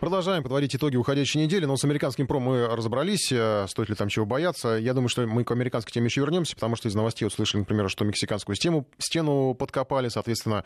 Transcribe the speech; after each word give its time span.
Продолжаем 0.00 0.44
подводить 0.44 0.76
итоги 0.76 0.94
уходящей 0.94 1.42
недели, 1.42 1.64
но 1.64 1.76
с 1.76 1.82
американским 1.82 2.28
про 2.28 2.38
мы 2.38 2.68
разобрались, 2.68 3.32
э, 3.32 3.66
стоит 3.68 3.88
ли 3.88 3.96
там 3.96 4.08
чего 4.08 4.24
бояться. 4.24 4.76
Я 4.76 4.94
думаю, 4.94 5.08
что 5.08 5.26
мы 5.26 5.42
к 5.42 5.50
американской 5.50 5.92
теме 5.92 6.06
еще 6.06 6.20
вернемся, 6.20 6.54
потому 6.54 6.76
что 6.76 6.86
из 6.86 6.94
новостей 6.94 7.26
услышали, 7.26 7.62
например, 7.62 7.90
что 7.90 8.04
мексиканскую 8.04 8.54
стену, 8.54 8.86
стену 8.98 9.54
подкопали, 9.54 10.08
соответственно, 10.08 10.62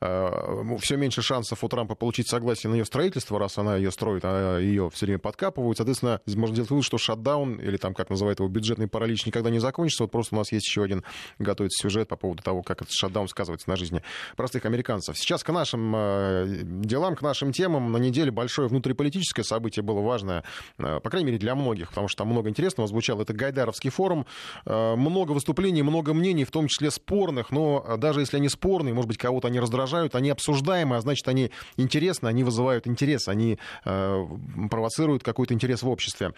э, 0.00 0.76
все 0.80 0.96
меньше 0.96 1.20
шансов 1.20 1.64
у 1.64 1.68
Трампа 1.68 1.96
получить 1.96 2.28
согласие 2.28 2.70
на 2.70 2.76
ее 2.76 2.84
строительство, 2.84 3.40
раз 3.40 3.58
она 3.58 3.74
ее 3.74 3.90
строит, 3.90 4.22
а 4.24 4.60
ее 4.60 4.88
все 4.90 5.06
время 5.06 5.18
подкапывают. 5.18 5.78
Соответственно, 5.78 6.20
можно 6.36 6.54
сделать 6.54 6.70
вывод, 6.70 6.84
что 6.84 6.96
шатдаун, 6.96 7.56
или 7.56 7.78
там, 7.78 7.92
как 7.92 8.08
называют 8.08 8.38
его, 8.38 8.48
бюджетный 8.48 8.86
паралич 8.86 9.26
никогда 9.26 9.50
не 9.50 9.58
закончится. 9.58 10.04
Вот 10.04 10.12
просто 10.12 10.36
у 10.36 10.38
нас 10.38 10.52
есть 10.52 10.64
еще 10.64 10.84
один 10.84 11.02
готовится 11.40 11.82
сюжет 11.82 12.06
по 12.06 12.14
поводу 12.14 12.44
того, 12.44 12.62
как 12.62 12.82
этот 12.82 12.92
шатдаун 12.92 13.26
сказывается 13.26 13.68
на 13.68 13.74
жизни 13.74 14.02
простых 14.36 14.64
американцев. 14.64 15.18
Сейчас 15.18 15.42
к 15.42 15.52
нашим 15.52 15.92
э, 15.96 16.60
делам, 16.62 17.16
к 17.16 17.22
нашим 17.22 17.50
темам. 17.50 17.90
На 17.90 17.98
неделе 17.98 18.30
большое 18.30 18.75
внутриполитическое 18.76 19.44
событие 19.44 19.82
было 19.82 20.00
важное, 20.00 20.44
э, 20.78 21.00
по 21.00 21.10
крайней 21.10 21.26
мере, 21.26 21.38
для 21.38 21.54
многих, 21.54 21.88
потому 21.88 22.08
что 22.08 22.18
там 22.18 22.28
много 22.28 22.48
интересного 22.48 22.86
звучало. 22.86 23.22
Это 23.22 23.32
Гайдаровский 23.32 23.90
форум. 23.90 24.26
Э, 24.64 24.94
много 24.96 25.32
выступлений, 25.32 25.82
много 25.82 26.14
мнений, 26.14 26.44
в 26.44 26.50
том 26.50 26.68
числе 26.68 26.90
спорных, 26.90 27.50
но 27.50 27.96
даже 27.98 28.20
если 28.20 28.36
они 28.36 28.48
спорные, 28.48 28.94
может 28.94 29.08
быть, 29.08 29.18
кого-то 29.18 29.48
они 29.48 29.60
раздражают, 29.60 30.14
они 30.14 30.30
обсуждаемы, 30.30 30.96
а 30.96 31.00
значит, 31.00 31.26
они 31.28 31.50
интересны, 31.76 32.28
они 32.28 32.44
вызывают 32.44 32.86
интерес, 32.86 33.28
они 33.28 33.58
э, 33.84 34.26
провоцируют 34.70 35.22
какой-то 35.22 35.54
интерес 35.54 35.82
в 35.82 35.88
обществе. 35.88 36.32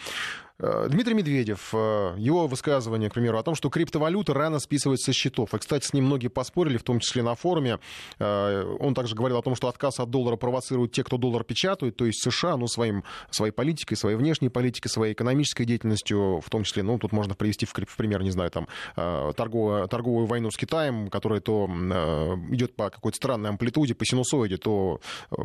Дмитрий 0.61 1.15
Медведев, 1.15 1.73
его 1.73 2.49
высказывание, 2.49 3.09
к 3.11 3.15
примеру, 3.15 3.39
о 3.39 3.43
том, 3.45 3.55
что 3.55 3.71
криптовалюта 3.71 4.35
рано 4.35 4.59
списывается 4.59 5.07
со 5.07 5.13
счетов. 5.13 5.55
И, 5.55 5.59
кстати, 5.59 5.87
с 5.87 5.93
ним 5.93 6.07
многие 6.07 6.29
поспорили, 6.29 6.79
в 6.79 6.83
том 6.83 6.99
числе 6.99 7.23
на 7.23 7.37
форуме. 7.37 7.79
Он 8.19 8.93
также 8.95 9.15
говорил 9.15 9.39
о 9.39 9.43
том, 9.43 9.55
что 9.55 9.69
отказ 9.69 10.01
от 10.01 10.11
доллара 10.11 10.35
провоцирует 10.35 10.91
те, 10.91 11.05
кто 11.05 11.17
доллар 11.17 11.45
печатают, 11.45 11.97
то 11.97 12.07
есть 12.07 12.21
США, 12.29 12.57
ну, 12.57 12.67
своим, 12.67 13.05
своей 13.31 13.53
политикой, 13.53 13.95
своей 13.95 14.17
внешней 14.17 14.49
политикой, 14.49 14.89
своей 14.89 15.13
экономической 15.13 15.65
деятельностью, 15.65 16.41
в 16.45 16.51
том 16.51 16.65
числе, 16.65 16.83
ну, 16.83 16.99
тут 16.99 17.13
можно 17.13 17.37
привести 17.37 17.65
в, 17.65 17.73
в 17.73 17.97
пример, 17.97 18.25
не 18.25 18.33
знаю, 18.33 18.51
там, 18.51 18.67
э, 18.97 19.33
торговую, 19.37 19.87
торговую 19.87 20.27
войну 20.27 20.51
с 20.51 20.57
Китаем, 20.57 21.09
которая 21.09 21.41
то 21.41 21.69
э, 21.71 22.35
идет 22.51 22.75
по 22.75 22.91
какой-то 22.91 23.17
странной 23.17 23.51
амплитуде, 23.51 23.95
по 23.95 24.05
синусоиде, 24.05 24.57
то 24.57 25.01
э, 25.31 25.37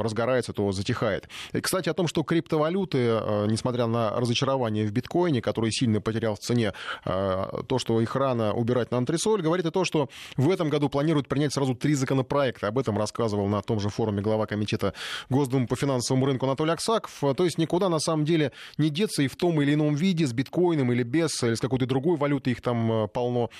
разгорается, 0.00 0.52
то 0.52 0.72
затихает. 0.72 1.28
И, 1.52 1.60
кстати, 1.60 1.88
о 1.88 1.94
том, 1.94 2.08
что 2.08 2.24
криптовалюты, 2.24 2.98
несмотря 3.46 3.86
на 3.86 4.10
разочарование 4.18 4.47
в 4.56 4.90
биткоине, 4.90 5.42
который 5.42 5.70
сильно 5.72 6.00
потерял 6.00 6.34
в 6.34 6.38
цене, 6.38 6.72
то, 7.04 7.78
что 7.78 8.00
их 8.00 8.16
рано 8.16 8.54
убирать 8.54 8.90
на 8.90 8.98
антресоль, 8.98 9.42
говорит 9.42 9.66
и 9.66 9.70
то, 9.70 9.84
что 9.84 10.08
в 10.36 10.50
этом 10.50 10.68
году 10.68 10.88
планируют 10.88 11.28
принять 11.28 11.52
сразу 11.52 11.74
три 11.74 11.94
законопроекта. 11.94 12.68
Об 12.68 12.78
этом 12.78 12.96
рассказывал 12.98 13.46
на 13.48 13.62
том 13.62 13.80
же 13.80 13.88
форуме 13.88 14.22
глава 14.22 14.46
комитета 14.46 14.94
Госдумы 15.28 15.66
по 15.66 15.76
финансовому 15.76 16.26
рынку 16.26 16.46
Анатолий 16.46 16.72
Аксаков. 16.72 17.12
То 17.36 17.44
есть 17.44 17.58
никуда 17.58 17.88
на 17.88 17.98
самом 17.98 18.24
деле 18.24 18.52
не 18.78 18.90
деться 18.90 19.22
и 19.22 19.28
в 19.28 19.36
том 19.36 19.60
или 19.60 19.74
ином 19.74 19.94
виде, 19.94 20.26
с 20.26 20.32
биткоином 20.32 20.92
или 20.92 21.02
без, 21.02 21.42
или 21.42 21.54
с 21.54 21.60
какой-то 21.60 21.86
другой 21.86 22.16
валютой 22.16 22.52
их 22.52 22.62
там 22.62 22.92
э, 22.92 23.08
полно. 23.08 23.50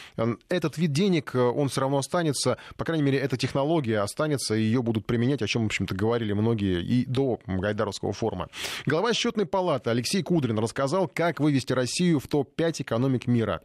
Этот 0.48 0.78
вид 0.78 0.92
денег, 0.92 1.34
э, 1.34 1.40
он 1.40 1.68
все 1.68 1.80
равно 1.80 1.98
останется, 1.98 2.56
по 2.76 2.84
крайней 2.84 3.02
мере, 3.02 3.18
эта 3.18 3.36
технология 3.36 4.00
останется, 4.00 4.54
и 4.54 4.62
ее 4.62 4.82
будут 4.82 5.06
применять, 5.06 5.42
о 5.42 5.46
чем, 5.46 5.64
в 5.64 5.66
общем-то, 5.66 5.94
говорили 5.94 6.32
многие 6.32 6.82
и 6.82 7.04
до 7.04 7.40
Гайдаровского 7.46 8.12
форума. 8.12 8.48
Глава 8.86 9.12
счетной 9.12 9.46
палаты 9.46 9.90
Алексей 9.90 10.22
Кудрин 10.22 10.58
рассказал, 10.58 10.77
как 11.08 11.40
вывести 11.40 11.72
Россию 11.72 12.20
в 12.20 12.28
топ-5 12.28 12.82
экономик 12.82 13.26
мира 13.26 13.62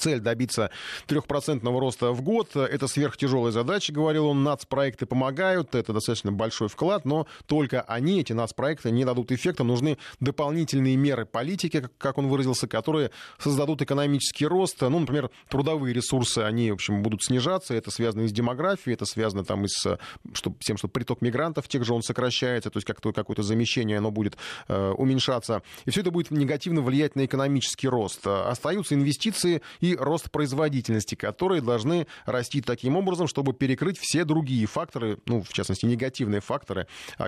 цель 0.00 0.20
добиться 0.20 0.70
3% 1.06 1.78
роста 1.78 2.12
в 2.12 2.22
год. 2.22 2.56
Это 2.56 2.88
сверхтяжелая 2.88 3.52
задача, 3.52 3.92
говорил 3.92 4.26
он. 4.26 4.42
Нацпроекты 4.42 5.06
помогают, 5.06 5.74
это 5.74 5.92
достаточно 5.92 6.32
большой 6.32 6.68
вклад, 6.68 7.04
но 7.04 7.26
только 7.46 7.82
они, 7.82 8.20
эти 8.20 8.32
нацпроекты, 8.32 8.90
не 8.90 9.04
дадут 9.04 9.30
эффекта. 9.32 9.64
Нужны 9.64 9.98
дополнительные 10.18 10.96
меры 10.96 11.26
политики, 11.26 11.88
как 11.98 12.18
он 12.18 12.28
выразился, 12.28 12.66
которые 12.66 13.10
создадут 13.38 13.82
экономический 13.82 14.46
рост. 14.46 14.80
Ну, 14.80 14.98
например, 14.98 15.30
трудовые 15.48 15.94
ресурсы, 15.94 16.38
они, 16.38 16.70
в 16.70 16.74
общем, 16.74 17.02
будут 17.02 17.22
снижаться. 17.22 17.74
Это 17.74 17.90
связано 17.90 18.22
и 18.22 18.28
с 18.28 18.32
демографией, 18.32 18.94
это 18.94 19.04
связано 19.04 19.44
там 19.44 19.64
и 19.64 19.68
с 19.68 19.98
что, 20.32 20.54
тем, 20.60 20.76
что 20.76 20.88
приток 20.88 21.22
мигрантов 21.22 21.68
тех 21.68 21.84
же 21.84 21.94
он 21.94 22.02
сокращается, 22.02 22.70
то 22.70 22.76
есть 22.78 22.86
как-то 22.86 23.12
какое-то 23.12 23.42
замещение, 23.42 23.98
оно 23.98 24.10
будет 24.10 24.36
э, 24.68 24.90
уменьшаться. 24.96 25.62
И 25.84 25.90
все 25.90 26.00
это 26.00 26.10
будет 26.10 26.30
негативно 26.30 26.80
влиять 26.82 27.16
на 27.16 27.24
экономический 27.24 27.88
рост. 27.88 28.26
Остаются 28.26 28.94
инвестиции 28.94 29.62
и 29.80 29.89
рост 29.96 30.30
производительности, 30.30 31.14
которые 31.14 31.60
должны 31.60 32.06
расти 32.26 32.60
таким 32.60 32.96
образом, 32.96 33.26
чтобы 33.26 33.52
перекрыть 33.52 33.98
все 33.98 34.24
другие 34.24 34.66
факторы, 34.66 35.18
ну, 35.26 35.42
в 35.42 35.52
частности, 35.52 35.86
негативные 35.86 36.40
факторы, 36.40 36.86
о, 37.18 37.26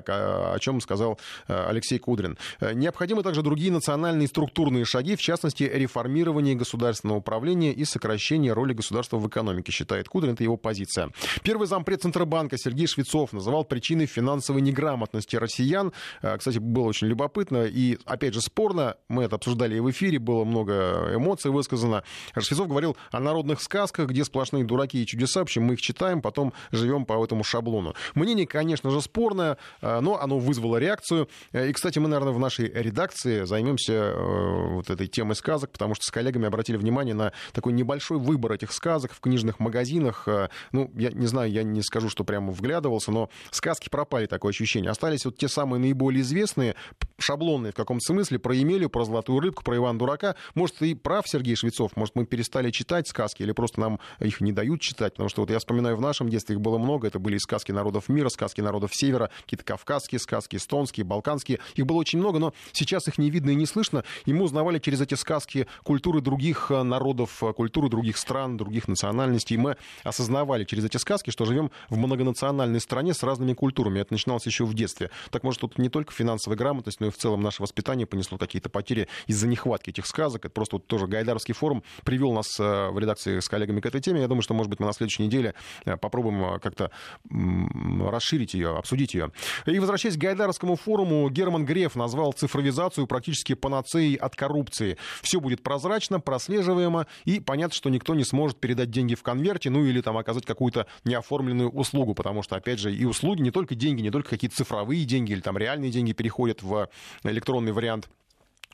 о 0.55 0.59
чем 0.59 0.81
сказал 0.81 1.19
э, 1.49 1.67
Алексей 1.69 1.99
Кудрин. 1.99 2.39
Э, 2.61 2.73
необходимы 2.73 3.23
также 3.23 3.43
другие 3.43 3.73
национальные 3.73 4.29
структурные 4.29 4.85
шаги, 4.85 5.17
в 5.17 5.21
частности, 5.21 5.65
реформирование 5.65 6.55
государственного 6.55 7.19
управления 7.19 7.73
и 7.73 7.85
сокращение 7.85 8.53
роли 8.53 8.73
государства 8.73 9.19
в 9.19 9.29
экономике, 9.29 9.73
считает 9.73 10.09
Кудрин, 10.09 10.35
это 10.35 10.43
его 10.43 10.57
позиция. 10.57 11.11
Первый 11.43 11.67
зампред 11.67 12.03
Центробанка 12.03 12.57
Сергей 12.59 12.87
Швецов 12.87 13.33
называл 13.33 13.65
причиной 13.65 14.07
финансовой 14.07 14.63
неграмотности 14.63 15.37
россиян. 15.37 15.93
Э, 16.23 16.37
кстати, 16.39 16.59
было 16.59 16.85
очень 16.85 17.09
любопытно 17.09 17.65
и, 17.65 17.99
опять 18.05 18.35
же, 18.35 18.41
спорно. 18.41 18.97
Мы 19.09 19.25
это 19.25 19.37
обсуждали 19.37 19.77
и 19.77 19.81
в 19.81 19.91
эфире, 19.91 20.19
было 20.19 20.45
много 20.45 21.13
эмоций 21.15 21.51
высказано. 21.51 22.05
Швецов 22.53 22.69
говорил 22.69 22.99
о 23.11 23.19
народных 23.19 23.63
сказках, 23.63 24.11
где 24.11 24.25
сплошные 24.25 24.63
дураки 24.63 25.03
и 25.03 25.07
чудеса. 25.07 25.41
В 25.41 25.45
общем, 25.45 25.63
мы 25.63 25.75
их 25.75 25.81
читаем, 25.81 26.21
потом 26.21 26.53
живем 26.71 27.07
по 27.07 27.25
этому 27.25 27.45
шаблону. 27.45 27.95
Мнение, 28.15 28.47
конечно 28.47 28.91
же, 28.91 29.01
спорное, 29.01 29.57
э, 29.81 30.01
но 30.01 30.21
оно 30.21 30.39
вызвало 30.39 30.77
реакцию. 30.77 31.31
Э, 31.53 31.71
и, 31.71 31.73
кстати, 31.73 31.99
мы, 31.99 32.09
наверное, 32.09 32.35
в 32.35 32.39
нашей 32.39 32.69
редакции 32.69 33.45
займемся 33.45 33.93
э, 33.93 34.75
вот 34.75 34.91
этой 34.91 35.07
темой 35.07 35.35
сказок, 35.35 35.71
потому 35.71 35.95
что 35.95 36.05
с 36.05 36.11
коллегами 36.11 36.47
обратили 36.47 36.77
внимание 36.77 37.15
на 37.15 37.33
такой 37.55 37.73
небольшой 37.73 38.19
выбор 38.19 38.53
этих 38.53 38.73
сказок 38.73 39.13
в 39.13 39.21
книжных 39.21 39.59
магазинах. 39.59 40.29
Ну, 40.73 40.91
я 40.95 41.11
не 41.11 41.27
знаю, 41.27 41.51
я 41.51 41.63
не 41.63 41.83
скажу, 41.83 42.11
что 42.11 42.23
прямо 42.23 42.53
вглядывался, 42.53 43.13
но 43.13 43.31
сказки 43.51 43.89
пропали, 43.89 44.27
такое 44.27 44.51
ощущение. 44.51 44.91
Остались 44.91 45.25
вот 45.25 45.39
те 45.39 45.49
самые 45.49 45.81
наиболее 45.81 46.21
известные, 46.21 46.75
шаблонные 47.19 47.73
в 47.73 47.77
каком-то 47.77 48.05
смысле, 48.05 48.39
про 48.39 48.55
Емелю, 48.55 48.91
про 48.91 49.05
Золотую 49.05 49.41
рыбку, 49.41 49.65
про 49.65 49.77
Ивана 49.77 49.99
Дурака. 49.99 50.37
Может, 50.55 50.83
и 50.83 50.95
прав 50.95 51.27
Сергей 51.27 51.57
Швецов, 51.57 51.97
может, 51.97 52.15
мы 52.15 52.27
перестали 52.27 52.42
перестали 52.43 52.73
читать 52.73 53.07
сказки 53.07 53.45
или 53.45 53.53
просто 53.53 53.79
нам 53.79 54.01
их 54.19 54.41
не 54.41 54.51
дают 54.51 54.81
читать, 54.81 55.13
потому 55.13 55.29
что 55.29 55.43
вот 55.43 55.51
я 55.51 55.61
вспоминаю, 55.61 55.97
в 55.97 56.01
нашем 56.01 56.29
детстве 56.29 56.57
их 56.57 56.61
было 56.61 56.77
много, 56.77 57.07
это 57.07 57.21
были 57.21 57.37
и 57.37 57.39
сказки 57.39 57.71
народов 57.71 58.09
мира, 58.09 58.31
сказки 58.31 58.61
народов 58.61 58.91
севера, 58.93 59.31
какие-то 59.43 59.65
кавказские 59.65 60.19
сказки, 60.19 60.57
эстонские, 60.57 61.05
балканские, 61.05 61.61
их 61.77 61.87
было 61.87 61.99
очень 61.99 62.19
много, 62.19 62.41
но 62.41 62.53
сейчас 62.73 63.07
их 63.07 63.17
не 63.17 63.31
видно 63.31 63.51
и 63.51 63.55
не 63.55 63.65
слышно, 63.65 64.03
и 64.27 64.33
мы 64.33 64.43
узнавали 64.43 64.81
через 64.81 65.01
эти 65.01 65.15
сказки 65.15 65.69
культуры 65.85 66.21
других 66.21 66.73
э, 66.73 66.83
народов, 66.83 67.45
э, 67.45 67.53
культуры 67.53 67.89
других 67.89 68.17
стран, 68.17 68.57
других 68.57 68.89
национальностей, 68.89 69.55
и 69.55 69.59
мы 69.59 69.77
осознавали 70.03 70.65
через 70.65 70.85
эти 70.85 70.97
сказки, 70.97 71.31
что 71.31 71.45
живем 71.45 71.71
в 71.91 71.97
многонациональной 71.97 72.81
стране 72.81 73.15
с 73.15 73.23
разными 73.23 73.53
культурами, 73.53 74.01
это 74.01 74.15
начиналось 74.15 74.47
еще 74.47 74.65
в 74.65 74.75
детстве. 74.75 75.11
Так 75.31 75.45
может, 75.45 75.61
тут 75.61 75.79
не 75.79 75.89
только 75.89 76.13
финансовая 76.13 76.59
грамотность, 76.59 76.99
но 76.99 77.07
и 77.07 77.11
в 77.11 77.17
целом 77.17 77.41
наше 77.41 77.63
воспитание 77.63 78.07
понесло 78.07 78.37
какие-то 78.37 78.69
потери 78.69 79.07
из-за 79.29 79.47
нехватки 79.47 79.91
этих 79.91 80.07
сказок, 80.07 80.45
это 80.45 80.51
просто 80.51 80.77
вот 80.77 80.89
тоже 80.89 81.07
Гайдаровский 81.07 81.55
форум 81.55 81.85
привел 82.05 82.22
нас 82.31 82.47
э, 82.61 82.91
в 82.91 82.99
редакции 82.99 83.41
с 83.41 83.49
коллегами 83.49 83.81
к 83.81 83.87
этой 83.87 84.01
теме. 84.01 84.21
Я 84.21 84.29
думаю, 84.29 84.43
что, 84.43 84.55
может 84.55 84.71
быть, 84.71 84.79
мы 84.79 84.87
на 84.87 84.93
следующей 84.93 85.25
неделе 85.25 85.55
э, 85.85 85.97
попробуем 85.97 86.45
э, 86.45 86.59
как-то 86.61 86.93
расширить 87.29 88.55
ее, 88.55 88.77
обсудить 88.77 89.15
ее. 89.15 89.33
И 89.67 89.79
возвращаясь 89.79 90.17
к 90.17 90.21
Гайдаровскому 90.21 90.77
форуму, 90.77 91.29
Герман 91.31 91.65
Греф 91.65 91.97
назвал 91.97 92.33
цифровизацию 92.33 93.07
практически 93.07 93.55
панацеей 93.55 94.15
от 94.15 94.37
коррупции. 94.37 94.99
Все 95.23 95.41
будет 95.41 95.63
прозрачно, 95.63 96.21
прослеживаемо, 96.21 97.07
и 97.25 97.41
понятно, 97.41 97.75
что 97.75 97.91
никто 97.91 98.15
не 98.15 98.25
сможет 98.25 98.61
передать 98.61 98.91
деньги 98.91 99.15
в 99.15 99.23
конверте, 99.23 99.71
ну 99.71 99.85
или 99.85 100.01
там 100.01 100.17
оказать 100.17 100.47
какую-то 100.47 100.87
неоформленную 101.05 101.71
услугу, 101.71 102.15
потому 102.15 102.43
что, 102.43 102.57
опять 102.57 102.79
же, 102.79 102.95
и 102.95 103.05
услуги, 103.05 103.43
не 103.43 103.51
только 103.51 103.75
деньги, 103.75 104.03
не 104.03 104.11
только 104.11 104.31
какие-то 104.31 104.57
цифровые 104.57 105.05
деньги 105.05 105.33
или 105.33 105.41
там 105.41 105.57
реальные 105.57 105.91
деньги 105.91 106.13
переходят 106.13 106.63
в 106.63 106.89
электронный 107.25 107.73
вариант 107.73 108.09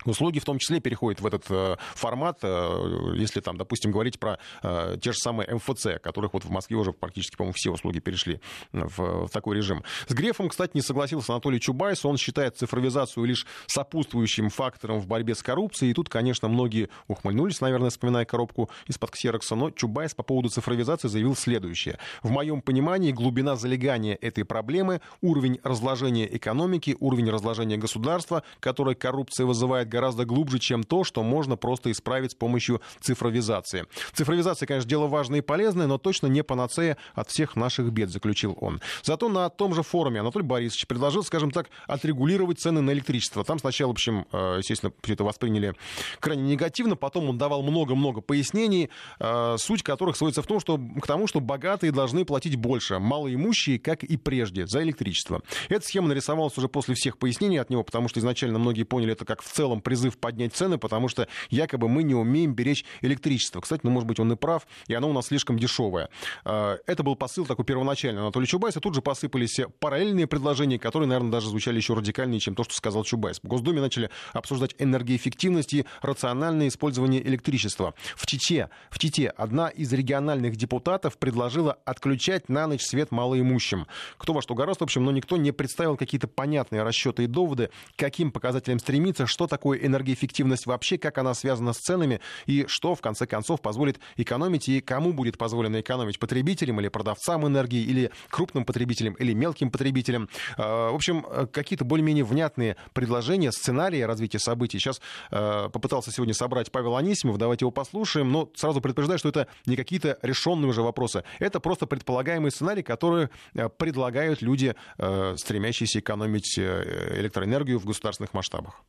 Услуги 0.05 0.39
в 0.39 0.45
том 0.45 0.59
числе 0.59 0.81
переходят 0.81 1.21
в 1.21 1.27
этот 1.27 1.45
э, 1.51 1.77
формат, 1.95 2.39
э, 2.43 3.15
если 3.17 3.41
там, 3.41 3.57
допустим, 3.57 3.91
говорить 3.91 4.19
про 4.21 4.39
э, 4.63 4.97
те 5.01 5.13
же 5.13 5.19
самые 5.19 5.55
МФЦ, 5.57 6.01
которых 6.01 6.35
вот 6.35 6.45
в 6.45 6.51
Москве 6.51 6.77
уже 6.77 6.93
практически, 6.93 7.37
по-моему, 7.37 7.55
все 7.57 7.71
услуги 7.71 7.99
перешли 7.99 8.41
в, 8.73 9.29
такой 9.29 9.57
режим. 9.57 9.83
С 10.07 10.15
Грефом, 10.15 10.49
кстати, 10.49 10.73
не 10.75 10.83
согласился 10.83 11.33
Анатолий 11.33 11.61
Чубайс. 11.61 12.05
Он 12.05 12.17
считает 12.17 12.57
цифровизацию 12.57 13.25
лишь 13.25 13.47
сопутствующим 13.67 14.51
фактором 14.51 15.01
в 15.01 15.07
борьбе 15.09 15.35
с 15.35 15.43
коррупцией. 15.43 15.91
И 15.91 15.95
тут, 15.95 16.09
конечно, 16.09 16.49
многие 16.49 16.91
ухмыльнулись, 17.09 17.61
наверное, 17.61 17.91
вспоминая 17.91 18.25
коробку 18.25 18.71
из-под 18.87 19.11
ксерокса. 19.11 19.57
Но 19.57 19.71
Чубайс 19.71 20.15
по 20.15 20.23
поводу 20.23 20.49
цифровизации 20.49 21.09
заявил 21.09 21.35
следующее. 21.35 21.99
В 22.23 22.31
моем 22.31 22.63
понимании 22.63 23.11
глубина 23.11 23.57
залегания 23.57 24.17
этой 24.21 24.45
проблемы, 24.45 25.01
уровень 25.23 25.59
разложения 25.65 26.29
экономики, 26.37 26.97
уровень 27.01 27.31
разложения 27.31 27.77
государства, 27.77 28.45
которое 28.61 28.95
коррупция 28.95 29.47
вызывает 29.47 29.88
гораздо 29.89 30.25
глубже, 30.25 30.59
чем 30.59 30.85
то, 30.85 31.05
что 31.05 31.23
можно 31.23 31.57
просто 31.57 31.91
исправить 31.91 32.33
с 32.33 32.35
помощью 32.35 32.81
цифровизации. 33.01 33.87
Цифровизация, 34.13 34.67
конечно, 34.67 34.89
дело 34.89 35.07
важное 35.07 35.39
и 35.39 35.43
полезное, 35.43 35.87
но 35.87 35.99
точно 35.99 36.27
не 36.27 36.43
панацея 36.43 36.97
от 37.15 37.31
всех 37.31 37.57
наших 37.57 37.91
бед, 37.91 38.11
заключил 38.11 38.57
он. 38.61 38.81
Зато 39.03 39.29
на 39.29 39.49
том 39.49 39.75
же 39.75 39.83
форуме 39.83 40.21
Анатолий 40.21 40.47
Борисович 40.47 40.87
предложил, 40.87 41.25
скажем 41.25 41.51
так, 41.51 41.69
отрегулировать 41.87 42.61
цены 42.61 42.81
на 42.81 42.93
электричество. 42.93 43.45
Там 43.45 43.59
сначала, 43.59 43.89
в 43.89 43.93
общем, 43.93 44.27
э, 44.33 44.57
естественно, 44.59 44.93
все 45.03 45.15
это 45.15 45.25
восприняли 45.25 45.75
крайне 46.21 46.43
негативно, 46.43 46.97
потом 46.97 47.29
он 47.29 47.39
давал 47.39 47.63
много-много 47.63 48.21
пояснений, 48.21 48.91
э, 49.19 49.57
суть 49.59 49.83
которых 49.83 50.17
сводится 50.17 50.43
в 50.43 50.47
том, 50.47 50.61
что 50.61 50.79
к 51.01 51.07
тому, 51.07 51.27
что 51.27 51.41
богатые 51.41 51.93
должны 51.93 52.25
платить 52.25 52.57
больше, 52.57 52.99
малоимущие, 52.99 53.79
как 53.79 54.05
и 54.05 54.17
прежде, 54.17 54.67
за 54.67 54.83
электричество. 54.83 55.43
Эта 55.69 55.85
схема 55.87 56.09
нарисовалась 56.09 56.57
уже 56.59 56.69
после 56.69 56.95
всех 56.95 57.19
пояснений 57.19 57.59
от 57.59 57.71
него, 57.71 57.83
потому 57.83 58.09
что 58.09 58.21
изначально 58.21 58.59
многие 58.59 58.85
поняли 58.85 59.13
это 59.13 59.25
как 59.25 59.43
в 59.43 59.51
целом 59.51 59.78
призыв 59.81 60.19
поднять 60.19 60.55
цены, 60.55 60.79
потому 60.79 61.09
что 61.09 61.29
якобы 61.51 61.89
мы 61.89 62.03
не 62.03 62.15
умеем 62.15 62.55
беречь 62.55 62.85
электричество. 63.01 63.61
Кстати, 63.61 63.81
ну, 63.85 63.91
может 63.91 64.07
быть, 64.07 64.21
он 64.21 64.33
и 64.33 64.37
прав, 64.37 64.67
и 64.87 64.95
оно 64.95 65.11
у 65.11 65.13
нас 65.13 65.27
слишком 65.27 65.59
дешевое. 65.59 66.09
Э, 66.45 66.79
это 66.87 67.03
был 67.03 67.17
посыл 67.17 67.47
такой 67.47 67.65
первоначальный 67.65 68.21
Анатолия 68.21 68.47
Чубайса. 68.47 68.81
Тут 68.81 68.95
же 68.95 69.03
посыпались 69.03 69.61
параллельные 69.81 70.27
предложения, 70.27 70.79
которые, 70.79 71.09
наверное, 71.09 71.33
даже 71.33 71.49
звучали 71.49 71.77
еще 71.77 71.95
радикальнее, 71.95 72.41
чем 72.41 72.55
то, 72.55 72.65
что 72.65 72.75
сказал 72.75 73.05
Чубайс. 73.05 73.41
В 73.43 73.47
Госдуме 73.47 73.81
начали 73.81 74.11
обсуждать 74.33 74.75
энергоэффективность 74.79 75.75
и 75.75 75.85
рациональное 76.01 76.69
использование 76.69 77.27
электричества. 77.27 77.95
В 78.17 78.27
Чите, 78.27 78.71
в 78.91 78.99
Чите 78.99 79.29
одна 79.29 79.69
из 79.69 79.93
региональных 79.93 80.57
депутатов 80.57 81.19
предложила 81.19 81.79
отключать 81.85 82.49
на 82.49 82.67
ночь 82.67 82.83
свет 82.83 83.11
малоимущим. 83.11 83.87
Кто 84.17 84.33
во 84.33 84.43
что 84.43 84.55
гораздо, 84.55 84.85
в 84.85 84.85
общем, 84.85 85.05
но 85.05 85.13
никто 85.13 85.37
не 85.37 85.53
представил 85.53 85.97
какие-то 85.97 86.29
понятные 86.29 86.83
расчеты 86.83 87.25
и 87.25 87.27
доводы, 87.27 87.71
к 87.95 87.99
каким 87.99 88.33
показателям 88.33 88.79
стремиться, 88.79 89.27
что 89.27 89.47
такое 89.47 89.68
энергоэффективность 89.75 90.67
вообще, 90.67 90.99
как 90.99 91.19
она 91.19 91.35
связана 91.35 91.73
с 91.73 91.79
ценами 91.79 92.21
и 92.47 92.67
что, 92.69 92.95
в 92.95 93.01
конце 93.01 93.27
концов, 93.27 93.61
позволит 93.61 94.01
экономить 94.17 94.69
и 94.69 94.81
кому 94.81 95.13
будет 95.13 95.39
позволено 95.39 95.81
экономить, 95.81 96.19
потребителям 96.19 96.81
или 96.81 96.89
продавцам 96.89 97.47
энергии, 97.47 97.83
или 97.83 98.11
крупным 98.31 98.65
потребителям, 98.65 99.15
или 99.15 99.33
мелким 99.33 99.71
потребителям. 99.71 100.29
А, 100.57 100.91
в 100.91 100.95
общем, 100.95 101.25
какие-то 101.53 101.85
более-менее 101.85 102.25
внятные 102.25 102.77
предложения, 102.93 103.53
сценарии 103.53 104.01
развития 104.01 104.39
событий. 104.39 104.79
Сейчас 104.79 105.01
э, 105.31 105.69
попытался 105.73 106.11
сегодня 106.11 106.35
собрать 106.35 106.71
Павел 106.71 106.97
Анисимов, 106.97 107.39
давайте 107.39 107.65
его 107.65 107.71
послушаем, 107.71 108.31
но 108.31 108.51
сразу 108.55 108.81
предупреждаю, 108.81 109.19
что 109.19 109.29
это 109.29 109.47
не 109.67 109.77
какие-то 109.77 110.19
решенные 110.23 110.69
уже 110.69 110.83
вопросы. 110.83 111.25
Это 111.39 111.61
просто 111.61 111.87
предполагаемый 111.87 112.51
сценарий, 112.51 112.83
который 112.83 113.29
э, 113.55 113.69
предлагают 113.69 114.43
люди, 114.43 114.75
э, 114.99 115.35
стремящиеся 115.37 116.01
экономить 116.01 116.59
э, 116.59 117.19
электроэнергию 117.21 117.79
в 117.79 117.85
государственных 117.85 118.35
масштабах. 118.35 118.83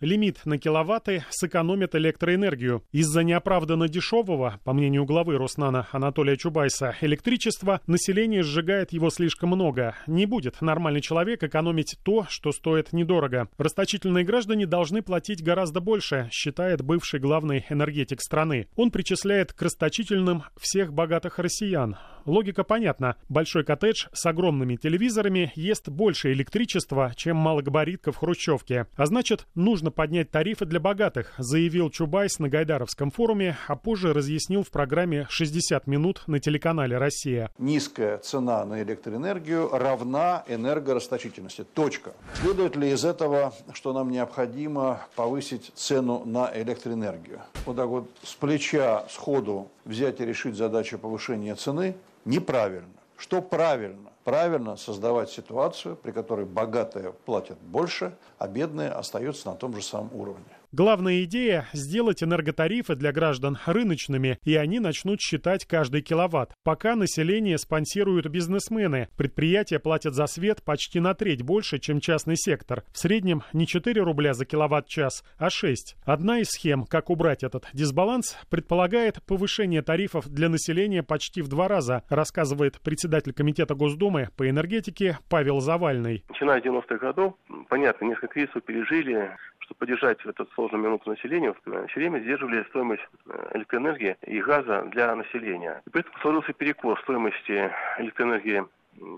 Лимит 0.00 0.44
на 0.44 0.58
киловатты 0.58 1.24
сэкономит 1.30 1.94
электроэнергию. 1.94 2.84
Из-за 2.92 3.22
неоправданно 3.22 3.88
дешевого, 3.88 4.60
по 4.62 4.74
мнению 4.74 5.06
главы 5.06 5.38
Роснана 5.38 5.86
Анатолия 5.90 6.36
Чубайса, 6.36 6.94
электричества 7.00 7.80
население 7.86 8.42
сжигает 8.42 8.92
его 8.92 9.08
слишком 9.08 9.50
много. 9.50 9.94
Не 10.06 10.26
будет 10.26 10.60
нормальный 10.60 11.00
человек 11.00 11.42
экономить 11.42 11.96
то, 12.02 12.26
что 12.28 12.52
стоит 12.52 12.92
недорого. 12.92 13.48
Расточительные 13.56 14.24
граждане 14.24 14.66
должны 14.66 15.00
платить 15.00 15.42
гораздо 15.42 15.80
больше, 15.80 16.28
считает 16.30 16.82
бывший 16.82 17.18
главный 17.18 17.64
энергетик 17.70 18.20
страны. 18.20 18.68
Он 18.76 18.90
причисляет 18.90 19.54
к 19.54 19.62
расточительным 19.62 20.42
всех 20.58 20.92
богатых 20.92 21.38
россиян. 21.38 21.96
Логика 22.26 22.64
понятна. 22.64 23.14
Большой 23.28 23.62
коттедж 23.62 24.08
с 24.12 24.26
огромными 24.26 24.74
телевизорами 24.74 25.52
ест 25.54 25.88
больше 25.88 26.32
электричества, 26.32 27.12
чем 27.14 27.36
малогабаритка 27.36 28.10
в 28.10 28.16
Хрущевке. 28.16 28.88
А 28.96 29.06
значит, 29.06 29.46
нужно 29.54 29.92
поднять 29.92 30.32
тарифы 30.32 30.64
для 30.64 30.80
богатых, 30.80 31.34
заявил 31.38 31.88
Чубайс 31.88 32.40
на 32.40 32.48
Гайдаровском 32.48 33.12
форуме, 33.12 33.56
а 33.68 33.76
позже 33.76 34.12
разъяснил 34.12 34.64
в 34.64 34.72
программе 34.72 35.28
«60 35.30 35.82
минут» 35.86 36.24
на 36.26 36.40
телеканале 36.40 36.98
«Россия». 36.98 37.52
Низкая 37.58 38.18
цена 38.18 38.64
на 38.64 38.82
электроэнергию 38.82 39.68
равна 39.70 40.42
энергорасточительности. 40.48 41.62
Точка. 41.74 42.12
Следует 42.42 42.74
ли 42.74 42.90
из 42.90 43.04
этого, 43.04 43.54
что 43.72 43.92
нам 43.92 44.10
необходимо 44.10 45.00
повысить 45.14 45.70
цену 45.76 46.24
на 46.24 46.50
электроэнергию? 46.52 47.42
Вот 47.66 47.76
так 47.76 47.86
вот 47.86 48.10
с 48.24 48.34
плеча 48.34 49.04
сходу 49.10 49.70
взять 49.84 50.20
и 50.20 50.24
решить 50.26 50.56
задачу 50.56 50.98
повышения 50.98 51.54
цены 51.54 51.94
неправильно. 52.26 52.92
Что 53.16 53.40
правильно? 53.40 54.10
Правильно 54.24 54.76
создавать 54.76 55.30
ситуацию, 55.30 55.96
при 55.96 56.10
которой 56.10 56.44
богатые 56.44 57.12
платят 57.12 57.58
больше, 57.58 58.16
а 58.38 58.48
бедные 58.48 58.90
остаются 58.90 59.48
на 59.48 59.54
том 59.54 59.74
же 59.74 59.82
самом 59.82 60.14
уровне. 60.14 60.44
Главная 60.76 61.24
идея– 61.24 61.64
сделать 61.72 62.22
энерготарифы 62.22 62.96
для 62.96 63.10
граждан 63.10 63.56
рыночными, 63.64 64.38
и 64.44 64.56
они 64.56 64.78
начнут 64.78 65.22
считать 65.22 65.64
каждый 65.64 66.02
киловатт. 66.02 66.52
Пока 66.64 66.96
население 66.96 67.56
спонсируют 67.56 68.26
бизнесмены. 68.26 69.08
Предприятия 69.16 69.78
платят 69.78 70.12
за 70.12 70.26
свет 70.26 70.62
почти 70.62 71.00
на 71.00 71.14
треть 71.14 71.40
больше, 71.40 71.78
чем 71.78 71.98
частный 71.98 72.36
сектор. 72.36 72.84
В 72.92 72.98
среднем 72.98 73.42
не 73.54 73.66
4 73.66 74.02
рубля 74.02 74.34
за 74.34 74.44
киловатт-час, 74.44 75.24
а 75.38 75.48
6. 75.48 75.96
Одна 76.04 76.40
из 76.40 76.48
схем, 76.48 76.84
как 76.84 77.08
убрать 77.08 77.42
этот 77.42 77.66
дисбаланс, 77.72 78.36
предполагает 78.50 79.22
повышение 79.24 79.80
тарифов 79.80 80.28
для 80.28 80.50
населения 80.50 81.02
почти 81.02 81.40
в 81.40 81.48
два 81.48 81.68
раза, 81.68 82.02
рассказывает 82.10 82.82
председатель 82.82 83.32
Комитета 83.32 83.74
Госдумы 83.74 84.28
по 84.36 84.46
энергетике 84.46 85.20
Павел 85.30 85.60
Завальный. 85.60 86.22
Начиная 86.28 86.60
с 86.60 86.64
90-х 86.66 86.98
годов, 86.98 87.34
понятно, 87.70 88.04
несколько 88.04 88.26
кризисов 88.26 88.62
пережили, 88.62 89.30
чтобы 89.66 89.78
поддержать 89.78 90.18
этот 90.24 90.50
сложную 90.54 90.82
минуту 90.82 91.10
населения, 91.10 91.54
все 91.62 92.00
время 92.00 92.20
сдерживали 92.20 92.64
стоимость 92.68 93.02
э, 93.26 93.50
электроэнергии 93.54 94.16
и 94.26 94.40
газа 94.40 94.82
для 94.92 95.14
населения. 95.14 95.82
И 95.86 95.90
поэтому 95.90 96.16
сложился 96.20 96.52
перекос 96.52 96.98
стоимости 97.00 97.70
электроэнергии 97.98 98.64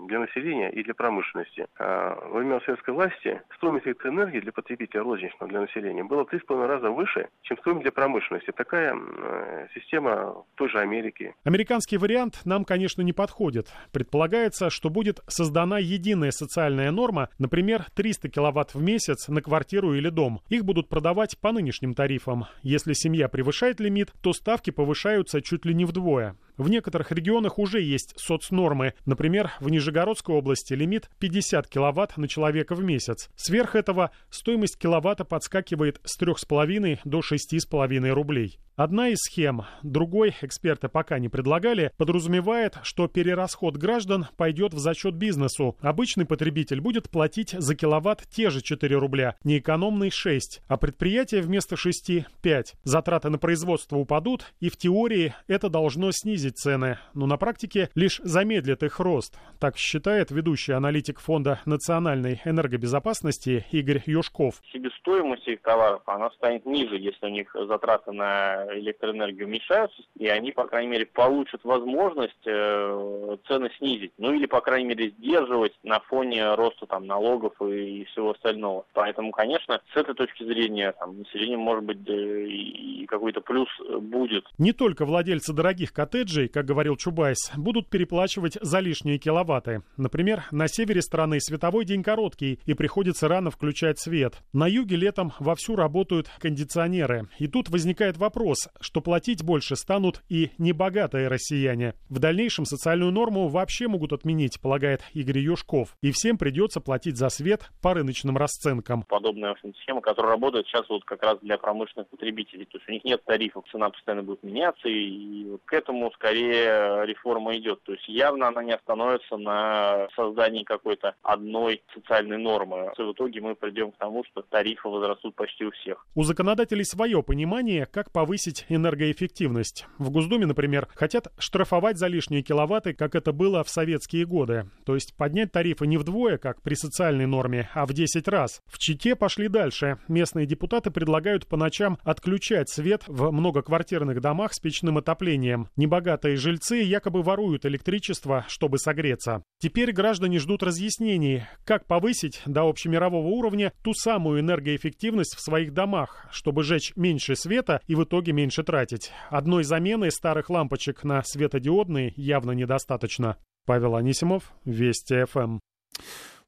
для 0.07 0.19
населения 0.19 0.71
и 0.71 0.83
для 0.83 0.93
промышленности. 0.93 1.67
А 1.77 2.15
во 2.29 2.39
время 2.39 2.59
советской 2.61 2.93
власти 2.93 3.41
стоимость 3.55 3.87
электроэнергии 3.87 4.39
для 4.39 4.51
потребителя 4.51 5.03
рознично 5.03 5.47
для 5.47 5.61
населения 5.61 6.03
была 6.03 6.25
в 6.25 6.33
3,5 6.33 6.67
раза 6.67 6.89
выше, 6.89 7.29
чем 7.43 7.57
стоимость 7.57 7.83
для 7.83 7.91
промышленности. 7.91 8.51
Такая 8.51 8.95
э, 8.95 9.67
система 9.73 10.33
в 10.33 10.45
той 10.55 10.69
же 10.69 10.79
Америке. 10.79 11.35
Американский 11.43 11.97
вариант 11.97 12.41
нам, 12.45 12.65
конечно, 12.65 13.01
не 13.01 13.13
подходит. 13.13 13.67
Предполагается, 13.91 14.69
что 14.69 14.89
будет 14.89 15.19
создана 15.27 15.79
единая 15.79 16.31
социальная 16.31 16.91
норма, 16.91 17.29
например, 17.37 17.85
300 17.95 18.29
киловатт 18.29 18.73
в 18.73 18.81
месяц 18.81 19.27
на 19.27 19.41
квартиру 19.41 19.93
или 19.93 20.09
дом. 20.09 20.41
Их 20.49 20.65
будут 20.65 20.89
продавать 20.89 21.37
по 21.39 21.51
нынешним 21.51 21.93
тарифам. 21.93 22.45
Если 22.61 22.93
семья 22.93 23.27
превышает 23.27 23.79
лимит, 23.79 24.11
то 24.21 24.33
ставки 24.33 24.71
повышаются 24.71 25.41
чуть 25.41 25.65
ли 25.65 25.73
не 25.73 25.85
вдвое. 25.85 26.35
В 26.59 26.67
некоторых 26.67 27.13
регионах 27.13 27.57
уже 27.57 27.81
есть 27.81 28.13
соцнормы. 28.17 28.93
Например, 29.05 29.51
в 29.61 29.69
Нижегородской 29.69 30.35
области 30.35 30.73
лимит 30.73 31.09
50 31.19 31.65
киловатт 31.69 32.17
на 32.17 32.27
человека 32.27 32.75
в 32.75 32.83
месяц. 32.83 33.29
Сверх 33.37 33.75
этого 33.75 34.11
стоимость 34.29 34.77
киловатта 34.77 35.23
подскакивает 35.23 36.01
с 36.03 36.19
3,5 36.21 36.99
до 37.05 37.19
6,5 37.19 38.09
рублей. 38.09 38.59
Одна 38.79 39.09
из 39.09 39.17
схем, 39.17 39.63
другой 39.83 40.33
эксперты 40.41 40.87
пока 40.87 41.19
не 41.19 41.27
предлагали, 41.27 41.91
подразумевает, 41.97 42.77
что 42.83 43.09
перерасход 43.09 43.75
граждан 43.75 44.27
пойдет 44.37 44.73
в 44.73 44.79
зачет 44.79 45.15
бизнесу. 45.15 45.75
Обычный 45.81 46.23
потребитель 46.23 46.79
будет 46.79 47.09
платить 47.09 47.49
за 47.51 47.75
киловатт 47.75 48.25
те 48.29 48.49
же 48.49 48.61
4 48.61 48.95
рубля, 48.95 49.35
неэкономный 49.43 50.11
6, 50.11 50.61
а 50.65 50.77
предприятие 50.77 51.41
вместо 51.41 51.75
6– 51.75 52.25
5. 52.41 52.75
Затраты 52.83 53.29
на 53.29 53.37
производство 53.37 53.97
упадут, 53.97 54.45
и 54.61 54.69
в 54.69 54.77
теории 54.77 55.35
это 55.47 55.67
должно 55.67 56.11
снизить 56.13 56.48
цены, 56.49 56.97
но 57.13 57.25
на 57.25 57.37
практике 57.37 57.89
лишь 57.95 58.19
замедлит 58.23 58.83
их 58.83 58.99
рост. 58.99 59.37
Так 59.59 59.77
считает 59.77 60.31
ведущий 60.31 60.73
аналитик 60.73 61.19
Фонда 61.19 61.59
национальной 61.65 62.41
энергобезопасности 62.45 63.65
Игорь 63.71 64.01
Юшков. 64.05 64.61
Себестоимость 64.71 65.47
этих 65.47 65.61
товаров 65.61 66.01
она 66.05 66.29
станет 66.31 66.65
ниже, 66.65 66.97
если 66.97 67.25
у 67.25 67.29
них 67.29 67.53
затраты 67.53 68.11
на 68.11 68.65
электроэнергию 68.77 69.47
уменьшаются, 69.47 70.01
и 70.17 70.27
они, 70.27 70.51
по 70.51 70.65
крайней 70.65 70.89
мере, 70.89 71.05
получат 71.05 71.63
возможность 71.63 72.45
э, 72.45 73.37
цены 73.47 73.69
снизить. 73.77 74.13
Ну 74.17 74.33
или, 74.33 74.45
по 74.45 74.61
крайней 74.61 74.89
мере, 74.89 75.09
сдерживать 75.11 75.73
на 75.83 75.99
фоне 75.99 76.55
роста 76.55 76.85
там, 76.85 77.05
налогов 77.05 77.53
и, 77.61 78.01
и 78.01 78.05
всего 78.05 78.31
остального. 78.31 78.85
Поэтому, 78.93 79.31
конечно, 79.31 79.81
с 79.93 79.97
этой 79.97 80.15
точки 80.15 80.43
зрения 80.43 80.93
там, 80.93 81.19
население, 81.19 81.57
может 81.57 81.83
быть, 81.83 81.99
и 82.07 83.05
какой-то 83.07 83.41
плюс 83.41 83.69
будет. 83.99 84.45
Не 84.57 84.73
только 84.73 85.05
владельцы 85.05 85.53
дорогих 85.53 85.93
коттеджей 85.93 86.38
приезжие, 86.39 86.49
как 86.49 86.65
говорил 86.65 86.95
Чубайс, 86.95 87.51
будут 87.57 87.89
переплачивать 87.89 88.57
за 88.61 88.79
лишние 88.79 89.17
киловатты. 89.17 89.83
Например, 89.97 90.43
на 90.51 90.67
севере 90.67 91.01
страны 91.01 91.39
световой 91.39 91.85
день 91.85 92.03
короткий 92.03 92.59
и 92.65 92.73
приходится 92.73 93.27
рано 93.27 93.51
включать 93.51 93.99
свет. 93.99 94.35
На 94.53 94.67
юге 94.67 94.95
летом 94.95 95.33
вовсю 95.39 95.75
работают 95.75 96.29
кондиционеры. 96.39 97.27
И 97.39 97.47
тут 97.47 97.69
возникает 97.69 98.17
вопрос, 98.17 98.69
что 98.79 99.01
платить 99.01 99.43
больше 99.43 99.75
станут 99.75 100.21
и 100.29 100.51
небогатые 100.57 101.27
россияне. 101.27 101.93
В 102.09 102.19
дальнейшем 102.19 102.65
социальную 102.65 103.11
норму 103.11 103.47
вообще 103.47 103.87
могут 103.87 104.13
отменить, 104.13 104.59
полагает 104.61 105.01
Игорь 105.13 105.39
Юшков. 105.39 105.95
И 106.01 106.11
всем 106.11 106.37
придется 106.37 106.79
платить 106.81 107.17
за 107.17 107.29
свет 107.29 107.69
по 107.81 107.93
рыночным 107.93 108.37
расценкам. 108.37 109.03
Подобная 109.03 109.55
схема, 109.81 110.01
которая 110.01 110.33
работает 110.33 110.67
сейчас 110.67 110.87
вот 110.89 111.03
как 111.05 111.23
раз 111.23 111.39
для 111.41 111.57
промышленных 111.57 112.07
потребителей. 112.09 112.65
То 112.65 112.77
есть 112.77 112.87
у 112.87 112.91
них 112.91 113.03
нет 113.03 113.23
тарифов, 113.25 113.65
цена 113.71 113.89
постоянно 113.89 114.23
будет 114.23 114.43
меняться, 114.43 114.87
и 114.87 115.57
к 115.65 115.73
этому 115.73 116.11
скорее 116.11 116.28
реформа 116.33 117.57
идет. 117.57 117.83
То 117.83 117.93
есть 117.93 118.07
явно 118.07 118.47
она 118.47 118.63
не 118.63 118.73
остановится 118.73 119.37
на 119.37 120.07
создании 120.15 120.63
какой-то 120.63 121.15
одной 121.23 121.83
социальной 121.93 122.37
нормы. 122.37 122.91
В 122.97 123.11
итоге 123.11 123.41
мы 123.41 123.55
придем 123.55 123.91
к 123.91 123.97
тому, 123.97 124.23
что 124.25 124.41
тарифы 124.41 124.87
возрастут 124.87 125.35
почти 125.35 125.65
у 125.65 125.71
всех. 125.71 126.05
У 126.15 126.23
законодателей 126.23 126.85
свое 126.85 127.23
понимание, 127.23 127.85
как 127.85 128.11
повысить 128.11 128.65
энергоэффективность. 128.69 129.85
В 129.97 130.11
Госдуме, 130.11 130.45
например, 130.45 130.87
хотят 130.95 131.27
штрафовать 131.37 131.97
за 131.97 132.07
лишние 132.07 132.43
киловатты, 132.43 132.93
как 132.93 133.15
это 133.15 133.31
было 133.31 133.63
в 133.63 133.69
советские 133.69 134.25
годы. 134.25 134.69
То 134.85 134.95
есть 134.95 135.15
поднять 135.15 135.51
тарифы 135.51 135.87
не 135.87 135.97
вдвое, 135.97 136.37
как 136.37 136.61
при 136.61 136.75
социальной 136.75 137.25
норме, 137.25 137.69
а 137.73 137.85
в 137.85 137.93
10 137.93 138.27
раз. 138.27 138.61
В 138.67 138.77
Чите 138.79 139.15
пошли 139.15 139.47
дальше. 139.47 139.97
Местные 140.07 140.45
депутаты 140.45 140.91
предлагают 140.91 141.47
по 141.47 141.57
ночам 141.57 141.97
отключать 142.03 142.69
свет 142.69 143.03
в 143.07 143.31
многоквартирных 143.31 144.21
домах 144.21 144.53
с 144.53 144.59
печным 144.59 144.97
отоплением. 144.97 145.69
Небогатые 145.75 146.08
жильцы 146.35 146.77
якобы 146.77 147.21
воруют 147.21 147.65
электричество, 147.65 148.45
чтобы 148.47 148.79
согреться. 148.79 149.43
Теперь 149.59 149.91
граждане 149.91 150.39
ждут 150.39 150.63
разъяснений, 150.63 151.43
как 151.65 151.85
повысить 151.85 152.41
до 152.45 152.63
общемирового 152.63 153.27
уровня 153.27 153.73
ту 153.83 153.93
самую 153.93 154.39
энергоэффективность 154.39 155.35
в 155.35 155.41
своих 155.41 155.73
домах, 155.73 156.27
чтобы 156.31 156.63
жечь 156.63 156.93
меньше 156.95 157.35
света 157.35 157.81
и 157.87 157.95
в 157.95 158.03
итоге 158.03 158.31
меньше 158.31 158.63
тратить. 158.63 159.11
Одной 159.29 159.63
замены 159.63 160.11
старых 160.11 160.49
лампочек 160.49 161.03
на 161.03 161.21
светодиодные 161.23 162.13
явно 162.15 162.51
недостаточно. 162.51 163.37
Павел 163.65 163.95
Анисимов, 163.95 164.53
Вести 164.65 165.25
ФМ. 165.25 165.59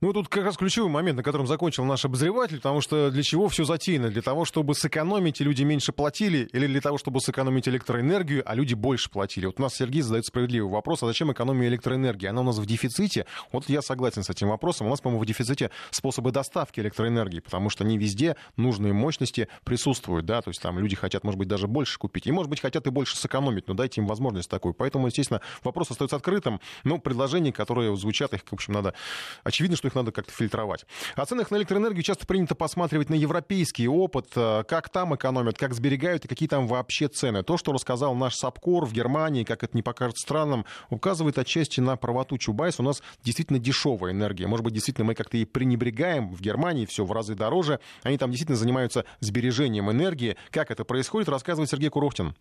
Ну, 0.04 0.14
тут 0.14 0.30
как 0.30 0.46
раз 0.46 0.58
ключевой 0.58 0.90
момент, 0.90 1.18
на 1.18 1.22
котором 1.22 1.46
закончил 1.46 1.86
наш 1.86 2.04
обозреватель, 2.06 2.56
потому 2.56 2.82
что 2.82 3.12
для 3.12 3.22
чего 3.22 3.48
все 3.50 3.66
затеяно? 3.66 4.10
Для 4.10 4.24
того, 4.24 4.46
чтобы 4.46 4.74
сэкономить, 4.74 5.42
и 5.42 5.44
люди 5.44 5.62
меньше 5.62 5.92
платили, 5.92 6.50
или 6.54 6.66
для 6.66 6.82
того, 6.82 6.98
чтобы 6.98 7.22
сэкономить 7.22 7.68
электроэнергию, 7.68 8.42
а 8.44 8.56
люди 8.56 8.74
больше 8.74 9.12
платили? 9.12 9.46
Вот 9.46 9.60
у 9.60 9.62
нас 9.62 9.76
Сергей 9.76 10.02
задает 10.02 10.26
справедливый 10.26 10.72
вопрос, 10.72 11.04
а 11.04 11.06
зачем 11.06 11.32
экономия 11.32 11.68
электроэнергии? 11.68 12.26
Она 12.26 12.42
у 12.42 12.44
нас 12.44 12.58
в 12.58 12.66
дефиците? 12.66 13.28
Вот 13.52 13.70
я 13.70 13.84
согласен 13.84 14.24
с 14.24 14.30
этим 14.32 14.50
вопросом. 14.50 14.88
У 14.88 14.90
нас, 14.90 15.02
по-моему, 15.02 15.22
в 15.22 15.26
дефиците 15.28 15.70
способы 15.92 16.32
доставки 16.32 16.80
электроэнергии, 16.80 17.40
потому 17.40 17.70
что 17.70 17.84
не 17.84 18.00
везде 18.00 18.38
нужные 18.58 18.94
мощности 18.94 19.50
присутствуют, 19.66 20.26
да, 20.26 20.42
то 20.42 20.50
есть 20.50 20.64
там 20.64 20.80
люди 20.80 20.96
хотят, 20.96 21.24
может 21.24 21.38
быть, 21.38 21.48
даже 21.48 21.68
больше 21.68 22.00
купить, 22.00 22.26
и, 22.26 22.32
может 22.32 22.50
быть, 22.50 22.60
хотят 22.60 22.88
и 22.88 22.90
больше 22.90 23.16
сэкономить, 23.18 23.68
но 23.68 23.76
дайте 23.76 24.02
им 24.02 24.08
возможность 24.08 24.50
такую. 24.50 24.74
Поэтому, 24.74 25.06
естественно, 25.06 25.42
вопрос 25.64 25.92
остается 25.92 26.16
открытым, 26.16 26.60
но 26.84 26.98
предложения, 26.98 27.54
которые 27.54 27.96
звучат, 27.96 28.34
их, 28.34 28.42
в 28.50 28.54
общем, 28.54 28.74
надо... 28.74 28.96
Очевидно, 29.44 29.78
что 29.78 29.91
их 29.92 29.96
надо 29.96 30.12
как-то 30.12 30.32
фильтровать. 30.32 30.86
О 31.16 31.26
ценах 31.26 31.52
на 31.52 31.58
электроэнергию 31.58 32.04
часто 32.04 32.26
принято 32.26 32.56
посматривать 32.56 33.10
на 33.10 33.16
европейский 33.16 33.88
опыт, 33.88 34.28
э, 34.36 34.64
как 34.68 34.90
там 34.90 35.16
экономят, 35.16 35.58
как 35.58 35.74
сберегают 35.74 36.26
и 36.26 36.28
какие 36.28 36.50
там 36.50 36.68
вообще 36.68 37.08
цены. 37.08 37.44
То, 37.44 37.58
что 37.58 37.72
рассказал 37.72 38.16
наш 38.16 38.36
САПКОР 38.36 38.86
в 38.86 38.94
Германии, 38.94 39.44
как 39.44 39.64
это 39.64 39.76
не 39.76 39.84
покажется 39.84 40.24
странным, 40.24 40.66
указывает 40.90 41.38
отчасти 41.38 41.80
на 41.80 41.96
правоту 41.96 42.38
Чубайс. 42.38 42.80
У 42.80 42.84
нас 42.84 43.04
действительно 43.24 43.60
дешевая 43.60 44.14
энергия. 44.14 44.48
Может 44.48 44.64
быть, 44.64 44.74
действительно 44.74 45.06
мы 45.06 45.16
как-то 45.16 45.38
и 45.38 45.46
пренебрегаем. 45.46 46.32
В 46.34 46.42
Германии 46.42 46.86
все 46.86 47.06
в 47.06 47.12
разы 47.12 47.36
дороже. 47.36 47.80
Они 48.04 48.18
там 48.18 48.32
действительно 48.32 48.58
занимаются 48.58 49.06
сбережением 49.20 49.92
энергии. 49.92 50.38
Как 50.52 50.72
это 50.72 50.86
происходит, 50.86 51.30
рассказывает 51.30 51.70
Сергей 51.70 51.90
Курохтин. 51.90 52.36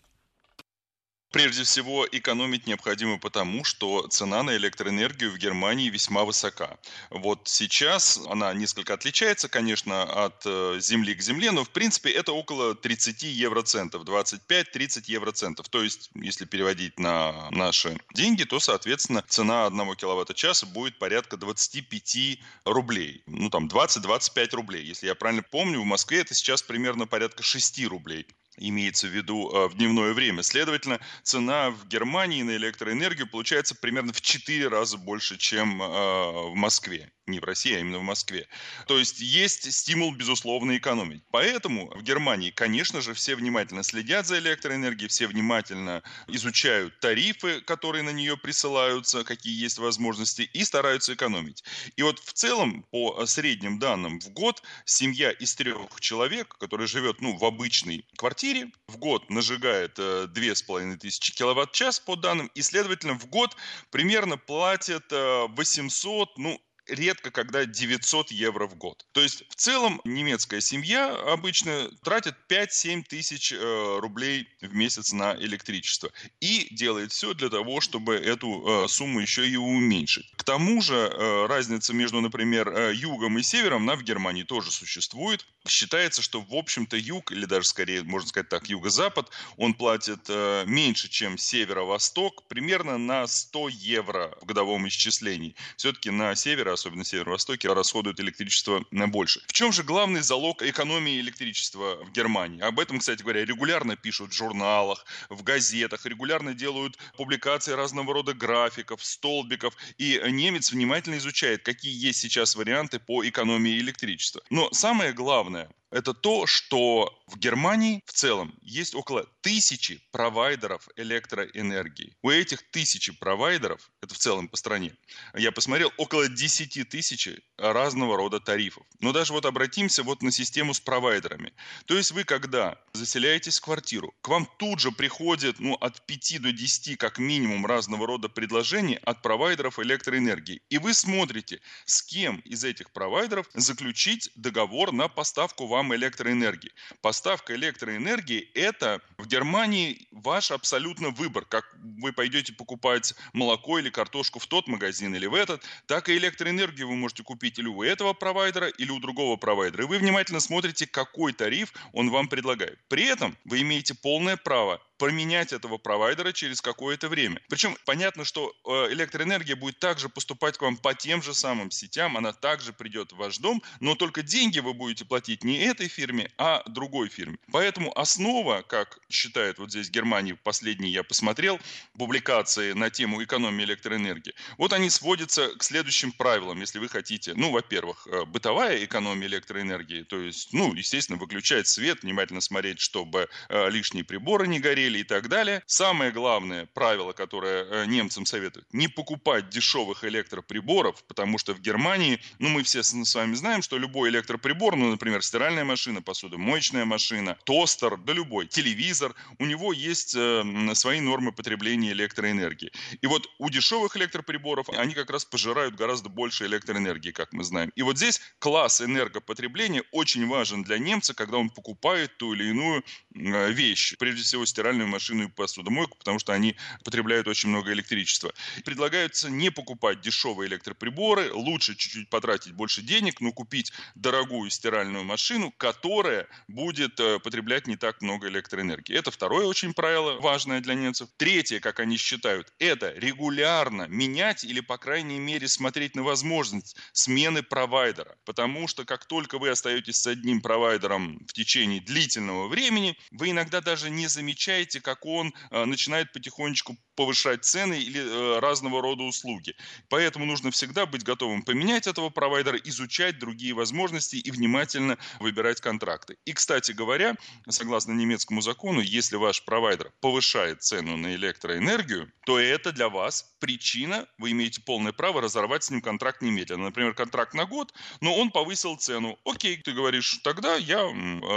Прежде 1.31 1.63
всего, 1.63 2.09
экономить 2.11 2.67
необходимо 2.67 3.17
потому, 3.19 3.63
что 3.63 4.09
цена 4.09 4.43
на 4.43 4.57
электроэнергию 4.57 5.31
в 5.31 5.39
Германии 5.39 5.89
весьма 5.89 6.25
высока. 6.25 6.77
Вот 7.11 7.47
сейчас 7.47 8.19
она 8.29 8.53
несколько 8.53 8.95
отличается, 8.95 9.49
конечно, 9.49 10.03
от 10.03 10.43
э, 10.45 10.79
земли 10.81 11.15
к 11.15 11.23
земле, 11.23 11.53
но 11.53 11.63
в 11.63 11.71
принципе 11.71 12.11
это 12.11 12.33
около 12.33 12.75
30 12.75 13.23
евроцентов, 13.23 14.03
25-30 14.03 15.05
евроцентов. 15.07 15.69
То 15.69 15.85
есть, 15.85 16.11
если 16.15 16.47
переводить 16.47 16.99
на 16.99 17.49
наши 17.53 17.97
деньги, 18.13 18.43
то, 18.43 18.59
соответственно, 18.59 19.23
цена 19.29 19.67
1 19.67 19.95
киловатта-часа 19.95 20.67
будет 20.67 20.99
порядка 20.99 21.37
25 21.37 22.41
рублей. 22.65 23.23
Ну, 23.27 23.51
там, 23.51 23.69
20-25 23.69 24.57
рублей. 24.57 24.85
Если 24.85 25.07
я 25.07 25.15
правильно 25.15 25.45
помню, 25.49 25.81
в 25.81 25.85
Москве 25.85 26.23
это 26.23 26.35
сейчас 26.35 26.61
примерно 26.61 27.07
порядка 27.07 27.45
6 27.45 27.87
рублей 27.87 28.27
имеется 28.57 29.07
в 29.07 29.11
виду 29.11 29.51
э, 29.51 29.69
в 29.69 29.77
дневное 29.77 30.13
время. 30.13 30.43
Следовательно, 30.43 31.01
цена 31.23 31.71
в 31.71 31.87
Германии 31.89 32.43
на 32.43 32.57
электроэнергию 32.57 33.27
получается 33.27 33.75
примерно 33.75 34.13
в 34.13 34.21
4 34.21 34.69
раза 34.69 34.99
больше, 34.99 35.39
чем 35.39 35.83
э, 35.83 35.87
в 35.87 36.55
Москве 36.55 37.11
не 37.31 37.41
в 37.41 37.45
России, 37.45 37.75
а 37.75 37.79
именно 37.79 37.99
в 37.99 38.03
Москве. 38.03 38.49
То 38.87 38.99
есть 38.99 39.21
есть 39.21 39.73
стимул, 39.73 40.13
безусловно, 40.15 40.77
экономить. 40.77 41.23
Поэтому 41.31 41.89
в 41.95 42.03
Германии, 42.03 42.51
конечно 42.51 43.01
же, 43.01 43.15
все 43.15 43.37
внимательно 43.37 43.83
следят 43.83 44.27
за 44.27 44.39
электроэнергией, 44.39 45.09
все 45.09 45.27
внимательно 45.27 46.03
изучают 46.27 46.99
тарифы, 47.01 47.61
которые 47.61 48.03
на 48.03 48.11
нее 48.11 48.37
присылаются, 48.37 49.25
какие 49.25 49.63
есть 49.63 49.79
возможности, 49.79 50.43
и 50.43 50.65
стараются 50.65 51.15
экономить. 51.15 51.65
И 51.97 52.03
вот 52.03 52.19
в 52.19 52.33
целом, 52.33 52.85
по 52.91 53.25
средним 53.27 53.79
данным, 53.79 54.21
в 54.21 54.31
год 54.31 54.63
семья 54.85 55.31
из 55.31 55.55
трех 55.55 56.01
человек, 56.01 56.57
которая 56.59 56.87
живет 56.87 57.21
ну, 57.21 57.37
в 57.37 57.45
обычной 57.45 58.05
квартире, 58.17 58.40
в 58.89 58.97
год 58.97 59.29
нажигает 59.31 59.99
э, 59.99 60.27
2500 60.29 61.35
киловатт-час 61.37 62.01
по 62.01 62.17
данным, 62.17 62.51
и, 62.55 62.63
следовательно, 62.63 63.19
в 63.19 63.27
год 63.27 63.57
примерно 63.91 64.37
платят 64.37 65.05
800, 65.11 66.29
э, 66.29 66.33
ну, 66.37 66.61
редко 66.91 67.31
когда 67.31 67.65
900 67.65 68.31
евро 68.33 68.67
в 68.67 68.77
год. 68.77 69.07
То 69.13 69.21
есть 69.21 69.45
в 69.49 69.55
целом 69.55 70.01
немецкая 70.05 70.61
семья 70.61 71.15
обычно 71.15 71.91
тратит 72.03 72.35
5-7 72.49 73.05
тысяч 73.05 73.53
э, 73.53 73.99
рублей 74.01 74.49
в 74.61 74.75
месяц 74.75 75.13
на 75.13 75.35
электричество 75.37 76.11
и 76.41 76.69
делает 76.75 77.13
все 77.13 77.35
для 77.35 77.49
того, 77.49 77.81
чтобы 77.81 78.15
эту 78.15 78.85
э, 78.85 78.89
сумму 78.89 79.21
еще 79.21 79.49
и 79.49 79.57
уменьшить. 79.57 80.31
К 80.37 80.45
тому 80.45 80.83
же 80.83 80.95
э, 80.95 81.47
разница 81.47 81.93
между, 81.93 82.21
например, 82.21 82.91
югом 82.91 83.39
и 83.39 83.43
севером, 83.43 83.83
она 83.83 83.97
в 83.97 84.03
Германии 84.03 84.43
тоже 84.43 84.71
существует. 84.71 85.47
Считается, 85.69 86.23
что 86.23 86.41
в 86.41 86.55
общем-то 86.55 86.97
юг, 86.97 87.33
или 87.33 87.45
даже 87.45 87.67
скорее, 87.67 88.03
можно 88.03 88.29
сказать 88.29 88.49
так, 88.49 88.69
юго-запад, 88.69 89.31
он 89.57 89.75
платит 89.75 90.29
меньше, 90.67 91.09
чем 91.09 91.39
северо-восток, 91.39 92.47
примерно 92.49 92.99
на 92.99 93.27
100 93.27 93.69
евро 93.69 94.37
в 94.41 94.47
годовом 94.47 94.89
исчислении. 94.89 95.55
Все-таки 95.77 96.11
на 96.11 96.35
северо 96.35 96.73
особенно 96.81 97.05
в 97.05 97.09
Северо-Востоке, 97.09 97.73
расходуют 97.73 98.21
электричество 98.21 98.85
больше. 98.91 99.43
В 99.47 99.53
чем 99.53 99.71
же 99.71 99.83
главный 99.83 100.23
залог 100.23 100.63
экономии 100.63 101.21
электричества 101.21 102.03
в 102.03 102.11
Германии? 102.13 102.63
Об 102.63 102.81
этом, 102.81 102.99
кстати 102.99 103.23
говоря, 103.23 103.45
регулярно 103.45 103.97
пишут 103.97 104.33
в 104.33 104.37
журналах, 104.37 105.05
в 105.29 105.43
газетах, 105.43 106.07
регулярно 106.07 106.55
делают 106.55 106.97
публикации 107.17 107.73
разного 107.73 108.15
рода 108.15 108.33
графиков, 108.33 109.05
столбиков, 109.05 109.77
и 109.99 110.21
немец 110.31 110.73
внимательно 110.73 111.19
изучает, 111.19 111.63
какие 111.63 111.93
есть 111.93 112.21
сейчас 112.21 112.57
варианты 112.57 112.99
по 112.99 113.27
экономии 113.29 113.79
электричества. 113.79 114.43
Но 114.49 114.71
самое 114.73 115.13
главное, 115.13 115.69
это 115.91 116.15
то, 116.15 116.47
что 116.47 117.13
в 117.27 117.39
Германии 117.39 118.03
в 118.07 118.13
целом 118.13 118.55
есть 118.63 118.95
около 118.95 119.27
тысячи 119.41 120.01
провайдеров 120.13 120.89
электроэнергии. 120.97 122.17
У 122.23 122.31
этих 122.31 122.63
тысячи 122.71 123.13
провайдеров, 123.13 123.91
это 124.01 124.15
в 124.15 124.19
целом 124.19 124.49
по 124.49 124.57
стране, 124.57 124.95
я 125.35 125.53
посмотрел, 125.53 125.93
около 125.97 126.29
10 126.29 126.89
тысяч 126.89 127.29
разного 127.57 128.17
рода 128.17 128.41
тарифов. 128.41 128.85
Но 129.01 129.13
даже 129.13 129.33
вот 129.33 129.45
обратимся 129.47 130.03
вот 130.03 130.23
на 130.23 130.31
систему 130.31 130.75
с 130.75 130.81
провайдерами. 130.81 131.53
То 131.87 131.97
есть 131.97 132.13
вы, 132.13 132.25
когда 132.25 132.79
заселяетесь 132.93 133.59
в 133.59 133.63
квартиру, 133.63 134.15
к 134.21 134.29
вам 134.29 134.49
тут 134.59 134.81
же 134.81 134.93
приходит 134.93 135.59
ну, 135.61 135.75
от 135.75 136.05
5 136.07 136.43
до 136.43 136.53
10 136.53 136.99
как 136.99 137.19
минимум 137.19 137.67
разного 137.67 138.07
рода 138.07 138.29
предложений 138.29 138.99
от 139.03 139.23
провайдеров 139.23 139.79
электроэнергии. 139.79 140.63
И 140.69 140.79
вы 140.79 140.95
смотрите, 140.95 141.61
с 141.85 142.03
кем 142.03 142.39
из 142.41 142.65
этих 142.65 142.91
провайдеров 142.93 143.47
заключить 143.55 144.31
договор 144.35 144.93
на 144.93 145.09
поставку 145.09 145.67
вам 145.67 145.80
вам 145.81 145.95
электроэнергии. 145.95 146.73
Поставка 147.01 147.55
электроэнергии– 147.55 148.51
это 148.55 149.01
в 149.17 149.27
Германии 149.27 150.07
ваш 150.11 150.51
абсолютно 150.51 151.09
выбор. 151.09 151.47
Как 151.47 151.65
вы 152.03 152.13
пойдете 152.13 152.53
покупать 152.53 153.15
молоко 153.33 153.79
или 153.79 153.89
картошку 153.89 154.39
в 154.39 154.47
тот 154.47 154.69
магазин 154.69 155.15
или 155.15 155.27
в 155.27 155.35
этот, 155.35 155.65
так 155.87 156.11
и 156.11 156.17
электроэнергию 156.19 156.87
вы 156.87 156.97
можете 156.97 157.23
купить 157.23 157.59
или 157.59 157.69
у 157.69 157.83
этого 157.83 158.13
провайдера, 158.13 158.69
или 158.69 158.91
у 158.91 159.01
другого 159.01 159.37
провайдера. 159.37 159.85
И 159.85 159.87
вы 159.87 159.99
внимательно 159.99 160.41
смотрите, 160.41 160.87
какой 160.87 161.33
тариф 161.33 161.73
он 161.93 162.11
вам 162.11 162.29
предлагает. 162.29 162.79
При 162.89 163.05
этом 163.05 163.37
вы 163.45 163.63
имеете 163.63 163.95
полное 163.95 164.37
право 164.37 164.83
променять 165.01 165.55
этого 165.55 165.79
провайдера 165.79 166.33
через 166.33 166.61
какое-то 166.61 167.09
время. 167.09 167.41
Причем 167.49 167.75
понятно, 167.87 168.27
что 168.27 168.53
э, 168.67 168.93
электроэнергия 168.93 169.57
будет 169.57 169.79
также 169.79 170.11
поступать 170.11 170.59
к 170.59 170.63
вам 170.63 170.77
по 170.77 170.95
тем 170.95 171.23
же 171.23 171.33
самым 171.33 171.71
сетям, 171.71 172.19
она 172.19 172.35
также 172.35 172.75
придет 172.75 173.13
в 173.13 173.17
ваш 173.17 173.39
дом, 173.39 173.63
но 173.81 173.95
только 173.95 174.23
деньги 174.23 174.59
вы 174.59 174.75
будете 174.75 175.07
платить 175.07 175.43
не 175.43 175.57
этой 175.57 175.89
фирме, 175.89 176.31
а 176.37 176.63
другой 176.69 177.09
фирме. 177.09 177.39
Поэтому 177.51 177.99
основа, 177.99 178.61
как 178.61 178.99
считает 179.09 179.59
вот 179.59 179.71
здесь 179.71 179.89
Германия, 179.89 180.35
последний 180.35 180.91
я 180.91 181.03
посмотрел, 181.03 181.59
публикации 181.97 182.73
на 182.73 182.91
тему 182.91 183.25
экономии 183.25 183.65
электроэнергии, 183.65 184.35
вот 184.59 184.75
они 184.75 184.91
сводятся 184.91 185.49
к 185.57 185.63
следующим 185.63 186.13
правилам, 186.13 186.61
если 186.61 186.79
вы 186.79 186.91
хотите. 186.91 187.33
Ну, 187.35 187.53
во-первых, 187.53 188.07
э, 188.07 188.27
бытовая 188.27 188.85
экономия 188.85 189.29
электроэнергии, 189.29 190.03
то 190.03 190.21
есть, 190.21 190.53
ну, 190.53 190.75
естественно, 190.75 191.19
выключать 191.19 191.69
свет, 191.69 192.03
внимательно 192.03 192.43
смотреть, 192.43 192.81
чтобы 192.81 193.31
э, 193.49 193.71
лишние 193.71 194.05
приборы 194.05 194.47
не 194.47 194.61
горели 194.61 194.90
и 194.99 195.05
так 195.05 195.29
далее. 195.29 195.63
Самое 195.67 196.13
главное 196.13 196.67
правило, 196.67 197.13
которое 197.13 197.65
э, 197.65 197.87
немцам 197.87 198.27
советуют, 198.27 198.67
не 198.73 198.89
покупать 198.89 199.49
дешевых 199.49 200.05
электроприборов, 200.05 201.03
потому 201.05 201.39
что 201.39 201.55
в 201.55 201.61
Германии, 201.61 202.21
ну, 202.39 202.49
мы 202.49 202.63
все 202.63 202.83
с 202.83 203.15
вами 203.15 203.35
знаем, 203.35 203.63
что 203.63 203.79
любой 203.79 204.11
электроприбор, 204.11 204.77
ну, 204.77 204.91
например, 204.91 205.23
стиральная 205.23 205.65
машина, 205.65 206.03
посудомоечная 206.03 206.85
машина, 206.85 207.37
тостер, 207.45 207.97
да 207.97 208.13
любой, 208.13 208.47
телевизор, 208.47 209.15
у 209.39 209.45
него 209.45 209.73
есть 209.73 210.15
э, 210.17 210.43
свои 210.75 211.01
нормы 211.01 211.33
потребления 211.33 211.93
электроэнергии. 211.93 212.73
И 213.01 213.07
вот 213.07 213.29
у 213.39 213.51
дешевых 213.51 213.97
электроприборов 213.97 214.69
они 214.71 214.95
как 214.95 215.11
раз 215.11 215.25
пожирают 215.25 215.75
гораздо 215.77 216.09
больше 216.09 216.47
электроэнергии, 216.47 217.11
как 217.11 217.33
мы 217.33 217.45
знаем. 217.45 217.71
И 217.75 217.83
вот 217.83 217.97
здесь 217.97 218.21
класс 218.39 218.81
энергопотребления 218.81 219.85
очень 219.93 220.27
важен 220.27 220.63
для 220.63 220.79
немца, 220.79 221.15
когда 221.15 221.39
он 221.39 221.51
покупает 221.51 222.17
ту 222.17 222.35
или 222.35 222.51
иную 222.51 222.85
э, 223.15 223.51
вещь. 223.53 223.97
Прежде 223.99 224.23
всего, 224.23 224.47
стиральную 224.47 224.80
машину 224.87 225.25
и 225.25 225.29
посудомойку, 225.29 225.97
потому 225.99 226.19
что 226.19 226.33
они 226.33 226.57
потребляют 226.85 227.29
очень 227.29 227.49
много 227.49 227.73
электричества. 227.73 228.33
Предлагается 228.65 229.31
не 229.31 229.51
покупать 229.51 230.01
дешевые 230.01 230.49
электроприборы, 230.49 231.33
лучше 231.33 231.75
чуть-чуть 231.75 232.09
потратить 232.09 232.53
больше 232.53 232.83
денег, 232.83 233.21
но 233.21 233.33
купить 233.33 233.73
дорогую 233.95 234.51
стиральную 234.51 235.05
машину, 235.05 235.53
которая 235.57 236.27
будет 236.49 236.99
э, 237.01 237.19
потреблять 237.19 237.67
не 237.67 237.77
так 237.77 238.01
много 238.03 238.29
электроэнергии. 238.29 238.95
Это 238.95 239.11
второе 239.11 239.47
очень 239.47 239.75
правило, 239.75 240.21
важное 240.21 240.61
для 240.61 240.75
немцев. 240.75 241.09
Третье, 241.17 241.61
как 241.61 241.81
они 241.81 241.97
считают, 241.97 242.53
это 242.59 242.93
регулярно 242.93 243.87
менять 243.89 244.45
или, 244.45 244.61
по 244.61 244.79
крайней 244.79 245.19
мере, 245.19 245.49
смотреть 245.49 245.97
на 245.97 246.03
возможность 246.03 246.77
смены 246.93 247.43
провайдера. 247.43 248.17
Потому 248.25 248.69
что 248.69 248.85
как 248.85 249.07
только 249.07 249.39
вы 249.39 249.51
остаетесь 249.51 249.97
с 249.97 250.07
одним 250.07 250.41
провайдером 250.41 251.19
в 251.27 251.33
течение 251.33 251.81
длительного 251.81 252.49
времени, 252.49 252.97
вы 253.11 253.31
иногда 253.31 253.61
даже 253.61 253.91
не 253.91 254.07
замечаете, 254.07 254.70
как 254.79 255.05
он 255.05 255.35
э, 255.51 255.65
начинает 255.65 256.13
потихонечку 256.13 256.77
повышать 257.01 257.47
цены 257.47 257.81
или 257.81 257.99
э, 258.01 258.41
разного 258.41 258.83
рода 258.83 259.05
услуги. 259.05 259.55
Поэтому 259.89 260.27
нужно 260.27 260.51
всегда 260.51 260.85
быть 260.85 261.03
готовым 261.03 261.43
поменять 261.43 261.87
этого 261.87 262.11
провайдера, 262.11 262.59
изучать 262.59 263.19
другие 263.19 263.55
возможности 263.55 264.17
и 264.17 264.31
внимательно 264.31 264.99
выбирать 265.19 265.63
контракты. 265.63 266.19
И, 266.27 266.35
кстати 266.35 266.73
говоря, 266.73 267.17
согласно 267.49 267.93
немецкому 267.93 268.43
закону, 268.43 268.81
если 268.81 269.17
ваш 269.17 269.43
провайдер 269.47 269.91
повышает 270.03 270.63
цену 270.63 270.99
на 270.99 271.15
электроэнергию, 271.15 272.13
то 272.27 272.39
это 272.39 272.71
для 272.71 272.91
вас 272.91 273.35
причина, 273.41 274.07
вы 274.19 274.33
имеете 274.33 274.61
полное 274.61 274.93
право 274.93 275.23
разорвать 275.23 275.65
с 275.65 275.71
ним 275.71 275.81
контракт 275.81 276.21
немедленно. 276.21 276.65
Например, 276.65 276.93
контракт 276.93 277.33
на 277.33 277.47
год, 277.47 277.73
но 278.03 278.15
он 278.15 278.31
повысил 278.31 278.77
цену. 278.77 279.19
Окей, 279.25 279.57
ты 279.57 279.73
говоришь, 279.73 280.21
тогда 280.23 280.57
я 280.57 280.85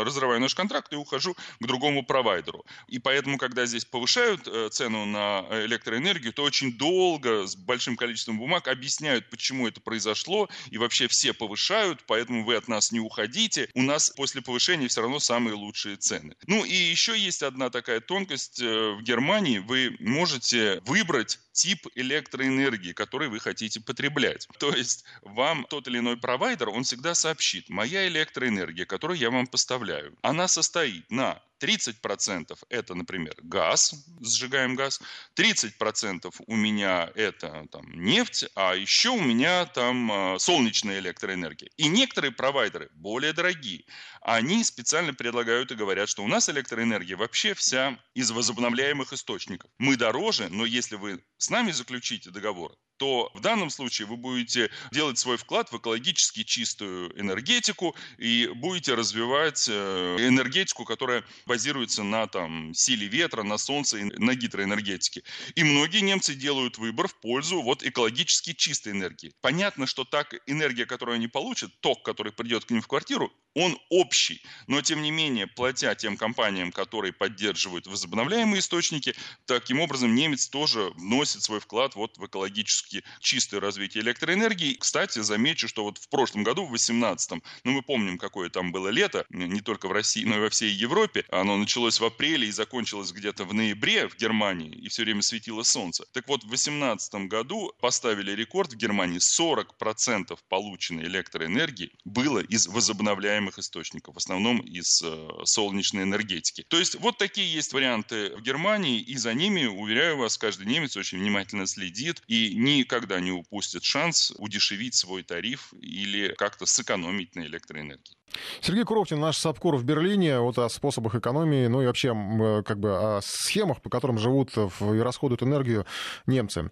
разрываю 0.04 0.42
наш 0.42 0.56
контракт 0.56 0.92
и 0.92 0.98
ухожу 0.98 1.36
к 1.36 1.66
другому 1.66 2.04
провайдеру. 2.06 2.66
И 2.90 3.00
поэтому, 3.00 3.23
когда 3.38 3.66
здесь 3.66 3.86
повышают 3.86 4.48
э, 4.48 4.70
цену 4.72 5.06
на 5.06 5.46
электроэнергию, 5.66 6.34
то 6.34 6.44
очень 6.44 6.78
долго 6.78 7.48
с 7.48 7.56
большим 7.56 7.96
количеством 7.96 8.38
бумаг 8.38 8.68
объясняют, 8.68 9.30
почему 9.30 9.68
это 9.68 9.82
произошло, 9.82 10.50
и 10.70 10.78
вообще 10.78 11.08
все 11.08 11.34
повышают, 11.34 12.04
поэтому 12.08 12.46
вы 12.46 12.56
от 12.56 12.68
нас 12.68 12.92
не 12.92 13.00
уходите. 13.00 13.70
У 13.74 13.82
нас 13.82 14.10
после 14.10 14.42
повышения 14.42 14.88
все 14.88 15.02
равно 15.02 15.20
самые 15.20 15.56
лучшие 15.56 15.96
цены. 15.96 16.36
Ну 16.48 16.64
и 16.66 16.74
еще 16.74 17.18
есть 17.18 17.44
одна 17.44 17.70
такая 17.70 18.00
тонкость. 18.00 18.62
Э, 18.62 18.92
в 18.94 19.02
Германии 19.04 19.60
вы 19.60 19.96
можете 20.00 20.82
выбрать 20.86 21.40
тип 21.54 21.88
электроэнергии, 21.96 22.94
который 22.94 23.30
вы 23.30 23.40
хотите 23.40 23.80
потреблять. 23.80 24.48
То 24.60 24.74
есть 24.74 25.06
вам 25.22 25.66
тот 25.70 25.88
или 25.88 26.00
иной 26.00 26.18
провайдер, 26.18 26.70
он 26.70 26.84
всегда 26.84 27.16
сообщит, 27.16 27.70
моя 27.70 28.08
электроэнергия, 28.08 28.86
которую 28.86 29.18
я 29.18 29.30
вам 29.30 29.48
поставляю, 29.48 30.18
она 30.22 30.48
состоит 30.48 31.10
на 31.10 31.42
30% 31.64 32.58
это, 32.70 32.96
например, 33.04 33.36
газ, 33.44 33.94
сжигаем 34.22 34.76
газ, 34.76 35.02
30% 35.36 36.34
у 36.48 36.56
меня 36.56 37.12
это 37.16 37.66
там, 37.72 37.86
нефть, 37.94 38.46
а 38.56 38.76
еще 38.76 39.10
у 39.10 39.22
меня 39.22 39.66
там 39.66 40.12
а, 40.12 40.40
солнечная 40.40 41.00
электроэнергия. 41.00 41.70
И 41.78 41.88
некоторые 41.88 42.32
провайдеры, 42.32 42.90
более 42.94 43.34
дорогие, 43.34 43.84
они 44.22 44.64
специально 44.64 45.14
предлагают 45.14 45.72
и 45.72 45.76
говорят, 45.76 46.10
что 46.10 46.24
у 46.24 46.28
нас 46.28 46.50
электроэнергия 46.50 47.18
вообще 47.18 47.54
вся 47.54 48.00
из 48.14 48.32
возобновляемых 48.32 49.12
источников. 49.12 49.70
Мы 49.78 49.98
дороже, 49.98 50.48
но 50.50 50.66
если 50.66 50.96
вы 50.96 51.24
с 51.38 51.50
нами 51.50 51.72
заключите 51.72 52.32
договор, 52.32 52.74
то 53.04 53.30
в 53.34 53.42
данном 53.42 53.70
случае 53.70 54.08
вы 54.08 54.16
будете 54.16 54.72
делать 54.94 55.20
свой 55.20 55.36
вклад 55.36 55.70
в 55.74 55.78
экологически 55.78 56.44
чистую 56.46 57.12
энергетику 57.20 57.98
и 58.18 58.50
будете 58.56 58.94
развивать 58.94 59.68
э, 59.70 60.16
энергетику, 60.22 60.86
которая 60.86 61.26
базируется 61.46 62.04
на 62.04 62.28
там, 62.28 62.74
силе 62.74 63.08
ветра, 63.08 63.44
на 63.44 63.58
солнце, 63.58 63.98
на 64.06 64.36
гидроэнергетике. 64.36 65.24
И 65.56 65.66
многие 65.66 66.00
немцы 66.00 66.34
делают 66.34 66.78
выбор 66.78 67.10
в 67.10 67.16
пользу 67.16 67.62
вот 67.62 67.84
экологически 67.84 68.54
чистой 68.54 68.94
энергии. 68.94 69.34
Понятно, 69.42 69.86
что 69.86 70.06
так 70.06 70.36
энергия, 70.46 70.86
которую 70.86 71.16
они 71.16 71.28
получат, 71.28 71.78
ток, 71.82 72.04
который 72.04 72.32
придет 72.32 72.64
к 72.64 72.72
ним 72.72 72.82
в 72.82 72.88
квартиру, 72.88 73.34
он 73.54 73.78
общий. 73.90 74.42
Но, 74.68 74.82
тем 74.82 75.02
не 75.02 75.12
менее, 75.12 75.48
платя 75.48 75.94
тем 75.96 76.18
компаниям, 76.18 76.72
которые 76.72 77.14
поддерживают 77.14 77.86
возобновляемые 77.88 78.60
источники, 78.60 79.14
таким 79.46 79.80
образом 79.80 80.16
немец 80.16 80.48
тоже 80.48 80.92
вносит 80.96 81.44
свой 81.44 81.60
вклад 81.60 81.96
вот 81.96 82.18
в 82.18 82.26
экологически 82.26 82.93
чистое 83.20 83.60
развитие 83.60 84.04
электроэнергии. 84.04 84.76
Кстати, 84.76 85.20
замечу, 85.20 85.68
что 85.68 85.84
вот 85.84 85.98
в 85.98 86.10
прошлом 86.10 86.44
году, 86.44 86.66
в 86.66 86.70
2018, 86.70 87.32
ну 87.64 87.72
мы 87.72 87.82
помним, 87.82 88.18
какое 88.18 88.50
там 88.50 88.72
было 88.72 88.90
лето, 88.90 89.26
не 89.30 89.62
только 89.62 89.88
в 89.88 89.92
России, 89.92 90.26
но 90.26 90.38
и 90.38 90.40
во 90.40 90.50
всей 90.50 90.72
Европе. 90.72 91.26
Оно 91.30 91.58
началось 91.58 92.00
в 92.00 92.06
апреле 92.06 92.48
и 92.48 92.52
закончилось 92.52 93.12
где-то 93.12 93.46
в 93.46 93.54
ноябре 93.54 94.08
в 94.08 94.18
Германии, 94.18 94.72
и 94.76 94.90
все 94.90 95.04
время 95.04 95.22
светило 95.22 95.64
солнце. 95.64 96.06
Так 96.14 96.28
вот, 96.28 96.44
в 96.44 96.48
2018 96.48 97.28
году 97.28 97.74
поставили 97.80 98.32
рекорд 98.32 98.74
в 98.74 98.78
Германии. 98.78 99.20
40% 99.20 100.38
полученной 100.50 101.06
электроэнергии 101.06 101.92
было 102.06 102.40
из 102.40 102.68
возобновляемых 102.68 103.60
источников, 103.60 104.16
в 104.16 104.18
основном 104.18 104.60
из 104.60 105.02
э, 105.04 105.30
солнечной 105.46 106.04
энергетики. 106.04 106.66
То 106.68 106.80
есть 106.80 106.96
вот 106.96 107.18
такие 107.18 107.52
есть 107.52 107.74
варианты 107.74 108.36
в 108.36 108.42
Германии, 108.42 109.00
и 109.00 109.16
за 109.18 109.34
ними, 109.34 109.66
уверяю 109.66 110.18
вас, 110.18 110.38
каждый 110.38 110.66
немец 110.66 110.98
очень 110.98 111.20
внимательно 111.20 111.68
следит 111.68 112.22
и 112.28 112.54
никогда 112.84 113.20
не 113.20 113.32
упустит 113.32 113.84
шанс 113.84 114.32
удешевить 114.38 114.96
свой 114.96 115.24
тариф 115.24 115.74
или 115.80 116.34
как-то 116.38 116.66
сэкономить 116.66 117.36
на 117.36 117.42
электроэнергии. 117.42 118.16
Сергей 118.62 118.84
Куровтин, 118.84 119.20
наш 119.20 119.38
САПКОР 119.38 119.76
в 119.76 119.84
Берлине, 119.84 120.40
вот 120.40 120.58
о 120.58 120.70
способах 120.70 121.16
экономии, 121.16 121.68
ну 121.68 121.82
и 121.82 121.86
вообще 121.86 122.10
э, 122.10 122.64
как 122.64 122.80
бы 122.80 123.18
о 123.18 123.22
схемах, 123.22 123.82
по 123.82 123.90
которым 123.90 124.18
живут 124.18 124.52
и 124.58 125.00
расходуют 125.00 125.44
энергию 125.44 125.86
немцы. 126.26 126.70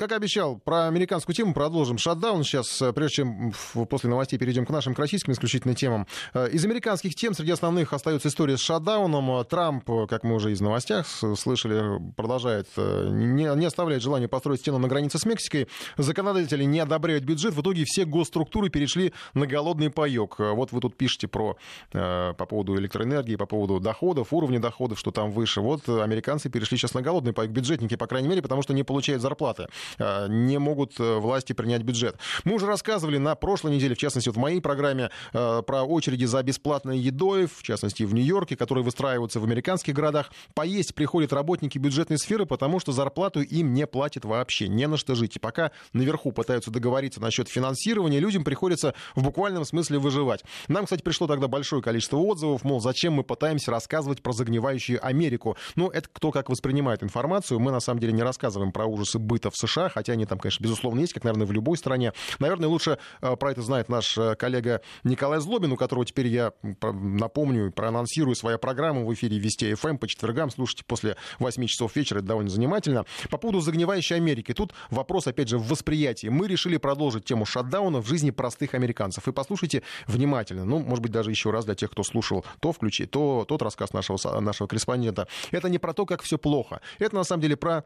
Э, 0.00 0.06
как 0.06 0.12
обещал, 0.12 0.56
про 0.56 0.88
американскую 0.88 1.34
тему 1.34 1.54
продолжим. 1.54 1.98
Шатдаун 1.98 2.42
сейчас, 2.44 2.80
э, 2.82 2.92
прежде 2.92 3.16
чем 3.16 3.52
после 3.88 4.10
новостей 4.10 4.38
перейдем 4.38 4.66
к 4.66 4.70
нашим, 4.70 4.94
к 4.94 4.98
российским 4.98 5.32
исключительно 5.32 5.74
темам. 5.74 6.06
Из 6.34 6.64
американских 6.64 7.14
тем 7.14 7.34
среди 7.34 7.52
основных 7.52 7.92
остается 7.92 8.28
история 8.28 8.56
с 8.56 8.60
шатдауном. 8.60 9.44
Трамп, 9.44 9.84
как 10.08 10.24
мы 10.24 10.34
уже 10.34 10.52
из 10.52 10.60
новостях 10.60 11.06
слышали, 11.06 12.00
продолжает, 12.16 12.66
не, 12.76 13.54
не 13.56 13.66
оставляет 13.66 14.02
желания 14.02 14.28
построить 14.28 14.60
стену 14.60 14.78
на 14.78 14.88
границе 14.88 15.18
с 15.18 15.24
Мексикой. 15.24 15.68
Законодатели 15.96 16.64
не 16.64 16.80
одобряют 16.80 17.24
бюджет. 17.24 17.54
В 17.54 17.60
итоге 17.60 17.84
все 17.84 18.04
госструктуры 18.04 18.68
перешли 18.70 19.12
на 19.34 19.46
голодный 19.46 19.90
паек. 19.90 20.36
Э, 20.38 20.52
вот 20.52 20.72
вы 20.72 20.80
тут 20.80 20.96
пишете 20.96 21.28
про, 21.28 21.56
э, 21.92 22.34
по 22.36 22.46
поводу 22.46 22.76
электроэнергии, 22.76 23.36
по 23.36 23.46
поводу 23.46 23.80
доходов, 23.80 24.32
уровня 24.32 24.60
доходов, 24.60 24.98
что 24.98 25.10
там 25.10 25.30
выше. 25.30 25.60
Вот 25.60 25.88
американцы 25.88 26.48
перешли 26.48 26.78
сейчас 26.78 26.94
на 26.94 27.02
голодный 27.02 27.32
пайк, 27.32 27.50
бюджетники, 27.50 27.96
по 27.96 28.06
крайней 28.06 28.28
мере, 28.28 28.42
потому 28.42 28.62
что 28.62 28.72
не 28.72 28.82
получают 28.82 29.22
зарплаты. 29.22 29.68
Не 29.98 30.58
могут 30.58 30.98
власти 30.98 31.52
принять 31.52 31.82
бюджет. 31.82 32.16
Мы 32.44 32.54
уже 32.54 32.66
рассказывали 32.66 33.18
на 33.18 33.34
прошлой 33.34 33.72
неделе, 33.72 33.94
в 33.94 33.98
частности, 33.98 34.28
вот 34.28 34.36
в 34.36 34.40
моей 34.40 34.60
программе, 34.60 35.10
про 35.32 35.82
очереди 35.82 36.24
за 36.24 36.42
бесплатной 36.42 36.98
едой, 36.98 37.46
в 37.46 37.62
частности, 37.62 38.02
в 38.02 38.14
Нью-Йорке, 38.14 38.56
которые 38.56 38.84
выстраиваются 38.84 39.40
в 39.40 39.44
американских 39.44 39.94
городах. 39.94 40.30
Поесть 40.54 40.94
приходят 40.94 41.32
работники 41.32 41.78
бюджетной 41.78 42.18
сферы, 42.18 42.46
потому 42.46 42.80
что 42.80 42.92
зарплату 42.92 43.40
им 43.40 43.72
не 43.72 43.86
платят 43.86 44.24
вообще, 44.24 44.68
не 44.68 44.86
на 44.86 44.96
что 44.96 45.14
жить. 45.14 45.36
И 45.36 45.38
пока 45.38 45.70
наверху 45.92 46.32
пытаются 46.32 46.70
договориться 46.70 47.20
насчет 47.20 47.48
финансирования, 47.48 48.20
людям 48.20 48.44
приходится 48.44 48.94
в 49.14 49.22
буквальном 49.22 49.64
смысле 49.64 49.98
выживать. 49.98 50.44
Нам, 50.68 50.84
кстати, 50.84 51.02
пришло 51.02 51.26
тогда 51.26 51.48
большое 51.48 51.82
количество 51.82 52.18
отзывов, 52.18 52.64
мол, 52.64 52.80
зачем 52.80 53.14
мы 53.14 53.24
пытаемся 53.24 53.70
рассказывать 53.70 54.22
про 54.22 54.32
загнивающую 54.32 55.04
Америку. 55.04 55.56
Ну, 55.76 55.88
это 55.88 56.08
кто 56.12 56.30
как 56.30 56.50
воспринимает 56.50 57.02
информацию. 57.02 57.58
Мы, 57.60 57.70
на 57.70 57.80
самом 57.80 58.00
деле, 58.00 58.12
не 58.12 58.22
рассказываем 58.22 58.72
про 58.72 58.86
ужасы 58.86 59.18
быта 59.18 59.50
в 59.50 59.56
США, 59.56 59.79
хотя 59.88 60.12
они 60.12 60.26
там, 60.26 60.38
конечно, 60.38 60.62
безусловно, 60.62 61.00
есть, 61.00 61.12
как, 61.12 61.24
наверное, 61.24 61.46
в 61.46 61.52
любой 61.52 61.76
стране. 61.76 62.12
Наверное, 62.38 62.68
лучше 62.68 62.98
э, 63.22 63.36
про 63.36 63.52
это 63.52 63.62
знает 63.62 63.88
наш 63.88 64.16
э, 64.18 64.34
коллега 64.36 64.82
Николай 65.04 65.40
Злобин, 65.40 65.72
у 65.72 65.76
которого 65.76 66.04
теперь 66.04 66.26
я 66.28 66.52
напомню 66.82 67.72
проанонсирую 67.72 68.34
свою 68.34 68.58
программу 68.58 69.06
в 69.06 69.14
эфире 69.14 69.38
Вести 69.38 69.74
ФМ 69.74 69.96
по 69.96 70.08
четвергам. 70.08 70.50
Слушайте 70.50 70.84
после 70.86 71.16
8 71.38 71.66
часов 71.66 71.96
вечера, 71.96 72.18
это 72.18 72.28
довольно 72.28 72.50
занимательно. 72.50 73.04
По 73.30 73.38
поводу 73.38 73.60
загнивающей 73.60 74.16
Америки. 74.16 74.52
Тут 74.52 74.72
вопрос, 74.90 75.26
опять 75.26 75.48
же, 75.48 75.58
в 75.58 75.68
восприятии. 75.68 76.28
Мы 76.28 76.48
решили 76.48 76.76
продолжить 76.76 77.24
тему 77.24 77.44
шатдауна 77.44 78.02
в 78.02 78.06
жизни 78.06 78.30
простых 78.30 78.74
американцев. 78.74 79.26
И 79.28 79.32
послушайте 79.32 79.82
внимательно. 80.06 80.64
Ну, 80.64 80.80
может 80.80 81.02
быть, 81.02 81.12
даже 81.12 81.30
еще 81.30 81.50
раз 81.50 81.64
для 81.64 81.74
тех, 81.74 81.90
кто 81.90 82.02
слушал 82.02 82.44
то 82.60 82.72
включи, 82.72 83.06
то 83.06 83.44
тот 83.46 83.62
рассказ 83.62 83.92
нашего, 83.92 84.40
нашего 84.40 84.66
корреспондента. 84.66 85.28
Это 85.50 85.68
не 85.68 85.78
про 85.78 85.92
то, 85.92 86.06
как 86.06 86.22
все 86.22 86.38
плохо. 86.38 86.80
Это, 86.98 87.14
на 87.14 87.24
самом 87.24 87.42
деле, 87.42 87.56
про 87.56 87.84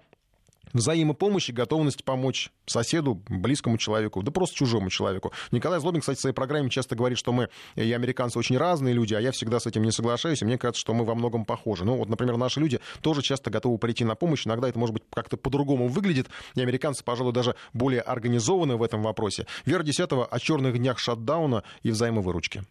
взаимопомощь 0.73 1.49
и 1.49 1.53
готовность 1.53 2.05
помочь 2.05 2.51
соседу, 2.67 3.23
близкому 3.29 3.79
человеку, 3.79 4.23
да 4.23 4.31
просто 4.31 4.57
чужому 4.57 4.91
человеку. 4.91 5.33
Николай 5.51 5.81
Злобин, 5.81 6.01
кстати, 6.01 6.19
в 6.19 6.21
своей 6.21 6.35
программе 6.35 6.71
часто 6.71 6.97
говорит, 6.97 7.19
что 7.19 7.33
мы 7.33 7.49
и 7.77 7.93
американцы 7.93 8.39
очень 8.39 8.57
разные 8.57 8.95
люди, 8.95 9.15
а 9.15 9.21
я 9.21 9.33
всегда 9.33 9.61
с 9.61 9.67
этим 9.67 9.83
не 9.83 9.93
соглашаюсь, 9.93 10.43
и 10.43 10.45
мне 10.45 10.59
кажется, 10.59 10.81
что 10.81 10.95
мы 10.95 11.05
во 11.05 11.15
многом 11.15 11.45
похожи. 11.45 11.85
Ну 11.85 11.97
вот, 11.97 12.09
например, 12.09 12.37
наши 12.37 12.61
люди 12.61 12.81
тоже 13.01 13.23
часто 13.23 13.51
готовы 13.51 13.79
прийти 13.79 14.05
на 14.05 14.15
помощь, 14.15 14.47
иногда 14.47 14.69
это, 14.69 14.79
может 14.79 14.95
быть, 14.95 15.03
как-то 15.13 15.37
по-другому 15.37 15.89
выглядит, 15.89 16.29
и 16.55 16.63
американцы, 16.63 17.05
пожалуй, 17.05 17.33
даже 17.33 17.55
более 17.73 18.01
организованы 18.01 18.77
в 18.77 18.83
этом 18.83 19.03
вопросе. 19.03 19.47
Вера 19.67 19.83
Десятого 19.83 20.25
о 20.27 20.39
черных 20.39 20.79
днях 20.79 20.99
шатдауна 20.99 21.63
и 21.83 21.91
взаимовыручки. 21.91 22.63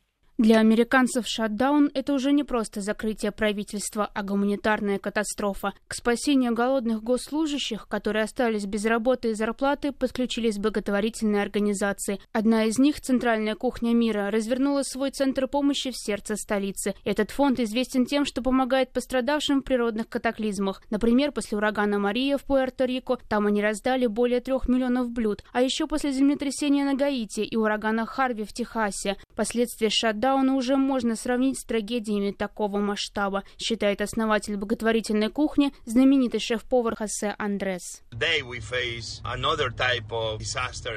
Для 0.43 0.59
американцев 0.59 1.25
шатдаун– 1.25 1.89
это 1.93 2.11
уже 2.11 2.33
не 2.33 2.43
просто 2.43 2.81
закрытие 2.81 3.31
правительства, 3.31 4.11
а 4.13 4.23
гуманитарная 4.23 4.99
катастрофа. 4.99 5.71
К 5.87 5.93
спасению 5.93 6.53
голодных 6.53 7.01
госслужащих, 7.01 7.87
которые 7.87 8.25
остались 8.25 8.65
без 8.65 8.83
работы 8.83 9.29
и 9.29 9.35
зарплаты, 9.35 9.93
подключились 9.93 10.57
благотворительные 10.57 11.41
организации. 11.41 12.19
Одна 12.33 12.65
из 12.65 12.77
них, 12.77 12.99
Центральная 12.99 13.55
кухня 13.55 13.93
мира, 13.93 14.31
развернула 14.31 14.83
свой 14.83 15.11
центр 15.11 15.47
помощи 15.47 15.91
в 15.91 15.97
сердце 15.97 16.35
столицы. 16.35 16.93
Этот 17.05 17.31
фонд 17.31 17.61
известен 17.61 18.05
тем, 18.05 18.25
что 18.25 18.41
помогает 18.41 18.91
пострадавшим 18.91 19.61
в 19.61 19.63
природных 19.63 20.09
катаклизмах. 20.09 20.83
Например, 20.89 21.31
после 21.31 21.57
урагана 21.57 21.99
Мария 21.99 22.37
в 22.37 22.43
Пуэрто-Рико, 22.45 23.17
там 23.29 23.47
они 23.47 23.61
раздали 23.61 24.07
более 24.07 24.41
трех 24.41 24.67
миллионов 24.67 25.09
блюд. 25.09 25.41
А 25.53 25.61
еще 25.61 25.87
после 25.87 26.11
землетрясения 26.11 26.83
на 26.83 26.95
Гаити 26.95 27.45
и 27.45 27.55
урагана 27.55 28.05
Харви 28.05 28.43
в 28.43 28.51
Техасе. 28.51 29.15
Последствия 29.37 29.89
шатдауна 29.89 30.32
Дауна 30.33 30.55
уже 30.55 30.77
можно 30.77 31.15
сравнить 31.15 31.59
с 31.59 31.63
трагедиями 31.63 32.31
такого 32.31 32.79
масштаба, 32.79 33.43
считает 33.59 34.01
основатель 34.01 34.57
благотворительной 34.57 35.29
кухни, 35.29 35.71
знаменитый 35.85 36.39
шеф-повар 36.39 36.95
Хосе 36.95 37.35
Андрес. 37.37 38.01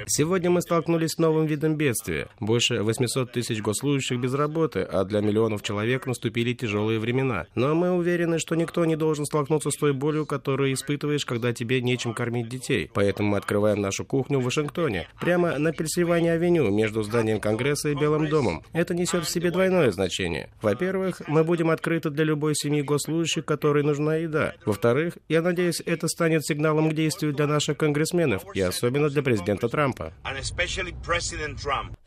Сегодня 0.07 0.51
мы 0.51 0.63
столкнулись 0.63 1.11
с 1.11 1.19
новым 1.19 1.45
видом 1.45 1.77
бедствия. 1.77 2.29
Больше 2.41 2.83
800 2.83 3.31
тысяч 3.31 3.61
госслужащих 3.61 4.19
без 4.19 4.33
работы, 4.33 4.81
а 4.81 5.05
для 5.05 5.21
миллионов 5.21 5.63
человек 5.63 6.07
наступили 6.07 6.55
тяжелые 6.55 6.99
времена. 6.99 7.45
Но 7.55 7.75
мы 7.75 7.91
уверены, 7.91 8.39
что 8.39 8.55
никто 8.55 8.87
не 8.87 8.97
должен 8.97 9.27
столкнуться 9.27 9.71
с 9.71 9.77
той 9.77 9.93
болью, 9.93 10.25
которую 10.25 10.73
испытываешь, 10.73 11.27
когда 11.27 11.53
тебе 11.53 11.83
нечем 11.83 12.15
кормить 12.15 12.49
детей. 12.49 12.91
Поэтому 12.95 13.33
мы 13.33 13.37
открываем 13.37 13.83
нашу 13.83 14.07
кухню 14.07 14.41
в 14.41 14.45
Вашингтоне, 14.45 15.09
прямо 15.21 15.59
на 15.59 15.73
Пенсильвании-авеню, 15.73 16.71
между 16.71 17.03
зданием 17.03 17.39
Конгресса 17.39 17.91
и 17.91 17.95
Белым 17.95 18.31
домом. 18.31 18.63
Это 18.73 18.95
несет 18.95 19.16
несет 19.17 19.29
в 19.29 19.33
себе 19.33 19.51
двойное 19.51 19.91
значение. 19.91 20.51
Во-первых, 20.63 21.23
мы 21.27 21.45
будем 21.45 21.71
открыты 21.71 22.11
для 22.11 22.25
любой 22.25 22.55
семьи 22.55 22.83
госслужащих, 22.83 23.45
которой 23.45 23.83
нужна 23.83 24.17
еда. 24.17 24.55
Во-вторых, 24.65 25.19
я 25.29 25.43
надеюсь, 25.43 25.83
это 25.85 26.09
станет 26.09 26.45
сигналом 26.45 26.91
к 26.91 26.95
действию 26.95 27.33
для 27.33 27.47
наших 27.47 27.79
конгрессменов, 27.79 28.45
и 28.55 28.61
особенно 28.61 29.09
для 29.09 29.23
президента 29.23 29.69
Трампа. 29.69 30.13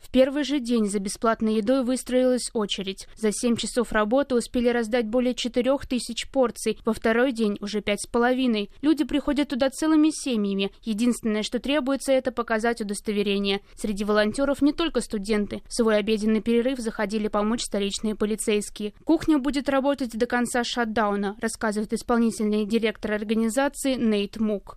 В 0.00 0.12
первый 0.12 0.44
же 0.44 0.60
день 0.60 0.86
за 0.86 0.98
бесплатной 0.98 1.54
едой 1.54 1.84
выстроилась 1.84 2.50
очередь. 2.52 3.06
За 3.16 3.30
7 3.32 3.56
часов 3.56 3.92
работы 3.92 4.34
успели 4.34 4.68
раздать 4.68 5.06
более 5.06 5.34
4 5.34 5.78
тысяч 5.88 6.28
порций. 6.30 6.78
Во 6.84 6.92
второй 6.92 7.32
день 7.32 7.56
уже 7.60 7.80
пять 7.80 8.02
с 8.02 8.06
половиной. 8.06 8.70
Люди 8.82 9.04
приходят 9.04 9.48
туда 9.48 9.70
целыми 9.70 10.10
семьями. 10.10 10.70
Единственное, 10.82 11.42
что 11.42 11.58
требуется, 11.58 12.12
это 12.12 12.32
показать 12.32 12.80
удостоверение. 12.80 13.60
Среди 13.76 14.04
волонтеров 14.04 14.62
не 14.62 14.72
только 14.72 15.00
студенты. 15.00 15.62
В 15.68 15.74
свой 15.74 15.98
обеденный 15.98 16.40
перерыв 16.40 16.78
заходят 16.78 16.99
приходили 17.00 17.28
помочь 17.28 17.64
столичные 17.64 18.14
полицейские. 18.14 18.92
Кухня 19.04 19.38
будет 19.38 19.70
работать 19.70 20.10
до 20.10 20.26
конца 20.26 20.64
шатдауна, 20.64 21.34
рассказывает 21.40 21.94
исполнительный 21.94 22.66
директор 22.66 23.12
организации 23.12 23.94
Нейт 23.94 24.36
Мук. 24.36 24.76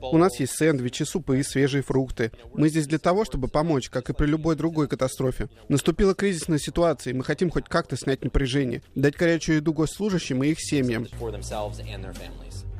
У 0.00 0.16
нас 0.16 0.40
есть 0.40 0.54
сэндвичи, 0.54 1.02
супы 1.02 1.40
и 1.40 1.42
свежие 1.42 1.82
фрукты. 1.82 2.32
Мы 2.54 2.70
здесь 2.70 2.86
для 2.86 2.98
того, 2.98 3.26
чтобы 3.26 3.48
помочь, 3.48 3.90
как 3.90 4.08
и 4.08 4.14
при 4.14 4.24
любой 4.24 4.56
другой 4.56 4.88
катастрофе. 4.88 5.50
Наступила 5.68 6.14
кризисная 6.14 6.58
ситуация, 6.58 7.12
и 7.12 7.16
мы 7.16 7.22
хотим 7.22 7.50
хоть 7.50 7.68
как-то 7.68 7.98
снять 7.98 8.24
напряжение, 8.24 8.82
дать 8.94 9.16
горячую 9.16 9.56
еду 9.56 9.74
госслужащим 9.74 10.42
и 10.42 10.48
их 10.48 10.56
семьям. 10.58 11.06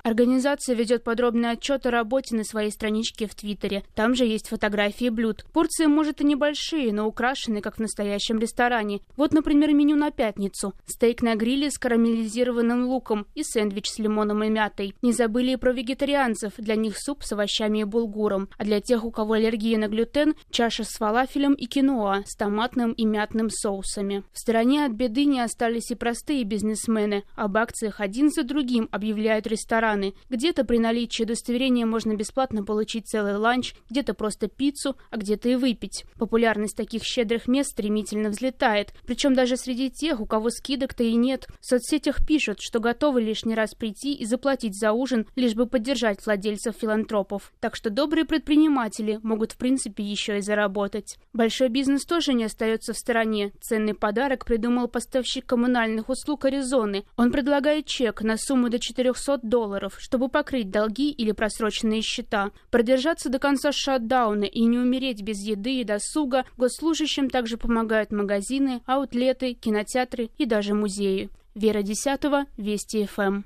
Организация 0.04 0.74
ведет 0.74 1.02
подробный 1.02 1.52
отчет 1.52 1.86
о 1.86 1.90
работе 1.90 2.36
на 2.36 2.44
своей 2.44 2.70
страничке 2.70 3.26
в 3.26 3.34
Твиттере. 3.34 3.84
Там 3.94 4.14
же 4.14 4.26
есть 4.26 4.48
фотографии 4.48 5.08
блюд. 5.08 5.46
Порции, 5.50 5.86
может, 5.86 6.20
и 6.20 6.24
небольшие, 6.24 6.92
но 6.92 7.06
украшены, 7.06 7.62
как 7.62 7.76
в 7.76 7.80
настоящем 7.80 8.38
ресторане. 8.38 9.00
Вот, 9.16 9.32
например, 9.32 9.72
меню 9.72 9.96
на 9.96 10.10
пятницу. 10.10 10.74
Стейк 10.84 11.22
на 11.22 11.36
гриле 11.36 11.70
с 11.70 11.78
карамелизированным 11.78 12.84
луком 12.84 13.26
и 13.34 13.42
сэндвич 13.42 13.88
с 13.88 13.98
лимоном 13.98 14.44
и 14.44 14.50
мятой. 14.50 14.94
Не 15.00 15.14
забыли 15.14 15.52
и 15.52 15.56
про 15.56 15.72
вегетарианцев. 15.72 16.52
Для 16.58 16.76
них 16.76 16.98
суп 16.98 17.22
с 17.22 17.32
овощами 17.32 17.78
и 17.78 17.84
булгуром. 17.84 18.50
А 18.58 18.64
для 18.64 18.82
тех, 18.82 19.06
у 19.06 19.10
кого 19.10 19.32
аллергия 19.32 19.78
на 19.78 19.88
глютен, 19.88 20.34
чаша 20.50 20.84
с 20.84 20.98
фалафелем 20.98 21.54
и 21.54 21.64
киноа 21.64 22.24
с 22.26 22.36
томатным 22.36 22.92
и 22.92 23.06
мятным 23.06 23.48
соусами. 23.48 24.22
В 24.34 24.38
стороне 24.38 24.84
от 24.84 24.92
беды 24.92 25.24
не 25.24 25.40
остались 25.40 25.90
и 25.90 25.94
простые 25.94 26.44
бизнесмены. 26.44 27.24
Об 27.36 27.56
акциях 27.56 28.02
один 28.02 28.28
за 28.28 28.42
другим 28.42 28.90
объявляют 28.92 29.46
рестораны 29.46 29.93
рестораны. 29.94 30.14
Где-то 30.30 30.64
при 30.64 30.78
наличии 30.78 31.22
удостоверения 31.22 31.87
можно 31.87 32.14
бесплатно 32.14 32.64
получить 32.64 33.09
целый 33.09 33.37
ланч, 33.37 33.74
где-то 33.90 34.14
просто 34.14 34.48
пиццу, 34.48 34.96
а 35.11 35.16
где-то 35.16 35.48
и 35.48 35.54
выпить. 35.57 36.04
Популярность 36.18 36.76
таких 36.76 37.02
щедрых 37.04 37.46
мест 37.46 37.70
стремительно 37.70 38.30
взлетает, 38.30 38.92
причем 39.07 39.35
даже 39.35 39.57
среди 39.57 39.90
тех, 39.90 40.20
у 40.20 40.26
кого 40.26 40.50
скидок-то 40.50 41.02
и 41.04 41.14
нет. 41.14 41.46
В 41.61 41.66
соцсетях 41.66 42.26
пишут, 42.26 42.61
что 42.61 42.80
готовы 42.80 43.22
лишний 43.22 43.54
раз 43.54 43.74
прийти 43.74 44.14
и 44.14 44.24
заплатить 44.24 44.78
за 44.78 44.92
ужин, 44.92 45.26
лишь 45.37 45.54
бы 45.54 45.66
поддержать 45.66 46.24
владельцев-филантропов. 46.24 47.52
Так 47.61 47.76
что 47.76 47.90
добрые 47.90 48.24
предприниматели 48.24 49.20
могут 49.22 49.52
в 49.52 49.57
принципе 49.57 50.02
еще 50.02 50.38
и 50.38 50.40
заработать. 50.40 51.16
Большой 51.33 51.68
бизнес 51.68 52.04
тоже 52.04 52.35
не 52.35 52.44
остается 52.44 52.92
в 52.92 52.98
стороне. 52.98 53.52
Ценный 53.61 53.94
подарок 53.94 54.44
придумал 54.44 54.88
поставщик 54.88 55.46
коммунальных 55.46 56.09
услуг 56.09 56.44
Аризоны. 56.44 57.04
Он 57.16 57.30
предлагает 57.30 57.87
чек 57.87 58.22
на 58.22 58.37
сумму 58.37 58.68
до 58.68 58.78
400 58.78 59.40
долларов 59.42 59.83
долларов, 59.84 59.96
чтобы 59.98 60.28
покрыть 60.28 60.70
долги 60.70 61.10
или 61.10 61.32
просроченные 61.32 62.02
счета. 62.02 62.50
Продержаться 62.70 63.28
до 63.28 63.38
конца 63.38 63.72
шатдауна 63.72 64.44
и 64.44 64.62
не 64.62 64.78
умереть 64.78 65.22
без 65.22 65.40
еды 65.40 65.80
и 65.80 65.84
досуга 65.84 66.44
госслужащим 66.56 67.30
также 67.30 67.56
помогают 67.56 68.12
магазины, 68.12 68.82
аутлеты, 68.86 69.54
кинотеатры 69.54 70.30
и 70.38 70.46
даже 70.46 70.74
музеи. 70.74 71.30
Вера 71.54 71.82
Десятого, 71.82 72.46
Вести 72.56 73.06
ФМ. 73.06 73.42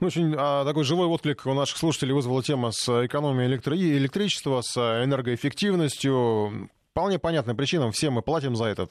Ну, 0.00 0.06
очень 0.06 0.34
а, 0.36 0.64
такой 0.64 0.84
живой 0.84 1.06
отклик 1.06 1.46
у 1.46 1.54
наших 1.54 1.78
слушателей 1.78 2.12
вызвала 2.12 2.42
тема 2.42 2.70
с 2.70 3.06
экономией 3.06 3.48
электро... 3.48 3.74
электричества, 3.74 4.60
с 4.62 4.76
энергоэффективностью 4.76 6.68
вполне 6.90 7.18
понятная 7.18 7.54
причина. 7.54 7.90
Все 7.92 8.10
мы 8.10 8.22
платим 8.22 8.56
за 8.56 8.64
это. 8.64 8.88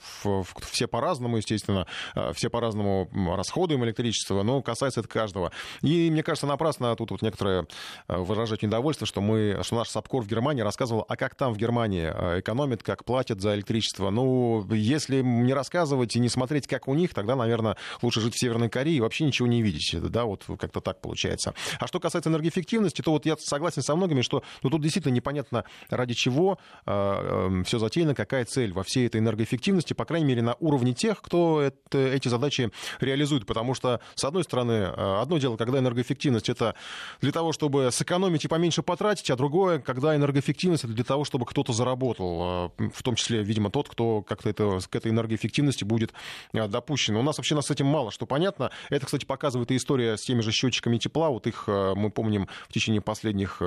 Все 0.72 0.88
по-разному, 0.88 1.38
естественно. 1.38 1.86
Э, 2.16 2.32
все 2.34 2.50
по-разному 2.50 3.10
расходуем 3.36 3.84
электричество. 3.84 4.44
Но 4.44 4.62
касается 4.62 5.02
это 5.02 5.10
каждого. 5.10 5.52
И 5.82 6.10
мне 6.10 6.24
кажется, 6.24 6.48
напрасно 6.48 6.96
тут 6.96 7.12
вот 7.12 7.22
некоторые 7.22 7.68
э, 8.08 8.18
выражают 8.18 8.64
недовольство, 8.64 9.06
что 9.06 9.22
мы, 9.22 9.60
что 9.64 9.76
наш 9.76 9.90
САПКОР 9.90 10.24
в 10.24 10.28
Германии 10.28 10.62
рассказывал, 10.62 11.06
а 11.08 11.16
как 11.18 11.36
там 11.36 11.54
в 11.54 11.58
Германии 11.58 12.08
экономят, 12.40 12.84
как 12.84 13.04
платят 13.04 13.42
за 13.42 13.56
электричество. 13.56 14.10
Ну, 14.10 14.66
если 14.74 15.22
не 15.22 15.54
рассказывать 15.54 16.16
и 16.16 16.20
не 16.20 16.30
смотреть, 16.30 16.68
как 16.68 16.88
у 16.88 16.94
них, 16.94 17.14
тогда, 17.14 17.36
наверное, 17.36 17.76
лучше 18.02 18.22
жить 18.22 18.36
в 18.36 18.40
Северной 18.40 18.70
Корее 18.70 18.98
и 18.98 19.02
вообще 19.02 19.26
ничего 19.26 19.48
не 19.48 19.62
видеть. 19.62 19.96
Да, 20.10 20.24
вот 20.24 20.46
как-то 20.60 20.80
так 20.80 21.02
получается. 21.02 21.54
А 21.80 21.88
что 21.88 22.00
касается 22.00 22.30
энергоэффективности, 22.30 23.02
то 23.02 23.12
вот 23.12 23.26
я 23.26 23.36
согласен 23.38 23.82
со 23.82 23.96
многими, 23.96 24.22
что 24.22 24.44
ну, 24.64 24.70
тут 24.70 24.82
действительно 24.82 25.14
непонятно, 25.14 25.66
ради 25.90 26.14
чего 26.14 26.60
э, 26.86 26.92
э, 26.92 27.64
все 27.66 27.80
затеяно, 27.90 28.14
какая 28.14 28.46
цель 28.46 28.72
во 28.72 28.84
всей 28.84 29.08
этой 29.08 29.20
энергоэффективности, 29.20 29.94
по 29.94 30.06
крайней 30.06 30.28
мере, 30.28 30.42
на 30.42 30.56
уровне 30.60 30.94
тех, 30.94 31.22
кто 31.22 31.62
это, 31.62 31.98
эти 31.98 32.28
задачи 32.28 32.72
реализует. 33.00 33.46
Потому 33.46 33.74
что, 33.74 34.00
с 34.16 34.24
одной 34.24 34.44
стороны, 34.44 34.72
э, 34.72 35.22
одно 35.22 35.40
дело, 35.40 35.58
когда 35.58 35.80
энергоэффективность 35.80 36.50
это 36.50 36.76
для 37.20 37.32
того, 37.32 37.52
чтобы 37.52 37.90
сэкономить 37.92 38.46
и 38.46 38.48
поменьше 38.48 38.84
потратить, 38.84 39.30
а 39.32 39.36
другое, 39.36 39.80
когда 39.80 40.16
энергоэффективность 40.16 40.84
это 40.84 40.94
для 40.94 41.04
того, 41.04 41.26
чтобы 41.26 41.46
кто-то 41.46 41.74
заработал, 41.74 42.74
э, 42.78 42.90
в 42.94 43.04
том 43.04 43.16
числе, 43.16 43.44
видимо, 43.44 43.72
тот, 43.72 43.90
кто 43.90 44.22
как-то 44.22 44.50
это, 44.50 44.80
к 44.88 44.96
этой 44.96 45.12
энергоэффективности 45.12 45.84
будет 45.84 46.14
э, 46.54 46.68
допущен. 46.68 47.16
У 47.16 47.24
нас 47.24 47.38
вообще 47.38 47.60
с 47.60 47.72
этим 47.72 47.88
мало 47.88 48.12
что 48.12 48.26
понятно. 48.26 48.72
Это, 48.90 49.06
кстати, 49.06 49.26
показывает 49.26 49.72
и 49.72 49.76
история 49.76 50.16
с 50.16 50.22
теми 50.22 50.42
же 50.42 50.52
счетчиками 50.52 50.98
тепла. 50.98 51.30
Вот 51.30 51.48
их 51.48 51.68
мы 51.68 52.10
помним 52.10 52.48
в 52.68 52.74
течение 52.74 53.02
последних 53.02 53.62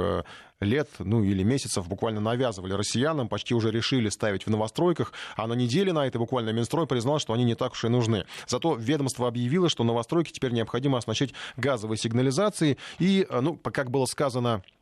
лет, 0.60 0.88
ну 0.98 1.22
или 1.22 1.42
месяцев 1.42 1.86
буквально 1.88 2.20
навязывали 2.20 2.72
россиянам, 2.72 3.28
почти 3.28 3.54
уже 3.54 3.70
решили 3.70 4.08
ставить 4.12 4.46
в 4.46 4.50
новостройках, 4.50 5.12
а 5.36 5.46
на 5.46 5.54
неделе 5.54 5.92
на 5.92 6.06
это 6.06 6.18
буквально 6.18 6.50
Минстрой 6.50 6.86
признал, 6.86 7.18
что 7.18 7.32
они 7.32 7.44
не 7.44 7.54
так 7.54 7.72
уж 7.72 7.84
и 7.84 7.88
нужны. 7.88 8.26
Зато 8.46 8.74
ведомство 8.74 9.28
объявило, 9.28 9.68
что 9.68 9.84
новостройки 9.84 10.32
теперь 10.32 10.52
необходимо 10.52 10.98
оснащать 10.98 11.32
газовой 11.56 11.96
сигнализацией 11.96 12.78
и, 12.98 13.26
ну, 13.30 13.56
как 13.56 13.90
было 13.90 14.06
сказано 14.06 14.62
Э, 14.62 14.81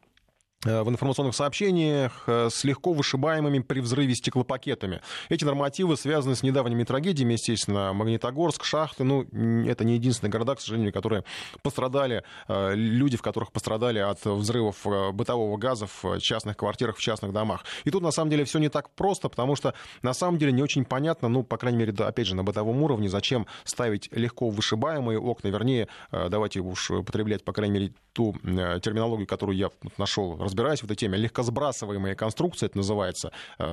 в 0.63 0.91
информационных 0.91 1.35
сообщениях 1.35 2.25
э, 2.27 2.51
с 2.51 2.65
легко 2.65 2.93
вышибаемыми 2.93 3.61
при 3.61 3.81
взрыве 3.81 4.15
стеклопакетами. 4.15 5.01
Эти 5.31 5.43
нормативы 5.43 5.97
связаны 5.97 6.37
с 6.37 6.43
недавними 6.43 6.85
трагедиями, 6.85 7.33
естественно, 7.33 7.95
Магнитогорск, 7.95 8.65
Шахты. 8.65 9.05
Ну, 9.05 9.23
это 9.67 9.85
не 9.85 9.95
единственные 9.95 10.31
города, 10.31 10.55
к 10.55 10.61
сожалению, 10.61 10.93
которые 10.93 11.25
пострадали, 11.63 12.25
э, 12.49 12.75
люди, 12.75 13.17
в 13.17 13.23
которых 13.23 13.53
пострадали 13.53 14.01
от 14.01 14.23
взрывов 14.27 14.87
бытового 15.15 15.57
газа 15.57 15.87
в 15.87 16.19
частных 16.19 16.59
квартирах, 16.59 16.99
в 16.99 17.01
частных 17.01 17.33
домах. 17.33 17.65
И 17.85 17.91
тут, 17.91 18.03
на 18.03 18.11
самом 18.11 18.31
деле, 18.31 18.45
все 18.45 18.59
не 18.59 18.69
так 18.69 18.91
просто, 18.91 19.31
потому 19.31 19.57
что, 19.57 19.73
на 20.03 20.13
самом 20.13 20.37
деле, 20.37 20.53
не 20.53 20.63
очень 20.63 20.85
понятно, 20.85 21.29
ну, 21.29 21.43
по 21.43 21.57
крайней 21.57 21.79
мере, 21.79 21.95
опять 22.05 22.27
же, 22.27 22.35
на 22.35 22.45
бытовом 22.45 22.83
уровне, 22.83 23.09
зачем 23.09 23.47
ставить 23.65 24.13
легко 24.13 24.51
вышибаемые 24.51 25.19
окна, 25.19 25.49
вернее, 25.49 25.89
давайте 26.13 26.61
уж 26.61 26.91
употреблять, 26.91 27.45
по 27.45 27.55
крайней 27.55 27.73
мере, 27.73 27.93
ту 28.13 28.35
терминологию, 28.43 29.27
которую 29.27 29.57
я 29.57 29.71
нашел 29.97 30.37
разбираюсь 30.51 30.81
в 30.81 30.85
этой 30.85 30.97
теме, 30.97 31.17
легкосбрасываемые 31.19 32.15
конструкции, 32.15 32.67
это 32.67 32.77
называется, 32.77 33.33
э, 33.59 33.65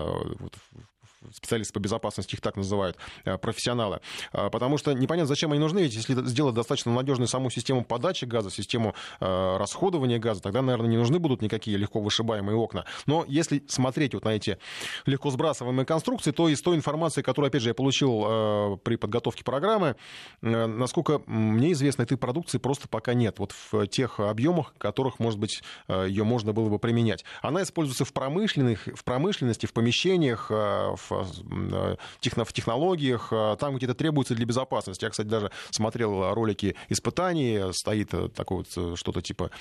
специалисты 1.34 1.74
по 1.74 1.80
безопасности 1.80 2.36
их 2.36 2.42
так 2.42 2.56
называют, 2.56 2.98
э, 3.26 3.38
профессионалы. 3.38 4.02
Э, 4.34 4.50
потому 4.50 4.78
что 4.78 4.94
непонятно, 4.94 5.28
зачем 5.28 5.52
они 5.52 5.60
нужны, 5.60 5.80
ведь 5.80 5.96
если 5.96 6.16
сделать 6.26 6.56
достаточно 6.56 6.94
надежную 6.94 7.28
саму 7.28 7.50
систему 7.50 7.84
подачи 7.84 8.26
газа, 8.26 8.50
систему 8.50 8.96
э, 9.20 9.58
расходования 9.58 10.20
газа, 10.20 10.42
тогда, 10.42 10.62
наверное, 10.62 10.90
не 10.90 10.98
нужны 10.98 11.20
будут 11.20 11.42
никакие 11.42 11.78
легко 11.78 12.00
вышибаемые 12.00 12.56
окна. 12.56 12.86
Но 13.06 13.26
если 13.28 13.64
смотреть 13.68 14.14
вот 14.14 14.26
на 14.26 14.30
эти 14.30 14.58
легко 15.06 15.32
сбрасываемые 15.32 15.86
конструкции, 15.86 16.32
то 16.32 16.50
из 16.50 16.62
той 16.62 16.76
информации, 16.76 17.22
которую, 17.22 17.50
опять 17.50 17.62
же, 17.62 17.70
я 17.70 17.74
получил 17.74 18.78
при 18.84 18.96
подготовке 18.96 19.44
программы, 19.44 19.96
насколько 20.42 21.22
мне 21.26 21.72
известно, 21.74 22.04
этой 22.04 22.18
продукции 22.18 22.58
просто 22.58 22.88
пока 22.88 23.14
нет. 23.14 23.40
Вот 23.40 23.54
в 23.72 23.88
тех 23.88 24.20
объемах, 24.20 24.74
которых, 24.78 25.20
может 25.20 25.40
быть, 25.40 25.62
ее 25.90 26.24
можно 26.24 26.54
было 26.54 26.70
бы 26.70 26.80
применять. 26.80 27.26
Она 27.42 27.64
используется 27.64 28.06
в, 28.06 28.14
промышленных, 28.14 28.88
в 28.94 29.04
промышленности, 29.04 29.66
в 29.66 29.74
помещениях, 29.74 30.50
в 30.50 31.07
в 31.10 32.54
технологиях, 32.54 33.30
э, 33.32 33.58
там 33.60 33.76
где-то 33.76 33.94
требуется 33.94 34.36
для 34.36 34.46
безопасности. 34.46 35.04
Я, 35.04 35.10
кстати, 35.10 35.28
даже 35.28 35.52
смотрел 35.72 36.34
ролики 36.34 36.76
испытаний, 36.90 37.74
стоит 37.74 38.14
э, 38.14 38.30
такое 38.30 38.60
вот 38.60 38.98
что-то 38.98 39.22
типа 39.22 39.50
Э, 39.50 39.52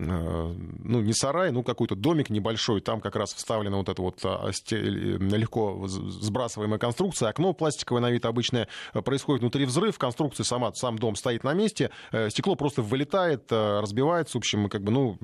ну, 0.00 1.00
не 1.00 1.12
сарай, 1.12 1.50
ну, 1.50 1.64
какой-то 1.64 1.96
домик 1.96 2.30
небольшой, 2.30 2.80
там 2.80 3.00
как 3.00 3.16
раз 3.16 3.34
вставлена 3.34 3.78
вот 3.78 3.88
эта 3.88 4.00
вот 4.00 4.20
а, 4.24 4.48
легко 4.70 5.88
сбрасываемая 5.88 6.78
конструкция, 6.78 7.28
окно 7.30 7.52
пластиковое 7.52 8.00
на 8.00 8.10
вид 8.10 8.24
обычное, 8.24 8.68
э, 8.94 9.02
происходит 9.02 9.40
внутри 9.40 9.64
взрыв, 9.64 9.98
конструкция 9.98 10.44
сама, 10.44 10.72
сам 10.74 10.98
дом 10.98 11.16
стоит 11.16 11.42
на 11.42 11.52
месте, 11.52 11.90
э, 12.12 12.30
стекло 12.30 12.54
просто 12.54 12.82
вылетает, 12.82 13.50
разбивается, 13.50 14.34
в 14.34 14.36
общем, 14.38 14.68
как 14.68 14.82
бы, 14.82 14.92
ну, 14.92 15.18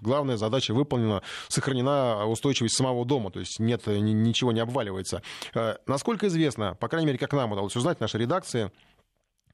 главная 0.00 0.36
задача 0.36 0.74
выполнена, 0.74 1.22
сохранена 1.46 2.26
устойчивость 2.26 2.76
самого 2.76 3.04
дома, 3.04 3.30
то 3.30 3.38
есть 3.38 3.60
нет, 3.60 3.86
ничего 3.86 4.50
не 4.50 4.60
обваливается. 4.60 5.22
Насколько 5.86 6.26
известно, 6.26 6.74
по 6.74 6.88
крайней 6.88 7.06
мере, 7.06 7.18
как 7.18 7.32
нам 7.32 7.52
удалось 7.52 7.76
узнать, 7.76 8.00
наша 8.00 8.18
редакция, 8.18 8.72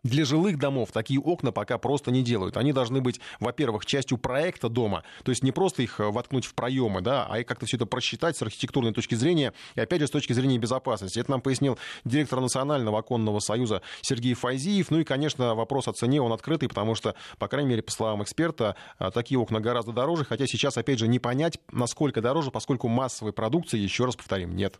для 0.06 0.24
жилых 0.24 0.58
домов 0.58 0.90
такие 0.92 1.20
окна 1.20 1.52
пока 1.52 1.78
просто 1.78 2.10
не 2.10 2.22
делают. 2.22 2.56
Они 2.56 2.72
должны 2.72 3.00
быть, 3.00 3.20
во-первых, 3.40 3.86
частью 3.86 4.18
проекта 4.18 4.68
дома, 4.68 5.02
то 5.24 5.30
есть 5.30 5.42
не 5.42 5.52
просто 5.52 5.82
их 5.82 6.00
э, 6.00 6.04
воткнуть 6.10 6.44
в 6.44 6.54
проемы, 6.54 7.00
да, 7.00 7.26
а 7.26 7.42
как-то 7.44 7.66
все 7.66 7.76
это 7.76 7.86
просчитать 7.86 8.36
с 8.36 8.42
архитектурной 8.42 8.92
точки 8.92 9.14
зрения 9.14 9.52
и, 9.74 9.80
опять 9.80 10.00
же, 10.00 10.06
с 10.06 10.10
точки 10.10 10.32
зрения 10.32 10.58
безопасности. 10.58 11.18
Это 11.18 11.30
нам 11.30 11.40
пояснил 11.40 11.78
директор 12.04 12.40
Национального 12.40 12.98
оконного 12.98 13.40
союза 13.40 13.82
Сергей 14.00 14.34
Файзиев. 14.34 14.90
Ну 14.90 15.00
и, 15.00 15.04
конечно, 15.04 15.54
вопрос 15.54 15.88
о 15.88 15.92
цене, 15.92 16.20
он 16.20 16.32
открытый, 16.32 16.68
потому 16.68 16.94
что, 16.94 17.14
по 17.38 17.48
крайней 17.48 17.70
мере, 17.70 17.82
по 17.82 17.90
словам 17.90 18.22
эксперта, 18.22 18.76
э, 18.98 19.10
такие 19.12 19.38
окна 19.38 19.60
гораздо 19.60 19.92
дороже, 19.92 20.24
хотя 20.24 20.46
сейчас, 20.46 20.76
опять 20.76 20.98
же, 20.98 21.08
не 21.08 21.18
понять, 21.18 21.58
насколько 21.70 22.20
дороже, 22.20 22.50
поскольку 22.50 22.88
массовой 22.88 23.32
продукции, 23.32 23.78
еще 23.78 24.04
раз 24.04 24.16
повторим, 24.16 24.56
нет. 24.56 24.78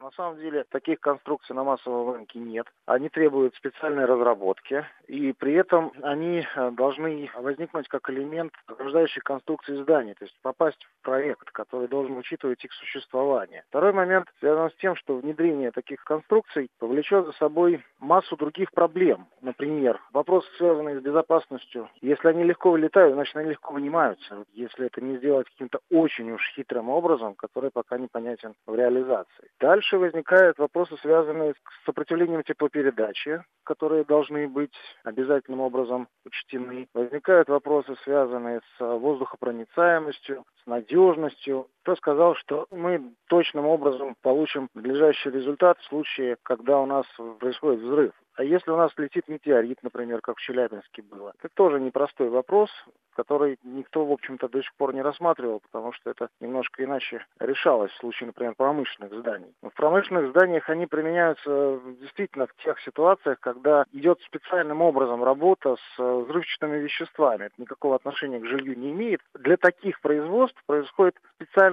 На 0.00 0.10
самом 0.12 0.36
деле 0.38 0.64
таких 0.70 1.00
конструкций 1.00 1.54
на 1.54 1.64
массовом 1.64 2.14
рынке 2.14 2.38
нет. 2.38 2.66
Они 2.86 3.08
требуют 3.08 3.54
специальной 3.56 4.04
разработки, 4.04 4.84
и 5.08 5.32
при 5.32 5.54
этом 5.54 5.92
они 6.02 6.46
э, 6.54 6.70
должны 6.70 7.28
возникнуть 7.34 7.88
как 7.88 8.08
элемент 8.08 8.52
ограждающей 8.66 9.20
конструкции 9.20 9.82
здания, 9.82 10.14
то 10.14 10.24
есть 10.24 10.36
попасть 10.42 10.82
в 10.84 11.02
проект, 11.02 11.50
который 11.50 11.88
должен 11.88 12.16
учитывать 12.16 12.64
их 12.64 12.72
существование. 12.72 13.64
Второй 13.68 13.92
момент 13.92 14.28
связан 14.38 14.70
с 14.70 14.74
тем, 14.76 14.94
что 14.96 15.16
внедрение 15.16 15.72
таких 15.72 16.02
конструкций 16.04 16.68
повлечет 16.78 17.26
за 17.26 17.32
собой 17.32 17.84
массу 17.98 18.36
других 18.36 18.72
проблем. 18.72 19.26
Например, 19.42 20.00
вопросы, 20.12 20.48
связанные 20.56 21.00
с 21.00 21.02
безопасностью. 21.02 21.90
Если 22.00 22.28
они 22.28 22.44
легко 22.44 22.70
вылетают, 22.70 23.14
значит 23.14 23.36
они 23.36 23.50
легко 23.50 23.74
вынимаются. 23.74 24.44
Если 24.52 24.86
это 24.86 25.00
не 25.00 25.16
сделать 25.18 25.48
каким-то 25.48 25.80
очень 25.90 26.30
уж 26.30 26.42
хитрым 26.54 26.88
образом, 26.88 27.34
который 27.34 27.70
пока 27.70 27.98
непонятен 27.98 28.54
в 28.66 28.74
реализации. 28.74 29.50
Дальше 29.58 29.79
Дальше 29.80 29.96
возникают 29.96 30.58
вопросы, 30.58 30.94
связанные 31.00 31.54
с 31.54 31.84
сопротивлением 31.86 32.42
теплопередачи, 32.42 33.42
которые 33.64 34.04
должны 34.04 34.46
быть 34.46 34.74
обязательным 35.04 35.60
образом 35.60 36.06
учтены. 36.26 36.86
Возникают 36.92 37.48
вопросы, 37.48 37.96
связанные 38.04 38.60
с 38.60 38.78
воздухопроницаемостью, 38.78 40.44
с 40.62 40.66
надежностью. 40.66 41.68
Кто 41.82 41.96
сказал, 41.96 42.34
что 42.34 42.66
мы 42.70 43.14
точным 43.28 43.66
образом 43.66 44.14
получим 44.20 44.68
надлежащий 44.74 45.30
результат 45.30 45.78
в 45.78 45.84
случае, 45.84 46.36
когда 46.42 46.78
у 46.78 46.86
нас 46.86 47.06
происходит 47.38 47.80
взрыв? 47.80 48.12
А 48.34 48.44
если 48.44 48.70
у 48.70 48.76
нас 48.76 48.92
летит 48.96 49.28
метеорит, 49.28 49.82
например, 49.82 50.20
как 50.20 50.38
в 50.38 50.40
Челябинске 50.40 51.02
было? 51.02 51.32
Это 51.38 51.52
тоже 51.54 51.80
непростой 51.80 52.28
вопрос, 52.28 52.70
который 53.14 53.58
никто, 53.64 54.04
в 54.04 54.12
общем-то, 54.12 54.48
до 54.48 54.62
сих 54.62 54.74
пор 54.76 54.94
не 54.94 55.02
рассматривал, 55.02 55.60
потому 55.60 55.92
что 55.92 56.08
это 56.08 56.28
немножко 56.40 56.82
иначе 56.82 57.24
решалось 57.38 57.90
в 57.92 57.98
случае, 57.98 58.28
например, 58.28 58.54
промышленных 58.56 59.12
зданий. 59.12 59.52
Но 59.62 59.68
в 59.68 59.74
промышленных 59.74 60.30
зданиях 60.30 60.70
они 60.70 60.86
применяются 60.86 61.80
действительно 62.00 62.46
в 62.46 62.54
тех 62.62 62.80
ситуациях, 62.80 63.38
когда 63.40 63.84
идет 63.92 64.20
специальным 64.22 64.80
образом 64.80 65.22
работа 65.22 65.76
с 65.76 65.98
взрывчатыми 65.98 66.78
веществами. 66.78 67.44
Это 67.44 67.54
никакого 67.58 67.96
отношения 67.96 68.40
к 68.40 68.46
жилью 68.46 68.78
не 68.78 68.90
имеет. 68.92 69.20
Для 69.34 69.58
таких 69.58 70.00
производств 70.00 70.62
происходит 70.66 71.16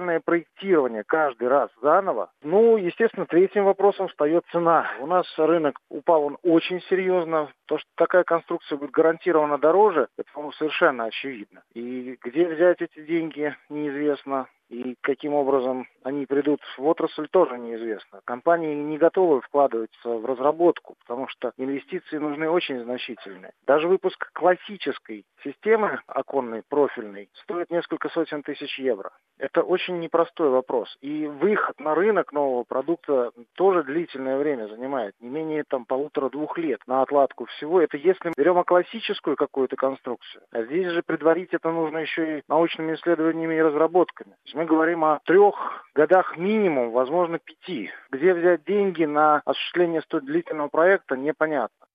специальное 0.08 0.20
проектирование 0.20 1.04
каждый 1.04 1.48
раз 1.48 1.70
заново. 1.82 2.30
Ну, 2.42 2.76
естественно, 2.76 3.26
третьим 3.26 3.64
вопросом 3.64 4.08
встает 4.08 4.44
цена. 4.50 4.90
У 5.00 5.06
нас 5.06 5.26
рынок 5.36 5.78
упал 5.90 6.24
он 6.24 6.38
очень 6.42 6.80
серьезно. 6.82 7.50
То, 7.66 7.78
что 7.78 7.88
такая 7.96 8.24
конструкция 8.24 8.78
будет 8.78 8.90
гарантированно 8.90 9.58
дороже, 9.58 10.08
это, 10.16 10.28
по-моему, 10.32 10.52
совершенно 10.52 11.04
очевидно. 11.04 11.62
И 11.74 12.18
где 12.22 12.46
взять 12.48 12.80
эти 12.80 13.00
деньги, 13.04 13.54
неизвестно. 13.68 14.46
И 14.68 14.96
каким 15.00 15.34
образом 15.34 15.86
они 16.02 16.26
придут 16.26 16.60
в 16.76 16.86
отрасль, 16.86 17.28
тоже 17.28 17.58
неизвестно. 17.58 18.20
Компании 18.24 18.74
не 18.74 18.98
готовы 18.98 19.40
вкладываться 19.40 20.08
в 20.08 20.24
разработку, 20.26 20.96
потому 21.00 21.28
что 21.28 21.52
инвестиции 21.56 22.18
нужны 22.18 22.48
очень 22.50 22.82
значительные. 22.82 23.52
Даже 23.66 23.88
выпуск 23.88 24.30
классической 24.32 25.24
системы 25.42 26.00
оконной, 26.06 26.62
профильной, 26.68 27.30
стоит 27.42 27.70
несколько 27.70 28.08
сотен 28.10 28.42
тысяч 28.42 28.78
евро. 28.78 29.10
Это 29.38 29.62
очень 29.62 30.00
непростой 30.00 30.50
вопрос. 30.50 30.96
И 31.00 31.26
выход 31.26 31.78
на 31.78 31.94
рынок 31.94 32.32
нового 32.32 32.64
продукта 32.64 33.30
тоже 33.54 33.84
длительное 33.84 34.38
время 34.38 34.66
занимает. 34.66 35.14
Не 35.20 35.28
менее 35.28 35.64
там 35.68 35.84
полутора-двух 35.84 36.58
лет 36.58 36.80
на 36.86 37.02
отладку 37.02 37.46
всего. 37.46 37.80
Это 37.80 37.96
если 37.96 38.32
берем 38.36 38.62
классическую 38.64 39.36
какую-то 39.36 39.76
конструкцию. 39.76 40.42
А 40.50 40.64
здесь 40.64 40.88
же 40.88 41.02
предварить 41.02 41.54
это 41.54 41.70
нужно 41.70 41.98
еще 41.98 42.38
и 42.38 42.42
научными 42.48 42.94
исследованиями 42.94 43.54
и 43.54 43.62
разработками. 43.62 44.34
Мы 44.58 44.64
говорим 44.64 45.04
о 45.04 45.20
трех 45.24 45.54
годах 45.94 46.36
минимум, 46.36 46.90
возможно, 46.90 47.38
пяти. 47.38 47.92
Где 48.10 48.34
взять 48.34 48.64
деньги 48.64 49.04
на 49.04 49.40
осуществление 49.44 50.02
столь 50.02 50.22
длительного 50.22 50.66
проекта, 50.66 51.16
непонятно. 51.16 51.86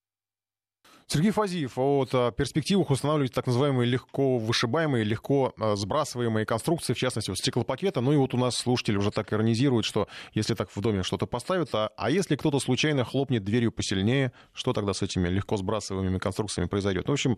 Сергей 1.08 1.32
Фазиев 1.32 1.78
о 1.78 2.06
а, 2.12 2.32
перспективах 2.32 2.90
устанавливать 2.90 3.34
так 3.34 3.46
называемые 3.48 3.90
легко 3.90 4.38
вышибаемые, 4.38 5.04
легко 5.04 5.54
а, 5.60 5.76
сбрасываемые 5.76 6.46
конструкции, 6.46 6.94
в 6.94 6.98
частности, 6.98 7.30
вот 7.30 7.38
стеклопакета. 7.38 8.02
Ну 8.02 8.14
и 8.14 8.18
вот 8.18 8.34
у 8.34 8.38
нас 8.38 8.56
слушатель 8.56 8.98
уже 8.98 9.12
так 9.12 9.32
иронизирует, 9.34 9.86
что 9.86 10.08
если 10.34 10.54
так 10.56 10.70
в 10.76 10.80
доме 10.82 11.04
что-то 11.04 11.26
поставят, 11.26 11.74
а, 11.74 11.92
а 11.98 12.10
если 12.10 12.36
кто-то 12.36 12.60
случайно 12.60 13.04
хлопнет 13.04 13.44
дверью 13.44 13.72
посильнее, 13.72 14.32
что 14.54 14.74
тогда 14.74 14.94
с 14.94 15.02
этими 15.02 15.28
легко 15.28 15.58
сбрасываемыми 15.58 16.18
конструкциями 16.18 16.68
произойдет? 16.68 17.08
Ну, 17.08 17.14
в 17.14 17.16
общем, 17.16 17.38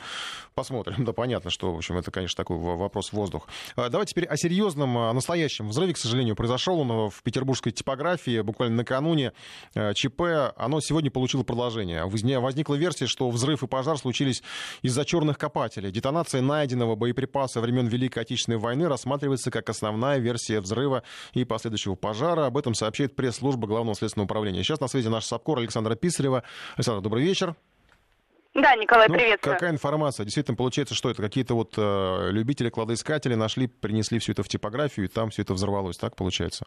посмотрим. 0.53 1.05
Да, 1.05 1.13
понятно, 1.13 1.49
что, 1.49 1.73
в 1.73 1.77
общем, 1.77 1.97
это, 1.97 2.11
конечно, 2.11 2.37
такой 2.37 2.57
вопрос 2.57 3.11
воздух. 3.11 3.47
Давайте 3.75 4.11
теперь 4.11 4.25
о 4.25 4.37
серьезном, 4.37 4.97
о 4.97 5.13
настоящем 5.13 5.69
взрыве, 5.69 5.93
к 5.93 5.97
сожалению, 5.97 6.35
произошел 6.35 6.79
он 6.79 7.09
в 7.09 7.21
петербургской 7.23 7.71
типографии 7.71 8.41
буквально 8.41 8.77
накануне 8.77 9.33
ЧП. 9.73 10.53
Оно 10.55 10.79
сегодня 10.81 11.11
получило 11.11 11.43
продолжение. 11.43 12.05
Возникла 12.05 12.75
версия, 12.75 13.07
что 13.07 13.29
взрыв 13.29 13.54
и 13.63 13.67
пожар 13.67 13.97
случились 13.97 14.43
из-за 14.81 15.05
черных 15.05 15.37
копателей. 15.37 15.91
Детонация 15.91 16.41
найденного 16.41 16.95
боеприпаса 16.95 17.61
времен 17.61 17.87
Великой 17.87 18.23
Отечественной 18.23 18.57
войны 18.57 18.87
рассматривается 18.87 19.51
как 19.51 19.69
основная 19.69 20.17
версия 20.19 20.59
взрыва 20.59 21.03
и 21.33 21.43
последующего 21.45 21.95
пожара. 21.95 22.45
Об 22.45 22.57
этом 22.57 22.73
сообщает 22.73 23.15
пресс-служба 23.15 23.67
Главного 23.67 23.95
следственного 23.95 24.25
управления. 24.25 24.63
Сейчас 24.63 24.79
на 24.79 24.87
связи 24.87 25.07
наш 25.07 25.25
САПКОР 25.25 25.59
Александра 25.59 25.95
Писарева. 25.95 26.43
Александр, 26.75 27.01
добрый 27.01 27.23
вечер. 27.23 27.55
Да, 28.55 28.73
Николай, 28.75 29.09
ну, 29.09 29.15
приветствую. 29.15 29.53
Какая 29.53 29.71
информация? 29.71 30.23
Действительно, 30.23 30.55
получается, 30.55 30.95
что 30.95 31.09
это 31.09 31.21
какие-то 31.21 31.55
вот 31.55 31.73
э, 31.75 32.29
любители 32.31 32.69
кладоискатели 32.69 33.35
нашли, 33.35 33.67
принесли 33.67 34.17
все 34.19 34.31
это 34.31 34.43
в 34.43 34.47
типографию, 34.47 35.07
и 35.07 35.09
там 35.09 35.29
все 35.29 35.41
это 35.41 35.53
взорвалось, 35.53 35.97
так 35.97 36.15
получается? 36.15 36.65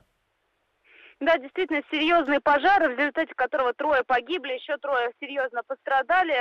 Да, 1.21 1.37
действительно, 1.37 1.83
серьезный 1.91 2.41
пожар, 2.41 2.89
в 2.89 2.97
результате 2.97 3.35
которого 3.35 3.75
трое 3.75 4.05
погибли, 4.05 4.53
еще 4.53 4.77
трое 4.77 5.13
серьезно 5.21 5.63
пострадали 5.65 6.33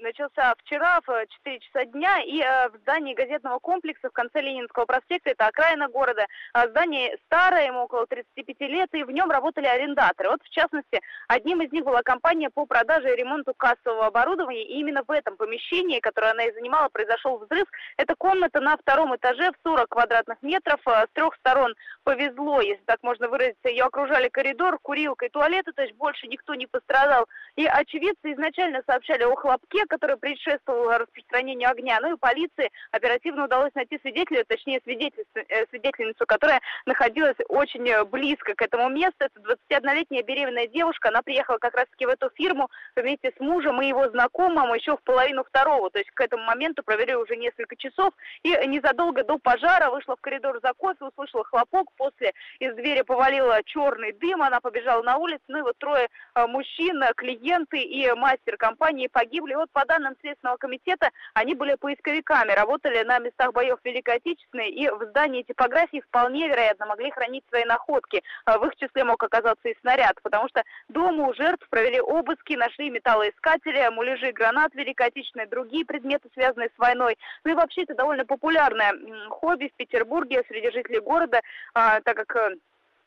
начался 0.00 0.54
вчера 0.58 1.00
в 1.06 1.26
4 1.26 1.60
часа 1.60 1.84
дня, 1.86 2.20
и 2.22 2.40
э, 2.40 2.68
в 2.70 2.76
здании 2.78 3.14
газетного 3.14 3.58
комплекса 3.58 4.08
в 4.08 4.12
конце 4.12 4.40
Ленинского 4.40 4.86
проспекта, 4.86 5.30
это 5.30 5.46
окраина 5.46 5.88
города, 5.88 6.26
э, 6.54 6.68
здание 6.68 7.16
старое, 7.26 7.66
ему 7.66 7.80
около 7.80 8.06
35 8.06 8.60
лет, 8.60 8.88
и 8.92 9.04
в 9.04 9.10
нем 9.10 9.30
работали 9.30 9.66
арендаторы. 9.66 10.30
Вот, 10.30 10.42
в 10.42 10.50
частности, 10.50 11.00
одним 11.28 11.62
из 11.62 11.72
них 11.72 11.84
была 11.84 12.02
компания 12.02 12.50
по 12.50 12.66
продаже 12.66 13.12
и 13.12 13.16
ремонту 13.16 13.54
кассового 13.54 14.06
оборудования, 14.06 14.64
и 14.64 14.80
именно 14.80 15.02
в 15.06 15.10
этом 15.10 15.36
помещении, 15.36 16.00
которое 16.00 16.32
она 16.32 16.44
и 16.44 16.52
занимала, 16.52 16.88
произошел 16.88 17.38
взрыв. 17.38 17.68
Это 17.96 18.14
комната 18.16 18.60
на 18.60 18.76
втором 18.76 19.14
этаже 19.16 19.50
в 19.52 19.68
40 19.68 19.88
квадратных 19.88 20.42
метров, 20.42 20.80
э, 20.86 21.06
с 21.06 21.08
трех 21.12 21.34
сторон 21.36 21.74
повезло, 22.04 22.60
если 22.60 22.82
так 22.84 23.02
можно 23.02 23.28
выразиться, 23.28 23.68
ее 23.68 23.84
окружали 23.84 24.28
коридор, 24.28 24.78
курилка 24.82 25.26
и 25.26 25.30
туалеты, 25.30 25.72
то 25.72 25.82
есть 25.82 25.94
больше 25.96 26.26
никто 26.26 26.54
не 26.54 26.66
пострадал. 26.66 27.26
И 27.56 27.66
очевидцы 27.66 28.32
изначально 28.32 28.82
сообщали 28.86 29.24
о 29.24 29.34
хлопке, 29.36 29.84
который 29.90 30.16
предшествовал 30.16 30.98
распространению 30.98 31.68
огня. 31.68 31.98
Ну 32.00 32.14
и 32.14 32.18
полиции 32.18 32.70
оперативно 32.92 33.44
удалось 33.44 33.74
найти 33.74 33.98
свидетеля, 34.00 34.44
точнее 34.44 34.80
э, 34.86 35.66
свидетельницу, 35.68 36.24
которая 36.26 36.60
находилась 36.86 37.36
очень 37.48 37.86
э, 37.88 38.04
близко 38.04 38.54
к 38.54 38.62
этому 38.62 38.88
месту. 38.88 39.16
Это 39.18 39.40
21-летняя 39.40 40.22
беременная 40.22 40.68
девушка. 40.68 41.08
Она 41.08 41.22
приехала 41.22 41.58
как 41.58 41.74
раз-таки 41.74 42.06
в 42.06 42.08
эту 42.08 42.30
фирму 42.30 42.70
вместе 42.94 43.32
с 43.36 43.40
мужем 43.40 43.82
и 43.82 43.88
его 43.88 44.08
знакомым 44.08 44.72
еще 44.74 44.96
в 44.96 45.02
половину 45.02 45.44
второго. 45.44 45.90
То 45.90 45.98
есть 45.98 46.10
к 46.12 46.20
этому 46.20 46.44
моменту 46.44 46.82
провели 46.84 47.16
уже 47.16 47.36
несколько 47.36 47.76
часов. 47.76 48.14
И 48.44 48.50
незадолго 48.66 49.24
до 49.24 49.38
пожара 49.38 49.90
вышла 49.90 50.16
в 50.16 50.20
коридор 50.20 50.60
за 50.62 50.72
кофе, 50.74 51.04
услышала 51.06 51.44
хлопок. 51.44 51.88
После 51.96 52.32
из 52.60 52.74
двери 52.76 53.02
повалила 53.02 53.60
черный 53.64 54.12
дым. 54.12 54.42
Она 54.42 54.60
побежала 54.60 55.02
на 55.02 55.16
улицу. 55.16 55.42
Ну 55.48 55.58
и 55.58 55.62
вот 55.62 55.76
трое 55.78 56.08
э, 56.36 56.46
мужчин, 56.46 57.02
клиенты 57.16 57.80
и 57.80 58.12
мастер 58.12 58.56
компании 58.56 59.08
погибли. 59.08 59.54
Вот 59.54 59.68
по 59.80 59.86
данным 59.86 60.14
Следственного 60.20 60.58
комитета, 60.58 61.10
они 61.32 61.54
были 61.54 61.74
поисковиками, 61.74 62.52
работали 62.52 63.02
на 63.02 63.18
местах 63.18 63.52
боев 63.52 63.78
Великой 63.82 64.16
Отечественной 64.16 64.68
и 64.68 64.88
в 64.90 65.02
здании 65.08 65.42
типографии 65.42 66.02
вполне 66.06 66.48
вероятно 66.48 66.86
могли 66.86 67.10
хранить 67.10 67.44
свои 67.48 67.64
находки. 67.64 68.22
А 68.44 68.58
в 68.58 68.66
их 68.66 68.76
числе 68.76 69.04
мог 69.04 69.22
оказаться 69.22 69.68
и 69.68 69.76
снаряд, 69.80 70.20
потому 70.22 70.48
что 70.48 70.62
дома 70.88 71.28
у 71.28 71.34
жертв 71.34 71.66
провели 71.70 72.00
обыски, 72.00 72.54
нашли 72.54 72.90
металлоискатели, 72.90 73.88
муляжи 73.90 74.32
гранат 74.32 74.74
Великой 74.74 75.06
Отечественной, 75.06 75.46
другие 75.46 75.86
предметы, 75.86 76.28
связанные 76.34 76.68
с 76.74 76.78
войной. 76.78 77.16
Ну 77.44 77.52
и 77.52 77.54
вообще 77.54 77.84
это 77.84 77.94
довольно 77.94 78.26
популярное 78.26 78.92
хобби 79.30 79.70
в 79.72 79.76
Петербурге 79.76 80.44
среди 80.48 80.70
жителей 80.70 81.00
города, 81.00 81.40
а, 81.72 82.00
так 82.02 82.16
как 82.16 82.36
э, 82.36 82.56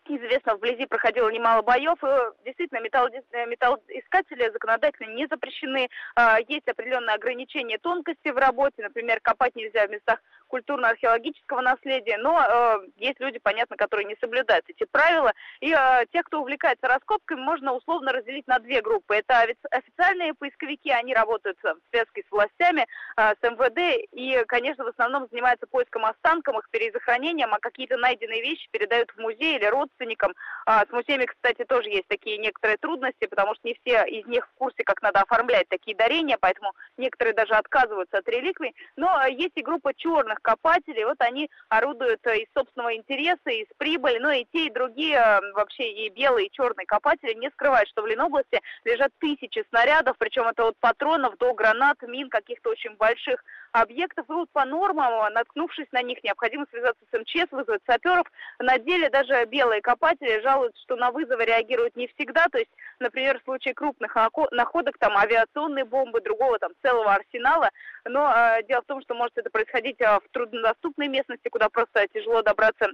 Известно, 0.06 0.56
вблизи 0.56 0.86
проходило 0.86 1.30
немало 1.30 1.62
боев. 1.62 1.98
И, 2.04 2.46
действительно, 2.46 2.82
металл, 2.82 3.08
э, 3.08 3.46
металлоискатели 3.46 4.52
законодательно 4.52 5.14
не 5.14 5.28
запрещены. 5.28 5.90
А, 6.16 6.40
есть 6.46 6.68
определенные 6.68 7.16
ограничения 7.16 7.78
тонкости 7.78 8.28
в 8.30 8.36
работе. 8.36 8.84
Например, 8.84 9.22
копать 9.22 9.56
нельзя 9.56 9.88
в 9.88 9.92
местах 9.92 10.20
культурно-археологического 10.48 11.62
наследия. 11.62 12.18
Но 12.18 12.38
э, 12.38 12.88
есть 12.98 13.20
люди, 13.22 13.40
понятно, 13.40 13.78
которые 13.78 14.06
не 14.06 14.18
соблюдают 14.20 14.66
эти 14.68 14.84
правила. 14.92 15.32
И 15.62 15.72
э, 15.72 16.06
тех, 16.12 16.26
кто 16.26 16.42
увлекается 16.42 16.88
раскопками, 16.88 17.40
можно 17.40 17.74
условно 17.74 18.12
разделить 18.12 18.48
на 18.48 18.60
две 18.60 18.82
группы. 18.82 19.16
Это 19.16 19.48
официальные 19.72 20.34
поисковики, 20.34 20.92
они 20.92 21.14
работают 21.14 21.58
в 21.64 21.78
связке 21.92 22.24
с 22.28 22.32
властями, 22.32 22.86
с 23.16 23.38
МВД. 23.42 24.06
И, 24.12 24.44
конечно, 24.48 24.84
в 24.84 24.88
основном 24.88 25.28
занимаются 25.32 25.66
поиском 25.66 26.06
останков, 26.06 26.58
их 26.58 26.70
перезахоронением, 26.72 27.54
а 27.54 27.60
какие-то 27.60 27.98
найденные 27.98 28.42
вещи 28.42 28.68
передают 28.72 29.10
в 29.12 29.18
музей 29.18 29.56
или 29.58 29.66
родственникам 29.66 29.93
родственникам. 29.94 30.34
А, 30.66 30.86
с 30.86 30.92
музеями, 30.92 31.26
кстати, 31.26 31.66
тоже 31.66 31.90
есть 31.90 32.08
такие 32.08 32.38
некоторые 32.38 32.78
трудности, 32.78 33.26
потому 33.28 33.56
что 33.56 33.68
не 33.68 33.76
все 33.76 34.04
из 34.06 34.26
них 34.26 34.48
в 34.48 34.58
курсе, 34.58 34.84
как 34.84 35.02
надо 35.02 35.22
оформлять 35.22 35.68
такие 35.70 35.96
дарения, 35.96 36.38
поэтому 36.40 36.72
некоторые 36.98 37.34
даже 37.34 37.54
отказываются 37.54 38.18
от 38.18 38.28
реликвий. 38.28 38.74
Но 38.96 39.08
а, 39.16 39.28
есть 39.30 39.54
и 39.56 39.62
группа 39.62 39.94
черных 39.94 40.40
копателей, 40.42 41.06
вот 41.06 41.20
они 41.20 41.50
орудуют 41.70 42.26
э, 42.26 42.40
из 42.40 42.48
собственного 42.54 42.96
интереса, 42.96 43.50
из 43.50 43.68
прибыли, 43.78 44.20
но 44.20 44.32
и 44.32 44.46
те, 44.52 44.68
и 44.68 44.74
другие, 44.74 45.18
а, 45.18 45.42
вообще 45.54 45.92
и 45.92 46.10
белые, 46.10 46.48
и 46.48 46.52
черные 46.52 46.86
копатели 46.86 47.34
не 47.34 47.50
скрывают, 47.52 47.90
что 47.90 48.02
в 48.02 48.08
Ленобласти 48.08 48.62
лежат 48.84 49.12
тысячи 49.20 49.64
снарядов, 49.70 50.18
причем 50.18 50.44
это 50.48 50.68
от 50.68 50.78
патронов 50.80 51.38
до 51.38 51.54
гранат, 51.54 52.02
мин, 52.04 52.30
каких-то 52.30 52.70
очень 52.70 52.96
больших 52.96 53.44
объектов. 53.74 54.26
Вот 54.30 54.50
по 54.52 54.66
нормам, 54.66 55.34
наткнувшись 55.34 55.92
на 55.92 56.02
них, 56.02 56.24
необходимо 56.24 56.66
связаться 56.70 57.04
с 57.12 57.20
МЧС, 57.20 57.52
вызвать 57.52 57.82
саперов. 57.86 58.26
На 58.60 58.78
деле 58.78 59.10
даже 59.10 59.46
белые 59.46 59.82
копатели 59.82 60.42
жалуются, 60.42 60.82
что 60.84 60.96
на 60.96 61.12
вызовы 61.12 61.44
реагируют 61.44 61.96
не 61.96 62.08
всегда. 62.08 62.48
То 62.52 62.60
есть, 62.60 62.72
например, 63.00 63.40
в 63.40 63.44
случае 63.44 63.74
крупных 63.74 64.16
находок, 64.52 64.98
там 65.00 65.18
авиационные 65.18 65.86
бомбы, 65.86 66.22
другого 66.22 66.60
там 66.60 66.72
целого 66.82 67.14
арсенала. 67.14 67.70
Но 68.06 68.32
э, 68.32 68.64
дело 68.68 68.82
в 68.82 68.86
том, 68.86 69.02
что 69.02 69.16
может 69.16 69.38
это 69.38 69.50
происходить 69.50 70.00
э, 70.00 70.20
в 70.20 70.30
труднодоступной 70.32 71.08
местности, 71.08 71.50
куда 71.50 71.70
просто 71.70 72.08
тяжело 72.14 72.42
добраться 72.42 72.88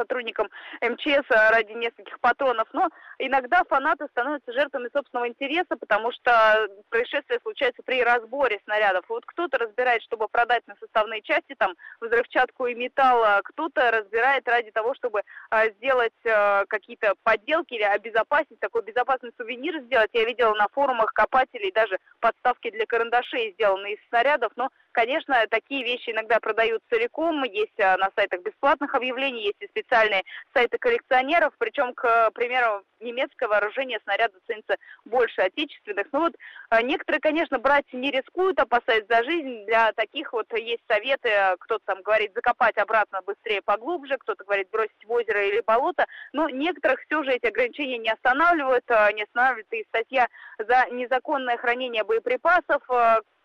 сотрудникам 0.00 0.48
МЧС 0.80 1.26
э, 1.30 1.50
ради 1.50 1.72
нескольких 1.72 2.18
патронов, 2.20 2.68
но 2.72 2.88
иногда 3.18 3.62
фанаты 3.68 4.06
становятся 4.10 4.52
жертвами 4.52 4.88
собственного 4.92 5.28
интереса, 5.28 5.76
потому 5.76 6.10
что 6.12 6.68
происшествия 6.88 7.38
случаются 7.42 7.82
при 7.84 8.02
разборе 8.02 8.60
снарядов. 8.64 9.04
Вот 9.08 9.24
кто-то 9.26 9.58
разбирает, 9.58 10.02
чтобы 10.02 10.28
продать 10.28 10.66
на 10.66 10.74
составные 10.80 11.22
части, 11.22 11.54
там, 11.58 11.74
взрывчатку 12.00 12.66
и 12.66 12.74
металл, 12.74 13.22
а 13.22 13.40
кто-то 13.42 13.90
разбирает 13.90 14.48
ради 14.48 14.70
того, 14.70 14.94
чтобы 14.94 15.22
а, 15.50 15.68
сделать 15.68 16.12
а, 16.26 16.64
какие-то 16.66 17.14
подделки 17.22 17.74
или 17.74 17.82
обезопасить, 17.82 18.58
такой 18.60 18.82
безопасный 18.82 19.32
сувенир 19.36 19.80
сделать. 19.82 20.10
Я 20.12 20.24
видела 20.24 20.54
на 20.54 20.68
форумах 20.68 21.12
копателей 21.12 21.72
даже 21.72 21.98
подставки 22.20 22.70
для 22.70 22.86
карандашей, 22.86 23.52
сделанные 23.52 23.94
из 23.94 24.08
снарядов, 24.08 24.52
но 24.56 24.70
Конечно, 24.92 25.46
такие 25.48 25.84
вещи 25.84 26.10
иногда 26.10 26.40
продают 26.40 26.82
целиком, 26.90 27.44
есть 27.44 27.78
на 27.78 28.10
сайтах 28.16 28.42
бесплатных 28.42 28.94
объявлений, 28.94 29.44
есть 29.44 29.60
и 29.60 29.68
специальные 29.68 30.24
сайты 30.52 30.78
коллекционеров, 30.78 31.54
причем, 31.58 31.94
к 31.94 32.30
примеру, 32.32 32.82
немецкое 32.98 33.48
вооружение 33.48 34.00
снаряда 34.02 34.34
ценится 34.46 34.76
больше 35.04 35.42
отечественных. 35.42 36.08
Ну 36.12 36.20
вот 36.20 36.34
некоторые, 36.82 37.20
конечно, 37.20 37.58
брать 37.58 37.90
не 37.92 38.10
рискуют, 38.10 38.58
опасаясь 38.58 39.06
за 39.08 39.22
жизнь. 39.24 39.64
Для 39.66 39.92
таких 39.92 40.32
вот 40.32 40.46
есть 40.58 40.82
советы, 40.88 41.30
кто-то 41.60 41.82
там 41.86 42.02
говорит 42.02 42.32
закопать 42.34 42.76
обратно 42.76 43.22
быстрее, 43.22 43.62
поглубже, 43.62 44.18
кто-то 44.18 44.44
говорит 44.44 44.70
бросить 44.70 45.04
в 45.04 45.12
озеро 45.12 45.46
или 45.46 45.62
болото, 45.64 46.06
но 46.32 46.48
некоторых 46.48 47.00
все 47.06 47.22
же 47.22 47.30
эти 47.30 47.46
ограничения 47.46 47.98
не 47.98 48.10
останавливают, 48.10 48.84
не 49.14 49.22
останавливает 49.22 49.72
и 49.72 49.84
статья 49.84 50.26
за 50.58 50.86
незаконное 50.90 51.56
хранение 51.56 52.02
боеприпасов, 52.04 52.82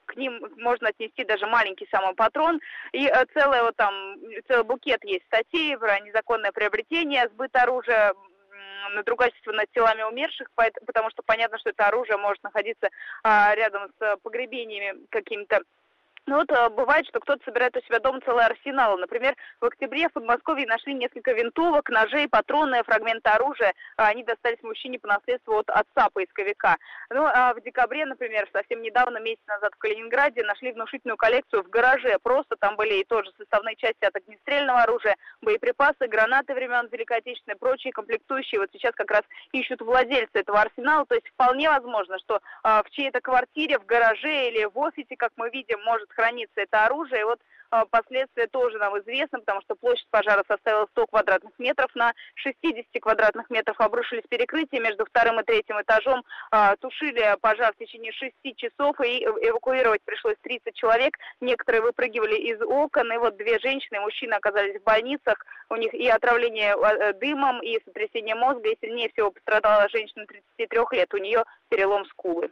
к 0.06 0.16
ним 0.16 0.40
можно 0.58 0.90
отнести 0.90 1.24
даже 1.24 1.48
маленький 1.48 1.88
самый 1.92 2.16
патрон. 2.16 2.60
И 2.92 3.06
э, 3.06 3.26
целый 3.34 3.62
вот 3.62 3.76
там, 3.76 4.16
целый 4.48 4.64
букет 4.64 5.04
есть 5.04 5.26
статей 5.26 5.78
про 5.78 6.00
незаконное 6.00 6.52
приобретение, 6.52 7.28
сбыт 7.30 7.56
оружия, 7.56 8.14
надругательство 8.94 9.52
над 9.52 9.70
телами 9.72 10.04
умерших, 10.04 10.48
потому 10.86 11.10
что 11.10 11.24
понятно, 11.26 11.58
что 11.60 11.70
это 11.72 11.88
оружие 11.88 12.18
может 12.18 12.44
находиться 12.44 12.90
а, 13.24 13.54
рядом 13.56 13.90
с 14.00 14.18
погребениями 14.18 15.06
какими-то 15.10 15.62
ну 16.28 16.38
вот 16.38 16.52
э, 16.52 16.70
бывает, 16.70 17.06
что 17.08 17.20
кто-то 17.20 17.44
собирает 17.46 17.78
у 17.78 17.82
себя 17.82 18.00
дома 18.00 18.20
целый 18.22 18.46
арсенал. 18.46 18.98
Например, 18.98 19.36
в 19.62 19.66
октябре 19.66 20.10
в 20.10 20.14
Подмосковье 20.14 20.66
нашли 20.66 20.96
несколько 20.96 21.34
винтовок, 21.34 21.90
ножей, 21.90 22.28
патроны, 22.28 22.84
фрагменты 22.84 23.30
оружия. 23.30 23.74
А 23.96 24.08
они 24.08 24.24
достались 24.24 24.62
мужчине 24.64 24.98
по 24.98 25.08
наследству 25.08 25.60
от 25.60 25.70
отца 25.70 26.10
поисковика. 26.12 26.78
Ну 27.12 27.26
а 27.26 27.54
в 27.54 27.62
декабре, 27.62 28.06
например, 28.06 28.50
совсем 28.52 28.82
недавно, 28.82 29.20
месяц 29.20 29.42
назад 29.48 29.74
в 29.76 29.78
Калининграде, 29.78 30.44
нашли 30.44 30.72
внушительную 30.72 31.18
коллекцию 31.18 31.64
в 31.64 31.70
гараже. 31.70 32.18
Просто 32.24 32.56
там 32.56 32.76
были 32.76 32.96
и 32.96 33.04
тоже 33.04 33.32
составные 33.38 33.76
части 33.76 34.04
от 34.04 34.16
огнестрельного 34.16 34.82
оружия, 34.82 35.18
боеприпасы, 35.42 36.08
гранаты 36.08 36.56
времен 36.56 36.88
Великой 36.92 37.18
Отечественной, 37.18 37.58
прочие 37.58 37.94
комплектующие. 37.94 38.60
Вот 38.60 38.70
сейчас 38.74 38.96
как 38.96 39.12
раз 39.12 39.22
ищут 39.52 39.82
владельца 39.82 40.40
этого 40.40 40.60
арсенала. 40.60 41.06
То 41.06 41.14
есть 41.14 41.28
вполне 41.28 41.70
возможно, 41.70 42.18
что 42.18 42.40
а, 42.64 42.82
в 42.82 42.90
чьей-то 42.90 43.22
квартире, 43.22 43.78
в 43.78 43.86
гараже 43.86 44.48
или 44.48 44.66
в 44.66 44.78
офисе, 44.80 45.16
как 45.16 45.32
мы 45.36 45.52
видим, 45.52 45.80
может 45.84 46.10
хранится 46.16 46.62
это 46.62 46.86
оружие. 46.86 47.22
И 47.22 47.26
вот 47.26 47.40
а, 47.72 47.86
последствия 47.86 48.48
тоже 48.48 48.78
нам 48.78 48.98
известны, 49.00 49.40
потому 49.40 49.62
что 49.62 49.76
площадь 49.76 50.08
пожара 50.10 50.44
составила 50.48 50.88
100 50.92 51.08
квадратных 51.08 51.54
метров. 51.60 51.94
На 51.96 52.14
60 52.36 52.86
квадратных 53.02 53.50
метров 53.50 53.80
обрушились 53.80 54.24
перекрытия 54.30 54.80
между 54.80 55.06
вторым 55.06 55.40
и 55.40 55.44
третьим 55.44 55.82
этажом. 55.82 56.24
А, 56.52 56.76
тушили 56.78 57.36
пожар 57.42 57.74
в 57.74 57.78
течение 57.78 58.12
6 58.12 58.34
часов 58.56 59.00
и 59.02 59.24
эвакуировать 59.24 60.02
пришлось 60.06 60.38
30 60.42 60.74
человек. 60.74 61.18
Некоторые 61.42 61.82
выпрыгивали 61.82 62.36
из 62.36 62.62
окон. 62.62 63.12
И 63.12 63.18
вот 63.18 63.38
две 63.38 63.60
женщины 63.60 63.98
и 63.98 64.00
мужчина 64.00 64.38
оказались 64.38 64.80
в 64.80 64.84
больницах. 64.84 65.46
У 65.70 65.76
них 65.76 65.94
и 65.94 66.08
отравление 66.08 66.74
а, 66.74 67.14
дымом, 67.14 67.62
и 67.62 67.80
сотрясение 67.84 68.36
мозга. 68.36 68.70
И 68.70 68.78
сильнее 68.82 69.10
всего 69.10 69.32
пострадала 69.32 69.90
женщина 69.90 70.26
33 70.26 70.80
лет. 70.92 71.14
У 71.14 71.18
нее 71.18 71.44
перелом 71.70 72.06
скулы. 72.06 72.52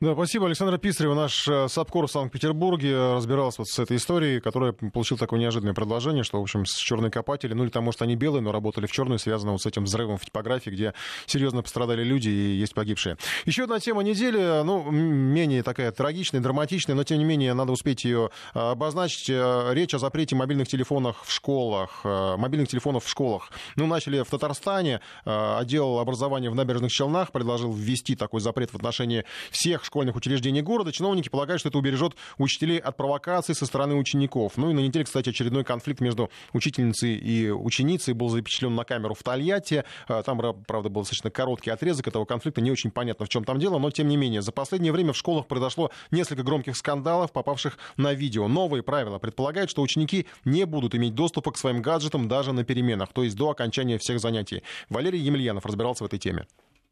Да, 0.00 0.14
спасибо. 0.14 0.46
Александра 0.46 0.78
Писарева, 0.78 1.14
наш 1.14 1.48
э, 1.48 1.66
САПКОР 1.66 2.06
в 2.06 2.10
Санкт-Петербурге, 2.12 2.92
э, 2.92 3.14
разбирался 3.16 3.62
вот 3.62 3.66
с 3.66 3.80
этой 3.80 3.96
историей, 3.96 4.38
которая 4.38 4.70
получила 4.70 5.18
такое 5.18 5.40
неожиданное 5.40 5.74
предложение, 5.74 6.22
что, 6.22 6.38
в 6.38 6.42
общем, 6.42 6.66
с 6.66 6.76
черной 6.76 7.10
копатели, 7.10 7.52
ну 7.52 7.64
или 7.64 7.70
там, 7.70 7.82
может, 7.82 8.00
они 8.02 8.14
белые, 8.14 8.40
но 8.40 8.52
работали 8.52 8.86
в 8.86 8.92
черную, 8.92 9.18
связано 9.18 9.50
вот 9.50 9.60
с 9.60 9.66
этим 9.66 9.82
взрывом 9.82 10.16
в 10.16 10.24
типографии, 10.24 10.70
где 10.70 10.94
серьезно 11.26 11.62
пострадали 11.64 12.04
люди 12.04 12.28
и 12.28 12.54
есть 12.54 12.74
погибшие. 12.74 13.16
Еще 13.44 13.64
одна 13.64 13.80
тема 13.80 14.04
недели, 14.04 14.62
ну, 14.62 14.88
менее 14.88 15.64
такая 15.64 15.90
трагичная, 15.90 16.40
драматичная, 16.40 16.94
но, 16.94 17.02
тем 17.02 17.18
не 17.18 17.24
менее, 17.24 17.52
надо 17.54 17.72
успеть 17.72 18.04
ее 18.04 18.30
э, 18.54 18.60
обозначить. 18.60 19.28
Речь 19.28 19.94
о 19.94 19.98
запрете 19.98 20.36
мобильных 20.36 20.68
телефонов 20.68 21.16
в 21.24 21.32
школах, 21.32 22.04
мобильных 22.04 22.68
телефонов 22.68 23.04
в 23.04 23.08
школах. 23.08 23.50
Ну, 23.74 23.88
начали 23.88 24.22
в 24.22 24.30
Татарстане, 24.30 25.00
отдел 25.24 25.98
образования 25.98 26.50
в 26.50 26.54
Набережных 26.54 26.92
Челнах 26.92 27.32
предложил 27.32 27.72
ввести 27.72 28.14
такой 28.14 28.40
запрет 28.40 28.70
в 28.70 28.76
отношении 28.76 29.24
всех 29.50 29.87
школьных 29.88 30.16
учреждений 30.16 30.62
города. 30.62 30.92
Чиновники 30.92 31.28
полагают, 31.28 31.60
что 31.60 31.70
это 31.70 31.78
убережет 31.78 32.14
учителей 32.36 32.78
от 32.78 32.96
провокаций 32.96 33.54
со 33.54 33.66
стороны 33.66 33.94
учеников. 33.94 34.52
Ну 34.56 34.70
и 34.70 34.74
на 34.74 34.80
неделе, 34.80 35.04
кстати, 35.04 35.30
очередной 35.30 35.64
конфликт 35.64 36.00
между 36.00 36.30
учительницей 36.52 37.16
и 37.16 37.50
ученицей 37.50 38.12
был 38.14 38.28
запечатлен 38.28 38.74
на 38.74 38.84
камеру 38.84 39.14
в 39.14 39.22
Тольятти. 39.22 39.84
А, 40.06 40.22
там, 40.22 40.38
правда, 40.66 40.90
был 40.90 41.02
достаточно 41.02 41.30
короткий 41.30 41.70
отрезок 41.70 42.06
этого 42.06 42.26
конфликта. 42.26 42.60
Не 42.60 42.70
очень 42.70 42.90
понятно, 42.90 43.24
в 43.24 43.28
чем 43.30 43.44
там 43.44 43.58
дело, 43.58 43.78
но 43.78 43.90
тем 43.90 44.08
не 44.08 44.16
менее. 44.16 44.42
За 44.42 44.52
последнее 44.52 44.92
время 44.92 45.12
в 45.12 45.16
школах 45.16 45.46
произошло 45.46 45.90
несколько 46.10 46.42
громких 46.42 46.76
скандалов, 46.76 47.32
попавших 47.32 47.78
на 47.96 48.12
видео. 48.12 48.46
Новые 48.46 48.82
правила 48.82 49.18
предполагают, 49.18 49.70
что 49.70 49.80
ученики 49.80 50.26
не 50.44 50.66
будут 50.66 50.94
иметь 50.94 51.14
доступа 51.14 51.50
к 51.50 51.56
своим 51.56 51.80
гаджетам 51.80 52.28
даже 52.28 52.52
на 52.52 52.62
переменах, 52.62 53.12
то 53.12 53.24
есть 53.24 53.36
до 53.36 53.50
окончания 53.50 53.96
всех 53.96 54.20
занятий. 54.20 54.62
Валерий 54.90 55.20
Емельянов 55.20 55.64
разбирался 55.64 56.04
в 56.04 56.06
этой 56.06 56.18
теме. 56.18 56.46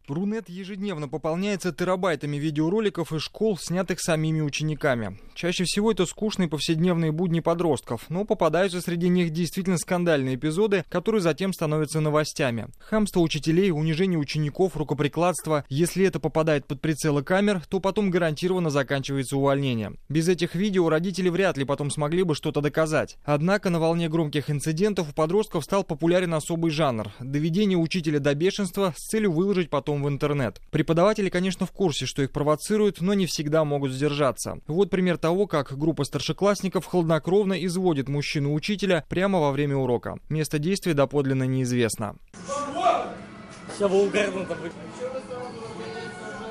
Рунет 0.09 0.49
ежедневно 0.49 1.09
пополняется 1.09 1.73
терабайтами 1.73 2.37
видеороликов 2.37 3.13
из 3.13 3.23
школ, 3.23 3.59
снятых 3.59 4.01
самими 4.01 4.41
учениками. 4.41 5.19
Чаще 5.35 5.65
всего 5.65 5.91
это 5.91 6.07
скучные 6.07 6.49
повседневные 6.49 7.13
будни 7.13 7.41
подростков, 7.41 8.07
но 8.09 8.25
попадаются 8.25 8.81
среди 8.81 9.09
них 9.09 9.31
действительно 9.31 9.79
скандальные 9.79 10.37
эпизоды, 10.37 10.85
которые 10.89 11.21
затем 11.21 11.53
становятся 11.53 12.01
новостями. 12.01 12.69
Хамство 12.79 13.21
учителей, 13.21 13.73
унижение 13.73 14.19
учеников, 14.19 14.77
рукоприкладство. 14.77 15.65
Если 15.69 16.07
это 16.07 16.21
попадает 16.21 16.67
под 16.67 16.81
прицелы 16.81 17.23
камер, 17.23 17.63
то 17.69 17.81
потом 17.81 18.11
гарантированно 18.11 18.71
заканчивается 18.71 19.37
увольнение. 19.37 19.93
Без 20.09 20.29
этих 20.29 20.55
видео 20.55 20.89
родители 20.89 21.29
вряд 21.29 21.59
ли 21.59 21.65
потом 21.65 21.91
смогли 21.91 22.23
бы 22.23 22.35
что-то 22.35 22.61
доказать. 22.61 23.19
Однако 23.25 23.71
на 23.71 23.81
волне 23.81 24.09
громких 24.09 24.51
инцидентов 24.51 25.11
у 25.11 25.13
подростков 25.13 25.65
стал 25.65 25.83
популярен 25.83 26.33
особый 26.33 26.71
жанр– 26.71 27.11
доведение 27.21 27.77
учителя 27.77 28.21
до 28.21 28.35
бешенства 28.35 28.95
с 28.97 29.09
целью 29.09 29.33
выложить 29.33 29.69
потом 29.69 29.96
в 30.03 30.09
интернет. 30.09 30.61
Преподаватели, 30.71 31.29
конечно, 31.29 31.67
в 31.67 31.73
курсе, 31.73 32.07
что 32.07 32.23
их 32.23 32.33
провоцируют, 32.33 33.01
но 33.01 33.15
не 33.15 33.27
всегда 33.27 33.65
могут 33.65 33.93
сдержаться. 33.93 34.59
Вот 34.67 34.91
пример 34.91 35.19
того, 35.19 35.47
как 35.47 35.77
группа 35.79 36.05
старшеклассников 36.05 36.87
хладнокровно 36.87 37.55
изводит 37.65 38.09
мужчину-учителя 38.09 39.05
прямо 39.09 39.41
во 39.41 39.53
время 39.53 39.77
урока. 39.77 40.17
Место 40.29 40.59
действия 40.59 40.95
доподлинно 40.95 41.45
неизвестно. 41.45 42.17
Все 43.75 43.89
вулгарно 43.89 44.47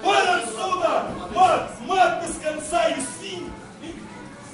Вон 0.04 0.28
отсюда! 0.28 1.06
Мат! 1.34 1.72
Мат 1.88 2.24
без 2.24 2.36
конца 2.36 2.90
и 2.90 3.02
свинь! 3.02 3.50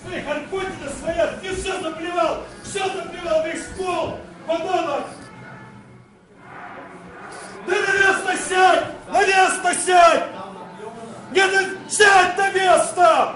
Ты, 0.06 0.22
Харкотина 0.22 0.90
своя, 1.00 1.28
ты 1.42 1.54
все 1.56 1.82
заплевал! 1.82 2.44
Все 2.64 2.80
заплевал 2.80 3.46
весь 3.46 3.66
пол! 3.78 4.18
Подонок! 4.48 5.08
Ты 7.68 7.72
на 7.72 7.94
место 8.00 8.38
сядь! 8.48 8.86
На 9.12 9.28
место 9.28 9.76
сядь! 9.86 10.24
Не 11.32 11.46
на... 11.46 11.90
Сядь 11.90 12.38
на 12.38 12.52
место! 12.52 13.36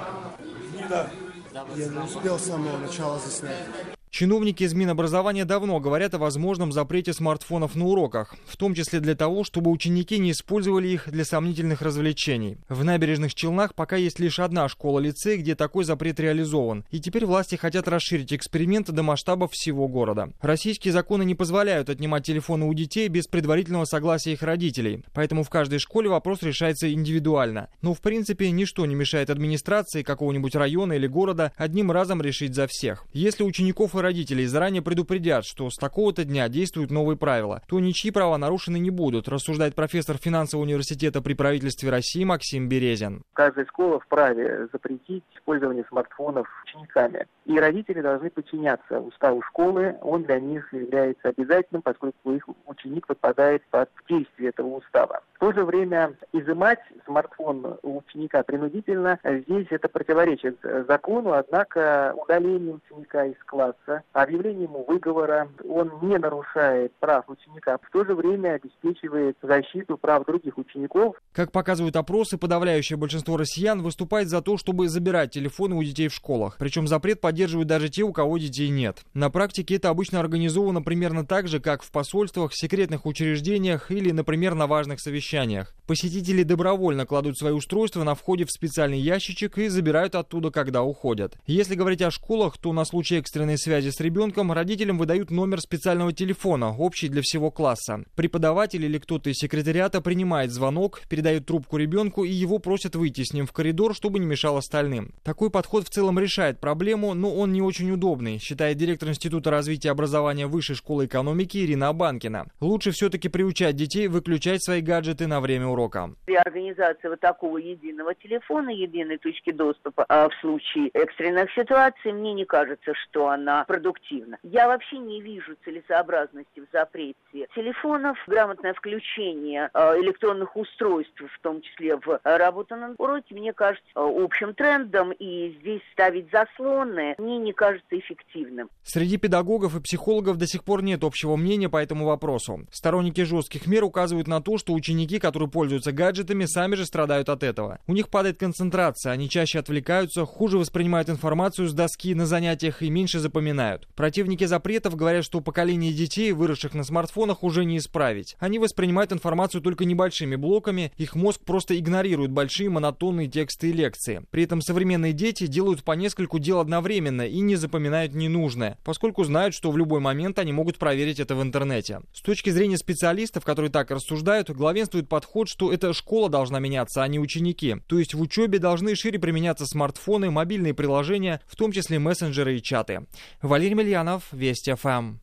Я 1.75 1.87
не 1.87 1.97
успел 1.97 2.39
с 2.39 2.45
самого 2.45 2.77
начала 2.77 3.19
заснять. 3.19 3.94
Чиновники 4.17 4.63
из 4.63 4.73
Минобразования 4.73 5.43
давно 5.43 5.81
говорят 5.81 6.13
о 6.13 6.19
возможном 6.19 6.71
запрете 6.71 7.11
смартфонов 7.11 7.75
на 7.75 7.83
уроках, 7.83 8.33
в 8.47 8.55
том 8.55 8.73
числе 8.73 9.01
для 9.01 9.13
того, 9.13 9.43
чтобы 9.43 9.69
ученики 9.71 10.19
не 10.19 10.31
использовали 10.31 10.87
их 10.87 11.11
для 11.11 11.25
сомнительных 11.25 11.81
развлечений. 11.81 12.55
В 12.69 12.85
набережных 12.85 13.35
Челнах 13.35 13.75
пока 13.75 13.97
есть 13.97 14.21
лишь 14.21 14.39
одна 14.39 14.69
школа-лицей, 14.69 15.35
где 15.35 15.53
такой 15.53 15.83
запрет 15.83 16.17
реализован, 16.21 16.85
и 16.91 17.01
теперь 17.01 17.25
власти 17.25 17.57
хотят 17.57 17.89
расширить 17.89 18.31
эксперимент 18.31 18.89
до 18.89 19.03
масштабов 19.03 19.51
всего 19.51 19.89
города. 19.89 20.31
Российские 20.39 20.93
законы 20.93 21.25
не 21.25 21.35
позволяют 21.35 21.89
отнимать 21.89 22.25
телефоны 22.25 22.67
у 22.67 22.73
детей 22.73 23.09
без 23.09 23.27
предварительного 23.27 23.83
согласия 23.83 24.31
их 24.31 24.43
родителей, 24.43 25.03
поэтому 25.13 25.43
в 25.43 25.49
каждой 25.49 25.79
школе 25.79 26.07
вопрос 26.07 26.41
решается 26.41 26.89
индивидуально. 26.89 27.67
Но 27.81 27.93
в 27.93 27.99
принципе 27.99 28.49
ничто 28.51 28.85
не 28.85 28.95
мешает 28.95 29.29
администрации 29.29 30.03
какого-нибудь 30.03 30.55
района 30.55 30.93
или 30.93 31.07
города 31.07 31.51
одним 31.57 31.91
разом 31.91 32.21
решить 32.21 32.55
за 32.55 32.67
всех. 32.67 33.03
Если 33.11 33.43
учеников 33.43 33.93
и 33.93 34.04
родителей 34.05 34.45
заранее 34.45 34.81
предупредят, 34.81 35.43
что 35.45 35.69
с 35.69 35.75
такого-то 35.75 36.23
дня 36.23 36.47
действуют 36.47 36.91
новые 36.91 37.17
правила, 37.17 37.61
то 37.67 37.79
ничьи 37.79 38.11
права 38.11 38.37
нарушены 38.37 38.77
не 38.77 38.89
будут, 38.89 39.27
рассуждает 39.27 39.75
профессор 39.75 40.17
финансового 40.17 40.65
университета 40.65 41.21
при 41.21 41.33
правительстве 41.33 41.89
России 41.89 42.23
Максим 42.23 42.69
Березин. 42.69 43.23
Каждая 43.33 43.65
школа 43.65 43.99
вправе 43.99 44.67
запретить 44.71 45.23
использование 45.35 45.83
смартфонов 45.89 46.47
учениками. 46.63 47.27
И 47.45 47.59
родители 47.59 48.01
должны 48.01 48.29
подчиняться 48.29 48.99
уставу 48.99 49.41
школы, 49.43 49.95
он 50.01 50.23
для 50.23 50.39
них 50.39 50.73
является 50.73 51.29
обязательным, 51.29 51.81
поскольку 51.81 52.31
их 52.31 52.47
ученик 52.65 53.07
подпадает 53.07 53.63
под 53.69 53.89
действие 54.09 54.49
этого 54.49 54.77
устава. 54.77 55.21
В 55.35 55.39
то 55.39 55.51
же 55.51 55.63
время 55.63 56.13
изымать 56.33 56.79
смартфон 57.05 57.77
у 57.83 57.97
ученика 57.97 58.41
принудительно, 58.43 59.19
здесь 59.23 59.67
это 59.69 59.87
противоречит 59.87 60.57
закону, 60.87 61.33
однако 61.33 62.13
удаление 62.15 62.75
ученика 62.75 63.25
из 63.25 63.37
класса 63.45 64.01
объявление 64.13 64.63
ему 64.63 64.83
выговора, 64.85 65.49
он 65.67 65.91
не 66.01 66.17
нарушает 66.17 66.93
прав 66.99 67.29
ученика, 67.29 67.77
в 67.81 67.91
то 67.91 68.05
же 68.05 68.15
время 68.15 68.53
обеспечивает 68.53 69.37
защиту 69.41 69.97
прав 69.97 70.25
других 70.25 70.57
учеников. 70.57 71.15
Как 71.31 71.51
показывают 71.51 71.95
опросы, 71.95 72.37
подавляющее 72.37 72.97
большинство 72.97 73.37
россиян 73.37 73.81
выступает 73.83 74.29
за 74.29 74.41
то, 74.41 74.57
чтобы 74.57 74.87
забирать 74.87 75.31
телефоны 75.31 75.75
у 75.75 75.83
детей 75.83 76.07
в 76.07 76.13
школах. 76.13 76.55
Причем 76.57 76.87
запрет 76.87 77.21
поддерживают 77.35 77.67
даже 77.67 77.89
те, 77.89 78.03
у 78.03 78.13
кого 78.13 78.37
детей 78.37 78.69
нет. 78.69 79.03
На 79.13 79.29
практике 79.29 79.75
это 79.75 79.89
обычно 79.89 80.21
организовано 80.21 80.81
примерно 80.81 81.25
так 81.25 81.49
же, 81.49 81.59
как 81.59 81.83
в 81.83 81.91
посольствах, 81.91 82.53
секретных 82.53 83.05
учреждениях 83.05 83.91
или, 83.91 84.11
например, 84.11 84.55
на 84.55 84.67
важных 84.67 85.01
совещаниях. 85.01 85.75
Посетители 85.85 86.43
добровольно 86.43 87.05
кладут 87.05 87.37
свои 87.37 87.51
устройства 87.51 88.03
на 88.03 88.15
входе 88.15 88.45
в 88.45 88.51
специальный 88.51 88.99
ящичек 88.99 89.57
и 89.57 89.67
забирают 89.67 90.15
оттуда, 90.15 90.49
когда 90.49 90.81
уходят. 90.83 91.37
Если 91.45 91.75
говорить 91.75 92.01
о 92.01 92.09
школах, 92.09 92.57
то 92.57 92.71
на 92.71 92.85
случай 92.85 93.17
экстренной 93.17 93.57
связи 93.57 93.89
с 93.89 93.99
ребенком 93.99 94.53
родителям 94.53 94.97
выдают 94.97 95.29
номер 95.29 95.59
специального 95.59 96.13
телефона, 96.13 96.75
общий 96.75 97.09
для 97.09 97.21
всего 97.21 97.51
класса. 97.51 98.05
Преподаватель 98.15 98.85
или 98.85 98.97
кто-то 98.97 99.29
из 99.29 99.35
секретариата 99.35 99.99
принимает 99.99 100.51
звонок, 100.51 101.01
передает 101.09 101.45
трубку 101.45 101.75
ребенку 101.77 102.23
и 102.23 102.31
его 102.31 102.59
просят 102.59 102.95
выйти 102.95 103.23
с 103.23 103.33
ним 103.33 103.45
в 103.45 103.51
коридор, 103.51 103.93
чтобы 103.93 104.19
не 104.19 104.25
мешал 104.25 104.55
остальным. 104.55 105.13
Такой 105.23 105.49
подход 105.49 105.85
в 105.85 105.89
целом 105.89 106.17
решает 106.17 106.59
проблему, 106.59 107.13
но 107.13 107.24
он 107.33 107.53
не 107.53 107.61
очень 107.61 107.91
удобный, 107.91 108.39
считает 108.39 108.77
директор 108.77 109.09
Института 109.09 109.51
развития 109.51 109.91
образования 109.91 110.47
Высшей 110.47 110.75
школы 110.75 111.05
экономики 111.05 111.57
Ирина 111.57 111.89
Абанкина. 111.89 112.47
Лучше 112.59 112.91
все-таки 112.91 113.29
приучать 113.29 113.75
детей 113.75 114.07
выключать 114.07 114.63
свои 114.63 114.81
гаджеты 114.81 115.27
на 115.27 115.39
время 115.39 115.67
урока. 115.67 116.11
При 116.25 116.35
организации 116.35 117.07
вот 117.07 117.19
такого 117.19 117.57
единого 117.57 118.15
телефона, 118.15 118.69
единой 118.69 119.17
точки 119.17 119.51
доступа 119.51 120.05
а 120.07 120.29
в 120.29 120.33
случае 120.35 120.89
экстренных 120.89 121.51
ситуаций, 121.53 122.11
мне 122.11 122.33
не 122.33 122.45
кажется, 122.45 122.93
что 122.93 123.29
она 123.29 123.63
продуктивна. 123.65 124.37
Я 124.43 124.67
вообще 124.67 124.97
не 124.97 125.21
вижу 125.21 125.55
целесообразности 125.63 126.59
в 126.59 126.65
запрете 126.71 127.15
телефонов, 127.55 128.17
грамотное 128.27 128.73
включение 128.73 129.69
а, 129.73 129.97
электронных 129.99 130.55
устройств, 130.55 131.21
в 131.21 131.39
том 131.41 131.61
числе 131.61 131.97
в 131.97 132.19
работу 132.23 132.75
на 132.75 132.93
уроке, 132.97 133.35
мне 133.35 133.53
кажется 133.53 133.87
а, 133.95 134.05
общим 134.05 134.53
трендом, 134.53 135.11
и 135.11 135.55
здесь 135.59 135.81
ставить 135.91 136.29
заслоны 136.31 137.14
мне 137.19 137.37
не 137.37 137.53
кажется 137.53 137.97
эффективным. 137.97 138.69
Среди 138.83 139.17
педагогов 139.17 139.75
и 139.75 139.81
психологов 139.81 140.37
до 140.37 140.47
сих 140.47 140.63
пор 140.63 140.83
нет 140.83 141.03
общего 141.03 141.35
мнения 141.35 141.69
по 141.69 141.77
этому 141.77 142.05
вопросу. 142.05 142.67
Сторонники 142.71 143.21
жестких 143.21 143.67
мер 143.67 143.83
указывают 143.83 144.27
на 144.27 144.41
то, 144.41 144.57
что 144.57 144.73
ученики, 144.73 145.19
которые 145.19 145.49
пользуются 145.49 145.91
гаджетами, 145.91 146.45
сами 146.45 146.75
же 146.75 146.85
страдают 146.85 147.29
от 147.29 147.43
этого. 147.43 147.79
У 147.87 147.93
них 147.93 148.09
падает 148.09 148.37
концентрация, 148.37 149.11
они 149.11 149.29
чаще 149.29 149.59
отвлекаются, 149.59 150.25
хуже 150.25 150.57
воспринимают 150.57 151.09
информацию 151.09 151.67
с 151.67 151.73
доски 151.73 152.13
на 152.13 152.25
занятиях 152.25 152.81
и 152.81 152.89
меньше 152.89 153.19
запоминают. 153.19 153.87
Противники 153.95 154.43
запретов 154.43 154.95
говорят, 154.95 155.23
что 155.23 155.41
поколение 155.41 155.93
детей, 155.93 156.31
выросших 156.31 156.73
на 156.73 156.83
смартфонах, 156.83 157.43
уже 157.43 157.65
не 157.65 157.77
исправить. 157.77 158.35
Они 158.39 158.59
воспринимают 158.59 159.11
информацию 159.11 159.61
только 159.61 159.85
небольшими 159.85 160.35
блоками, 160.35 160.91
их 160.97 161.15
мозг 161.15 161.41
просто 161.45 161.77
игнорирует 161.77 162.31
большие 162.31 162.69
монотонные 162.69 163.27
тексты 163.27 163.69
и 163.69 163.73
лекции. 163.73 164.25
При 164.31 164.43
этом 164.43 164.61
современные 164.61 165.13
дети 165.13 165.47
делают 165.47 165.83
по 165.83 165.93
нескольку 165.93 166.39
дел 166.39 166.59
одновременно 166.59 167.04
и 167.09 167.39
не 167.39 167.55
запоминают 167.55 168.13
ненужное, 168.13 168.77
поскольку 168.83 169.23
знают, 169.23 169.53
что 169.53 169.71
в 169.71 169.77
любой 169.77 169.99
момент 169.99 170.39
они 170.39 170.53
могут 170.53 170.77
проверить 170.77 171.19
это 171.19 171.35
в 171.35 171.41
интернете. 171.41 172.01
С 172.13 172.21
точки 172.21 172.49
зрения 172.49 172.77
специалистов, 172.77 173.43
которые 173.43 173.71
так 173.71 173.91
рассуждают, 173.91 174.49
главенствует 174.49 175.09
подход, 175.09 175.49
что 175.49 175.71
эта 175.71 175.93
школа 175.93 176.29
должна 176.29 176.59
меняться, 176.59 177.03
а 177.03 177.07
не 177.07 177.19
ученики. 177.19 177.77
То 177.87 177.99
есть 177.99 178.13
в 178.13 178.21
учебе 178.21 178.59
должны 178.59 178.95
шире 178.95 179.19
применяться 179.19 179.65
смартфоны, 179.65 180.31
мобильные 180.31 180.73
приложения, 180.73 181.41
в 181.47 181.55
том 181.55 181.71
числе 181.71 181.99
мессенджеры 181.99 182.57
и 182.57 182.61
чаты. 182.61 183.05
Валерий 183.41 183.75
Мельянов, 183.75 184.23
Вести 184.31 184.73
ФМ. 184.73 185.17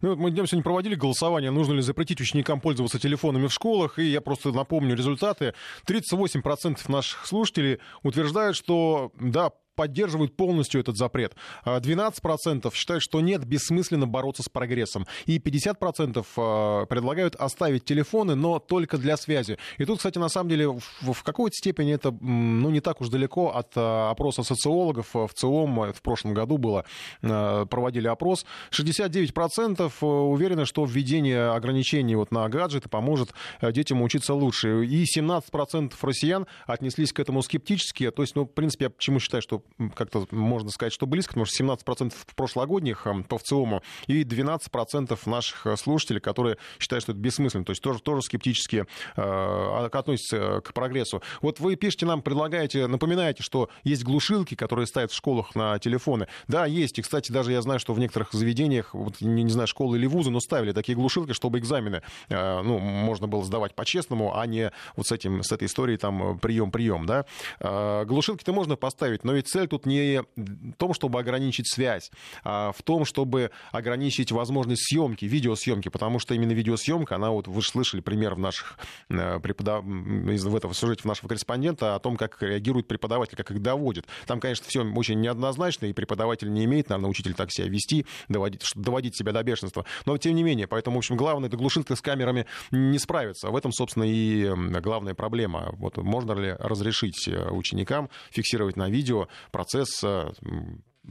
Ну, 0.00 0.10
вот 0.10 0.18
мы 0.18 0.30
днем 0.30 0.46
сегодня 0.46 0.62
проводили 0.62 0.94
голосование, 0.94 1.50
нужно 1.50 1.74
ли 1.74 1.82
запретить 1.82 2.20
ученикам 2.20 2.60
пользоваться 2.60 2.98
телефонами 2.98 3.46
в 3.46 3.52
школах, 3.52 3.98
и 3.98 4.04
я 4.04 4.20
просто 4.20 4.52
напомню 4.52 4.96
результаты. 4.96 5.54
38% 5.86 6.78
наших 6.88 7.26
слушателей 7.26 7.78
утверждают, 8.02 8.56
что 8.56 9.12
да, 9.20 9.50
поддерживают 9.76 10.34
полностью 10.34 10.80
этот 10.80 10.96
запрет. 10.96 11.36
12% 11.64 12.66
а, 12.66 12.74
считают, 12.74 13.02
что 13.02 13.20
нет, 13.20 13.44
бессмысленно 13.44 14.06
бороться 14.06 14.42
с 14.42 14.48
прогрессом. 14.48 15.06
И 15.26 15.38
50% 15.38 16.26
а, 16.36 16.86
предлагают 16.86 17.36
оставить 17.36 17.84
телефоны, 17.84 18.34
но 18.34 18.58
только 18.58 18.98
для 18.98 19.16
связи. 19.16 19.58
И 19.78 19.84
тут, 19.84 19.98
кстати, 19.98 20.18
на 20.18 20.28
самом 20.28 20.50
деле, 20.50 20.68
в, 20.68 21.22
какой-то 21.22 21.54
степени 21.54 21.92
это 21.92 22.10
ну, 22.10 22.70
не 22.70 22.80
так 22.80 23.00
уж 23.00 23.08
далеко 23.08 23.54
от 23.54 23.72
а, 23.76 24.10
опроса 24.10 24.42
социологов. 24.42 25.14
В 25.14 25.28
ЦИОМ 25.34 25.92
в 25.92 26.02
прошлом 26.02 26.32
году 26.34 26.56
было, 26.56 26.84
проводили 27.20 28.08
опрос. 28.08 28.46
69% 28.70 30.04
уверены, 30.04 30.64
что 30.64 30.84
введение 30.84 31.50
ограничений 31.50 32.16
вот 32.16 32.32
на 32.32 32.48
гаджеты 32.48 32.88
поможет 32.88 33.34
детям 33.60 34.00
учиться 34.00 34.32
лучше. 34.32 34.86
И 34.86 35.04
17% 35.04 35.92
россиян 36.00 36.46
отнеслись 36.66 37.12
к 37.12 37.20
этому 37.20 37.42
скептически. 37.42 38.10
То 38.10 38.22
есть, 38.22 38.34
ну, 38.34 38.44
в 38.44 38.52
принципе, 38.52 38.86
я 38.86 38.90
почему 38.90 39.20
считаю, 39.20 39.42
что 39.42 39.62
как-то 39.94 40.26
можно 40.30 40.70
сказать, 40.70 40.92
что 40.92 41.06
близко, 41.06 41.30
потому 41.30 41.46
что 41.46 41.62
17% 41.62 42.12
прошлогодних 42.34 43.06
по 43.28 43.38
ВЦИОМу 43.38 43.82
и 44.06 44.22
12% 44.22 45.18
наших 45.26 45.66
э, 45.66 45.76
слушателей, 45.76 46.20
которые 46.20 46.58
считают, 46.78 47.02
что 47.02 47.12
это 47.12 47.20
бессмысленно, 47.20 47.64
то 47.64 47.70
есть 47.70 47.82
тоже, 47.82 48.00
тоже 48.00 48.22
скептически 48.22 48.86
э, 49.16 49.86
относятся 49.92 50.60
к 50.60 50.72
прогрессу. 50.72 51.22
Вот 51.40 51.60
вы 51.60 51.76
пишете 51.76 52.06
нам, 52.06 52.22
предлагаете, 52.22 52.86
напоминаете, 52.86 53.42
что 53.42 53.68
есть 53.84 54.04
глушилки, 54.04 54.54
которые 54.54 54.86
ставят 54.86 55.12
в 55.12 55.14
школах 55.14 55.54
на 55.54 55.78
телефоны. 55.78 56.28
Да, 56.48 56.66
есть. 56.66 56.98
И, 56.98 57.02
кстати, 57.02 57.32
даже 57.32 57.52
я 57.52 57.62
знаю, 57.62 57.80
что 57.80 57.94
в 57.94 57.98
некоторых 57.98 58.32
заведениях, 58.32 58.94
вот, 58.94 59.20
не, 59.20 59.42
не 59.42 59.50
знаю, 59.50 59.66
школы 59.66 59.96
или 59.96 60.06
вузы, 60.06 60.30
но 60.30 60.40
ставили 60.40 60.72
такие 60.72 60.94
глушилки, 60.96 61.32
чтобы 61.32 61.58
экзамены 61.58 62.02
э, 62.28 62.62
ну, 62.62 62.78
можно 62.78 63.26
было 63.26 63.44
сдавать 63.44 63.74
по-честному, 63.74 64.36
а 64.36 64.46
не 64.46 64.72
вот 64.96 65.06
с, 65.06 65.12
этим, 65.12 65.42
с 65.42 65.52
этой 65.52 65.66
историей 65.66 65.98
там 65.98 66.38
прием-прием. 66.38 67.06
Да? 67.06 67.24
Э, 67.60 68.04
глушилки-то 68.04 68.52
можно 68.52 68.76
поставить, 68.76 69.24
но 69.24 69.32
ведь 69.32 69.48
цель 69.56 69.68
тут 69.68 69.86
не 69.86 70.22
в 70.36 70.72
том, 70.76 70.92
чтобы 70.92 71.18
ограничить 71.18 71.72
связь, 71.72 72.10
а 72.44 72.72
в 72.72 72.82
том, 72.82 73.06
чтобы 73.06 73.50
ограничить 73.72 74.30
возможность 74.30 74.82
съемки, 74.82 75.24
видеосъемки, 75.24 75.88
потому 75.88 76.18
что 76.18 76.34
именно 76.34 76.52
видеосъемка, 76.52 77.14
она 77.14 77.30
вот, 77.30 77.48
вы 77.48 77.62
слышали 77.62 78.02
пример 78.02 78.34
в 78.34 78.38
наших 78.38 78.78
э, 79.08 79.40
преподав... 79.40 79.82
в 79.84 80.56
этом 80.56 80.74
сюжете 80.74 81.08
нашего 81.08 81.28
корреспондента 81.28 81.94
о 81.94 81.98
том, 82.00 82.16
как 82.16 82.42
реагирует 82.42 82.86
преподаватель, 82.86 83.36
как 83.36 83.50
их 83.50 83.62
доводит. 83.62 84.06
Там, 84.26 84.40
конечно, 84.40 84.66
все 84.68 84.84
очень 84.84 85.20
неоднозначно, 85.20 85.86
и 85.86 85.94
преподаватель 85.94 86.52
не 86.52 86.64
имеет, 86.66 86.90
наверное, 86.90 87.10
учитель 87.10 87.32
так 87.32 87.50
себя 87.50 87.68
вести, 87.68 88.04
доводить, 88.28 88.62
доводить 88.74 89.16
себя 89.16 89.32
до 89.32 89.42
бешенства. 89.42 89.86
Но, 90.04 90.18
тем 90.18 90.34
не 90.34 90.42
менее, 90.42 90.66
поэтому, 90.66 90.96
в 90.96 90.98
общем, 90.98 91.16
главное, 91.16 91.48
это 91.48 91.56
глушилка 91.56 91.96
с 91.96 92.02
камерами 92.02 92.46
не 92.70 92.98
справится. 92.98 93.50
В 93.50 93.56
этом, 93.56 93.72
собственно, 93.72 94.04
и 94.04 94.52
главная 94.82 95.14
проблема. 95.14 95.70
Вот 95.78 95.96
можно 95.96 96.32
ли 96.32 96.54
разрешить 96.58 97.26
э, 97.26 97.48
ученикам 97.50 98.10
фиксировать 98.30 98.76
на 98.76 98.90
видео 98.90 99.28
процесс 99.50 100.02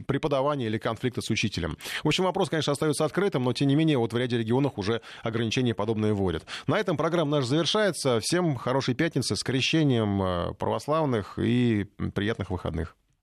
преподавания 0.06 0.66
или 0.66 0.78
конфликта 0.78 1.22
с 1.22 1.30
учителем. 1.30 1.78
В 2.04 2.08
общем, 2.08 2.24
вопрос, 2.24 2.50
конечно, 2.50 2.72
остается 2.72 3.04
открытым, 3.04 3.44
но, 3.44 3.52
тем 3.52 3.68
не 3.68 3.76
менее, 3.76 3.98
вот 3.98 4.12
в 4.12 4.16
ряде 4.16 4.36
регионов 4.36 4.74
уже 4.76 5.00
ограничения 5.22 5.74
подобные 5.74 6.12
вводят. 6.12 6.44
На 6.66 6.78
этом 6.78 6.96
программа 6.96 7.38
наша 7.38 7.48
завершается. 7.48 8.20
Всем 8.20 8.56
хорошей 8.56 8.94
пятницы 8.94 9.36
с 9.36 9.42
крещением 9.42 10.22
э, 10.22 10.54
православных 10.54 11.38
и 11.38 11.84
приятных 12.14 12.50
выходных. 12.50 12.96